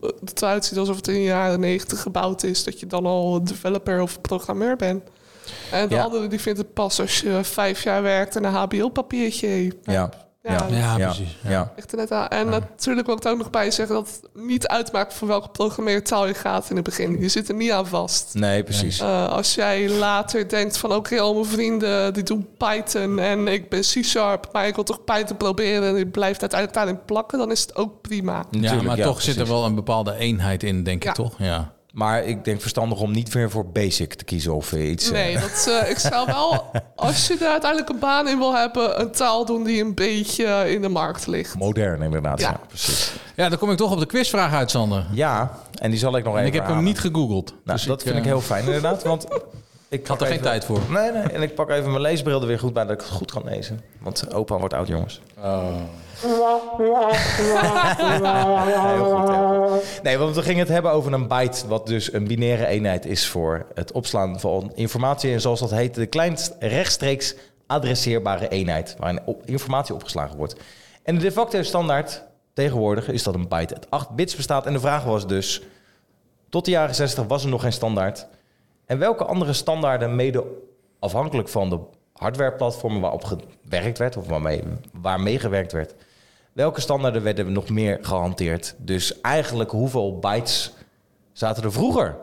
dat 0.00 0.14
het 0.20 0.42
eruit 0.42 0.64
ziet 0.64 0.78
alsof 0.78 0.96
het 0.96 1.08
in 1.08 1.14
de 1.14 1.22
jaren 1.22 1.60
90 1.60 2.00
gebouwd 2.02 2.42
is... 2.42 2.64
dat 2.64 2.80
je 2.80 2.86
dan 2.86 3.06
al 3.06 3.44
developer 3.44 4.00
of 4.02 4.20
programmeur 4.20 4.76
bent. 4.76 5.02
En 5.72 5.88
de 5.88 5.94
Ja. 5.94 6.02
andere 6.02 6.26
die 6.26 6.40
vindt 6.40 6.58
het 6.58 6.72
pas 6.72 7.00
als 7.00 7.20
je 7.20 7.38
vijf 7.44 7.82
jaar 7.82 8.02
werkt 8.02 8.36
en 8.36 8.44
een 8.44 8.52
HBO-papiertje 8.52 9.46
hebt. 9.48 9.76
Ja, 9.82 10.10
Ja, 10.46 10.66
Ja, 10.70 10.96
ja, 10.96 11.06
precies. 11.06 11.36
ja. 11.48 11.72
Er 11.90 11.96
net 11.96 12.12
aan. 12.12 12.28
En 12.28 12.48
natuurlijk 12.48 13.06
wil 13.06 13.16
ik 13.16 13.24
er 13.24 13.30
ook 13.30 13.38
nog 13.38 13.50
bij 13.50 13.70
zeggen 13.70 13.94
dat 13.94 14.06
het 14.06 14.44
niet 14.44 14.66
uitmaakt 14.66 15.14
voor 15.14 15.28
welke 15.28 15.48
programmeertaal 15.48 16.26
je 16.26 16.34
gaat 16.34 16.70
in 16.70 16.76
het 16.76 16.84
begin. 16.84 17.20
Je 17.20 17.28
zit 17.28 17.48
er 17.48 17.54
niet 17.54 17.70
aan 17.72 17.86
vast. 17.86 18.34
Nee, 18.34 18.62
precies. 18.62 19.00
Eh, 19.00 19.28
als 19.28 19.54
jij 19.54 19.88
later 19.90 20.48
denkt 20.48 20.78
van 20.78 20.94
oké, 20.94 21.20
al 21.20 21.34
mijn 21.34 21.46
vrienden 21.46 22.14
die 22.14 22.22
doen 22.22 22.48
Python 22.58 23.18
en 23.18 23.48
ik 23.48 23.68
ben 23.68 23.80
C-sharp, 23.80 24.48
maar 24.52 24.66
ik 24.66 24.74
wil 24.74 24.84
toch 24.84 25.04
Python 25.04 25.36
proberen 25.36 25.88
en 25.88 25.96
ik 25.96 26.10
blijf 26.10 26.38
uiteindelijk 26.40 26.72
daarin 26.78 27.04
plakken, 27.04 27.38
dan 27.38 27.50
is 27.50 27.60
het 27.60 27.76
ook 27.76 28.00
prima. 28.00 28.32
Ja, 28.36 28.44
Natuurlijk, 28.50 28.82
maar 28.88 28.96
ja, 28.96 29.04
toch 29.04 29.22
zit 29.22 29.36
er 29.36 29.46
wel 29.46 29.64
een 29.64 29.74
bepaalde 29.74 30.16
eenheid 30.16 30.62
in, 30.62 30.82
denk 30.82 31.02
Ja. 31.02 31.08
ik 31.08 31.14
toch? 31.16 31.34
Ja. 31.38 31.74
Maar 31.96 32.24
ik 32.24 32.44
denk 32.44 32.60
verstandig 32.60 33.00
om 33.00 33.10
niet 33.12 33.32
weer 33.32 33.50
voor 33.50 33.66
basic 33.66 34.14
te 34.14 34.24
kiezen 34.24 34.54
of 34.54 34.72
eh, 34.72 34.90
iets. 34.90 35.06
eh, 35.06 35.12
Nee, 35.12 35.38
dat, 35.38 35.66
eh, 35.82 35.90
ik 35.90 35.98
zou 35.98 36.26
wel, 36.26 36.64
als 36.96 37.26
je 37.26 37.36
er 37.40 37.48
uiteindelijk 37.48 37.90
een 37.90 37.98
baan 37.98 38.28
in 38.28 38.38
wil 38.38 38.54
hebben, 38.54 39.00
een 39.00 39.10
taal 39.10 39.44
doen 39.44 39.64
die 39.64 39.82
een 39.82 39.94
beetje 39.94 40.70
in 40.72 40.82
de 40.82 40.88
markt 40.88 41.26
ligt. 41.26 41.54
modern 41.58 42.02
inderdaad. 42.02 42.40
Ja. 42.40 42.48
Ja. 42.50 42.60
precies. 42.68 43.12
ja, 43.36 43.48
dan 43.48 43.58
kom 43.58 43.70
ik 43.70 43.76
toch 43.76 43.92
op 43.92 43.98
de 43.98 44.06
quizvraag 44.06 44.52
uit, 44.52 44.70
Sander. 44.70 45.06
Ja, 45.12 45.58
en 45.74 45.90
die 45.90 45.98
zal 45.98 46.16
ik 46.16 46.24
nog 46.24 46.32
En 46.32 46.38
even 46.44 46.54
ik 46.54 46.60
heb 46.60 46.68
hem 46.68 46.82
niet 46.82 46.98
gegoogeld. 46.98 47.48
Nou, 47.64 47.78
dus 47.78 47.86
dat 47.86 48.02
vind 48.02 48.14
ik 48.14 48.20
eh, 48.22 48.26
heel 48.26 48.40
fijn 48.40 48.64
inderdaad, 48.64 49.02
want 49.02 49.26
ik 49.88 50.06
had 50.06 50.20
er 50.20 50.26
geen 50.26 50.40
tijd 50.40 50.64
voor. 50.64 50.80
Nee, 50.88 51.12
nee, 51.12 51.22
en 51.22 51.42
ik 51.42 51.54
pak 51.54 51.70
even 51.70 51.90
mijn 51.90 52.02
leesbril 52.02 52.40
er 52.40 52.46
weer 52.46 52.58
goed 52.58 52.72
bij 52.72 52.84
dat 52.84 52.92
ik 52.92 53.00
het 53.00 53.10
goed 53.10 53.32
kan 53.32 53.42
lezen. 53.44 53.80
Want 54.00 54.34
opa 54.34 54.58
wordt 54.58 54.74
oud, 54.74 54.88
jongens. 54.88 55.20
Heel 56.22 56.60
goed, 59.04 59.28
heel 59.28 59.68
goed. 59.68 60.00
Nee, 60.02 60.18
want 60.18 60.34
we 60.34 60.42
gingen 60.42 60.60
het 60.60 60.68
hebben 60.68 60.92
over 60.92 61.12
een 61.12 61.28
byte, 61.28 61.68
wat 61.68 61.86
dus 61.86 62.12
een 62.12 62.26
binaire 62.26 62.66
eenheid 62.66 63.06
is 63.06 63.26
voor 63.26 63.66
het 63.74 63.92
opslaan 63.92 64.40
van 64.40 64.72
informatie. 64.74 65.32
En 65.32 65.40
zoals 65.40 65.60
dat 65.60 65.70
heet, 65.70 65.94
de 65.94 66.06
kleinst 66.06 66.54
rechtstreeks 66.60 67.34
adresseerbare 67.66 68.48
eenheid, 68.48 68.96
waarin 68.98 69.20
informatie 69.44 69.94
opgeslagen 69.94 70.36
wordt. 70.36 70.54
En 71.02 71.14
de 71.14 71.20
de 71.20 71.32
facto 71.32 71.62
standaard 71.62 72.22
tegenwoordig 72.52 73.08
is 73.08 73.22
dat 73.22 73.34
een 73.34 73.48
byte 73.48 73.74
uit 73.74 73.90
8 73.90 74.10
bits 74.10 74.36
bestaat. 74.36 74.66
En 74.66 74.72
de 74.72 74.80
vraag 74.80 75.04
was 75.04 75.26
dus, 75.26 75.62
tot 76.48 76.64
de 76.64 76.70
jaren 76.70 76.94
60 76.94 77.26
was 77.26 77.42
er 77.42 77.50
nog 77.50 77.62
geen 77.62 77.72
standaard. 77.72 78.26
En 78.86 78.98
welke 78.98 79.24
andere 79.24 79.52
standaarden, 79.52 80.16
mede 80.16 80.44
afhankelijk 80.98 81.48
van 81.48 81.70
de 81.70 81.78
hardwareplatformen 82.12 83.00
waarop 83.00 83.24
gewerkt 83.24 83.98
werd, 83.98 84.16
of 84.16 84.26
waarmee, 84.26 84.62
waarmee 84.92 85.38
gewerkt 85.38 85.72
werd, 85.72 85.94
welke 86.52 86.80
standaarden 86.80 87.22
werden 87.22 87.52
nog 87.52 87.68
meer 87.68 87.98
gehanteerd? 88.02 88.74
Dus 88.78 89.20
eigenlijk 89.20 89.70
hoeveel 89.70 90.18
bytes 90.18 90.72
zaten 91.32 91.62
er 91.62 91.72
vroeger 91.72 92.16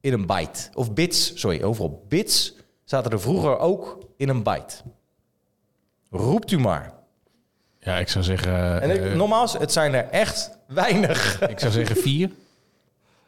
in 0.00 0.12
een 0.12 0.26
byte? 0.26 0.68
Of 0.74 0.92
bits, 0.92 1.40
sorry, 1.40 1.60
hoeveel 1.60 2.04
bits 2.08 2.54
zaten 2.84 3.10
er 3.10 3.20
vroeger 3.20 3.58
ook 3.58 3.98
in 4.16 4.28
een 4.28 4.42
byte? 4.42 4.74
Roept 6.10 6.50
u 6.50 6.58
maar. 6.58 6.92
Ja, 7.80 7.98
ik 7.98 8.08
zou 8.08 8.24
zeggen... 8.24 8.82
En 8.82 8.90
ik, 8.90 9.04
eh, 9.04 9.14
nogmaals, 9.14 9.52
het 9.52 9.72
zijn 9.72 9.94
er 9.94 10.08
echt 10.08 10.58
weinig. 10.66 11.40
ik 11.48 11.58
zou 11.58 11.72
zeggen 11.72 11.96
vier. 11.96 12.30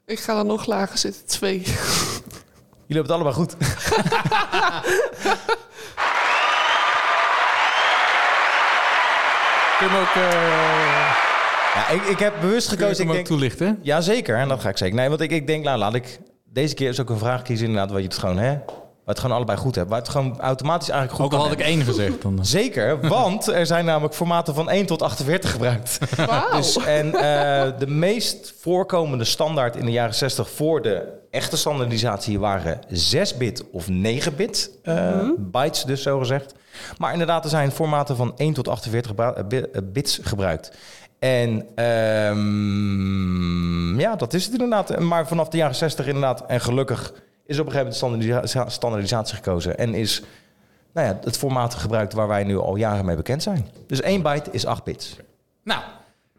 Ik 0.07 0.19
ga 0.19 0.39
er 0.39 0.45
nog 0.45 0.67
lager 0.67 0.99
zitten, 0.99 1.27
twee. 1.27 1.63
Jullie 2.91 3.07
hebben 3.07 3.25
het 3.27 3.35
allebei 3.35 3.35
goed. 3.35 3.57
Ook, 10.01 10.15
eh, 10.15 11.15
Ja, 11.75 11.89
ik, 11.89 12.03
ik 12.03 12.19
heb 12.19 12.35
bewust 12.41 12.69
kun 12.69 12.77
je 12.77 12.83
gekozen. 12.83 13.03
Ik 13.03 13.09
ook 13.09 13.15
denk, 13.15 13.27
toelichten? 13.27 13.79
Jazeker, 13.83 14.37
en 14.37 14.49
dat 14.49 14.61
ga 14.61 14.69
ik 14.69 14.77
zeker. 14.77 14.95
Nee, 14.95 15.09
want 15.09 15.21
ik, 15.21 15.31
ik 15.31 15.47
denk, 15.47 15.65
nou, 15.65 15.79
laat 15.79 15.95
ik 15.95 16.19
deze 16.45 16.75
keer 16.75 16.87
eens 16.87 17.01
ook 17.01 17.11
een 17.11 17.19
vraag 17.19 17.43
kiezen 17.43 17.67
inderdaad, 17.67 17.91
waar 17.91 18.01
je 18.01 18.07
het 18.07 18.19
gewoon, 18.19 18.39
hè, 18.39 18.59
het 19.11 19.19
gewoon 19.21 19.37
allebei 19.37 19.59
goed 19.59 19.75
hebt. 19.75 19.89
Waar 19.89 19.99
het 19.99 20.09
gewoon 20.09 20.41
automatisch 20.41 20.89
eigenlijk 20.89 21.23
goed 21.23 21.33
Ook 21.33 21.39
al 21.39 21.45
had 21.49 21.53
ik 21.53 21.59
hebben. 21.59 21.77
één 21.77 21.85
gezegd. 21.85 22.23
Dan, 22.23 22.39
Zeker, 22.59 23.09
want 23.09 23.47
er 23.47 23.67
zijn 23.67 23.85
namelijk 23.85 24.15
formaten 24.15 24.55
van 24.55 24.71
1 24.71 24.87
tot 24.87 25.03
48 25.03 25.51
gebruikt. 25.51 25.99
Wauw. 26.17 26.51
Dus, 26.57 26.77
en 26.77 27.15
eh, 27.15 27.79
de 27.79 27.87
meest 27.87 28.55
voorkomende 28.61 29.25
standaard 29.25 29.77
in 29.77 29.85
de 29.85 29.91
jaren 29.93 30.15
60 30.15 30.51
voor 30.51 30.83
de 30.83 31.19
echte 31.31 31.57
standaardisatie 31.57 32.39
waren 32.41 32.81
6-bit 33.17 33.65
of 33.73 33.87
9-bit 33.89 34.71
eh, 34.83 35.19
bytes, 35.39 35.85
dus 35.85 36.03
zo 36.03 36.19
gezegd. 36.19 36.55
Maar 36.99 37.13
inderdaad, 37.13 37.45
er 37.45 37.51
zijn 37.51 37.71
formaten 37.73 38.17
van 38.17 38.33
1 38.37 38.53
tot 38.53 38.69
48 38.69 39.11
gebru- 39.11 39.33
eh, 39.41 39.45
bi- 39.47 39.57
eh, 39.73 39.83
bits 39.85 40.19
gebruikt. 40.23 40.71
En 41.19 41.67
ehm, 42.61 44.01
ja, 44.01 44.17
dat 44.17 44.35
is 44.35 44.45
het 44.45 44.53
inderdaad. 44.53 44.99
Maar 44.99 45.27
vanaf 45.27 45.49
de 45.49 45.57
jaren 45.57 45.75
60 45.75 46.07
inderdaad, 46.07 46.45
en 46.47 46.61
gelukkig 46.61 47.13
is 47.51 47.59
op 47.59 47.67
een 47.67 47.73
gegeven 47.73 47.79
moment 48.01 48.23
standaardisa- 48.25 48.69
standaardisatie 48.69 49.35
gekozen. 49.37 49.79
En 49.79 49.95
is 49.95 50.23
nou 50.95 51.07
ja, 51.07 51.19
het 51.25 51.37
formaat 51.39 51.75
gebruikt 51.75 52.13
waar 52.13 52.29
wij 52.29 52.45
nu 52.45 52.59
al 52.59 52.77
jaren 52.77 53.05
mee 53.05 53.17
bekend 53.17 53.43
zijn. 53.43 53.69
Dus 53.87 54.01
1 54.01 54.23
byte 54.23 54.51
is 54.53 54.67
8 54.67 54.85
bits. 54.85 55.17
nou, 55.65 55.81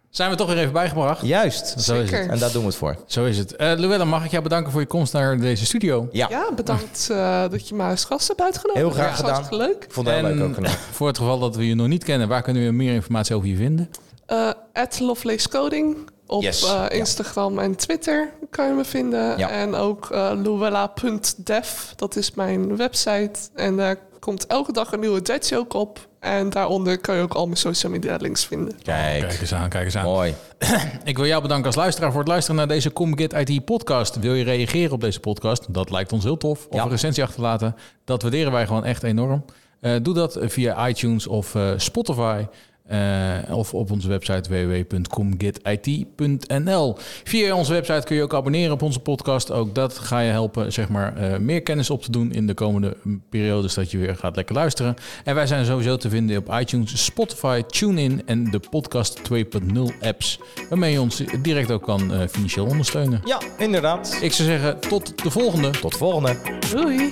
zijn 0.10 0.30
we 0.30 0.36
toch 0.36 0.48
weer 0.48 0.58
even 0.58 0.74
bijgebracht. 0.74 1.22
Juist. 1.26 1.68
Zo 1.68 1.76
is 1.78 2.10
Zeker. 2.10 2.22
het. 2.24 2.32
En 2.32 2.40
daar 2.40 2.52
doen 2.52 2.62
we 2.62 2.68
het 2.68 2.76
voor. 2.78 2.96
Zo 3.06 3.26
is 3.26 3.38
het. 3.38 3.56
Eh 3.56 3.74
Luella, 3.78 4.06
mag 4.06 4.26
ik 4.26 4.32
jou 4.32 4.44
bedanken 4.44 4.72
voor 4.72 4.82
je 4.82 4.88
komst 4.88 5.14
naar 5.14 5.38
deze 5.40 5.66
studio? 5.66 6.08
Ja, 6.12 6.28
Ja, 6.30 6.50
bedankt 6.56 7.08
eh, 7.12 7.44
dat 7.50 7.68
je 7.68 7.76
mij 7.76 7.90
als 7.90 8.04
gast 8.06 8.28
hebt 8.28 8.42
uitgenodigd. 8.42 8.86
Heel 8.86 8.94
graag 8.94 9.16
gedaan. 9.16 9.32
hartstikke 9.34 9.66
leuk. 9.66 9.84
ik 9.84 9.92
vond 9.92 10.08
het 10.08 10.16
heel 10.16 10.26
leuk 10.36 10.44
ook. 10.48 10.54
gedaan. 10.54 10.72
voor 10.92 11.08
het 11.08 11.18
geval 11.18 11.40
dat 11.40 11.56
we 11.56 11.68
je 11.68 11.76
nog 11.76 11.88
niet 11.88 12.04
kennen, 12.04 12.28
waar 12.28 12.42
kunnen 12.42 12.66
we 12.66 12.72
meer 12.72 12.94
informatie 12.94 13.36
over 13.36 13.48
je 13.48 13.56
vinden? 13.56 13.90
Eh 14.26 14.50
at 14.74 15.00
Lovelace 15.00 15.50
Coding 15.50 15.98
Op 16.32 16.42
Yes, 16.42 16.64
eh, 16.64 16.70
ja. 16.70 16.90
Instagram 16.90 17.60
en 17.60 17.76
Twitter 17.76 18.34
kan 18.50 18.68
je 18.68 18.74
me 18.74 18.86
vinden. 18.86 19.38
Ja. 19.38 19.50
En 19.50 19.76
ook 19.76 20.10
uh, 20.12 20.32
luella.dev, 20.44 21.68
dat 21.96 22.16
is 22.16 22.34
mijn 22.34 22.78
website. 22.78 23.32
En 23.56 23.78
daar 23.78 23.96
komt 24.20 24.48
elke 24.48 24.72
dag 24.74 24.92
een 24.92 25.00
nieuwe 25.00 25.22
dead 25.22 25.48
joke 25.50 25.78
op. 25.78 26.08
En 26.20 26.50
daaronder 26.50 27.00
kan 27.00 27.16
je 27.16 27.22
ook 27.22 27.34
al 27.34 27.46
mijn 27.46 27.58
social 27.58 27.92
media 27.92 28.16
links 28.16 28.46
vinden. 28.46 28.74
Kijk, 28.84 29.28
Kijk 29.28 29.42
eens 29.42 29.54
aan, 29.54 29.70
kijk 29.70 29.86
eens 29.86 29.96
aan. 29.98 30.04
mooi. 30.04 30.34
Ik 31.04 31.18
wil 31.18 31.26
jou 31.26 31.42
bedanken 31.42 31.66
als 31.66 31.76
luisteraar 31.76 32.10
voor 32.12 32.20
het 32.20 32.30
luisteren 32.30 32.56
naar 32.58 32.68
deze 32.68 32.94
Comget 32.94 33.34
IT 33.34 33.66
podcast. 33.66 34.20
Wil 34.20 34.34
je 34.34 34.44
reageren 34.44 34.92
op 34.92 35.02
deze 35.02 35.20
podcast? 35.20 35.74
Dat 35.74 35.90
lijkt 35.92 36.12
ons 36.14 36.24
heel 36.24 36.38
tof. 36.38 36.66
Of 36.70 36.76
Ja. 36.76 36.84
een 36.84 36.90
recensie 36.90 37.24
achterlaten. 37.24 37.76
Dat 38.06 38.22
waarderen 38.22 38.52
wij 38.52 38.68
gewoon 38.68 38.86
echt 38.86 39.04
enorm. 39.04 39.46
Eh, 39.80 39.96
doe 40.02 40.14
dat 40.14 40.38
via 40.42 40.88
iTunes 40.88 41.28
of 41.28 41.56
eh, 41.56 41.70
Spotify. 41.78 42.46
Eh, 42.92 43.58
of 43.58 43.74
op 43.74 43.92
onze 43.92 44.08
website 44.08 44.50
www.comgetit.nl. 44.50 46.98
Via 47.24 47.56
onze 47.56 47.74
website 47.74 48.06
kun 48.06 48.16
je 48.16 48.22
ook 48.22 48.34
abonneren 48.34 48.72
op 48.72 48.82
onze 48.82 49.00
podcast. 49.00 49.52
Ook 49.52 49.76
dat 49.76 49.98
ga 49.98 50.20
je 50.20 50.32
helpen, 50.32 50.74
zeg 50.74 50.90
maar, 50.90 51.18
eh, 51.18 51.38
meer 51.38 51.62
kennis 51.62 51.90
op 51.90 52.02
te 52.02 52.12
doen 52.12 52.32
in 52.32 52.48
de 52.48 52.54
komende 52.54 52.98
periodes 53.30 53.74
dat 53.74 53.92
je 53.92 53.98
weer 53.98 54.16
gaat 54.16 54.36
lekker 54.36 54.56
luisteren. 54.56 54.96
En 55.24 55.36
wij 55.36 55.48
zijn 55.48 55.66
sowieso 55.66 55.98
te 55.98 56.10
vinden 56.10 56.38
op 56.38 56.56
iTunes, 56.60 57.06
Spotify, 57.06 57.62
TuneIn 57.62 58.22
en 58.26 58.52
de 58.52 58.60
Podcast 58.70 59.24
2.0 59.24 59.92
apps. 60.02 60.40
Waarmee 60.70 60.92
je 60.92 61.02
ons 61.02 61.24
direct 61.42 61.72
ook 61.72 61.84
kan 61.84 62.14
eh, 62.14 62.20
financieel 62.30 62.66
ondersteunen. 62.66 63.22
Ja, 63.24 63.42
inderdaad. 63.58 64.18
Ik 64.22 64.34
zou 64.34 64.50
zeggen, 64.50 64.80
tot 64.80 65.24
de 65.24 65.32
volgende. 65.32 65.70
Tot 65.70 65.92
de 65.92 65.98
volgende. 65.98 66.38
Doei! 66.72 67.12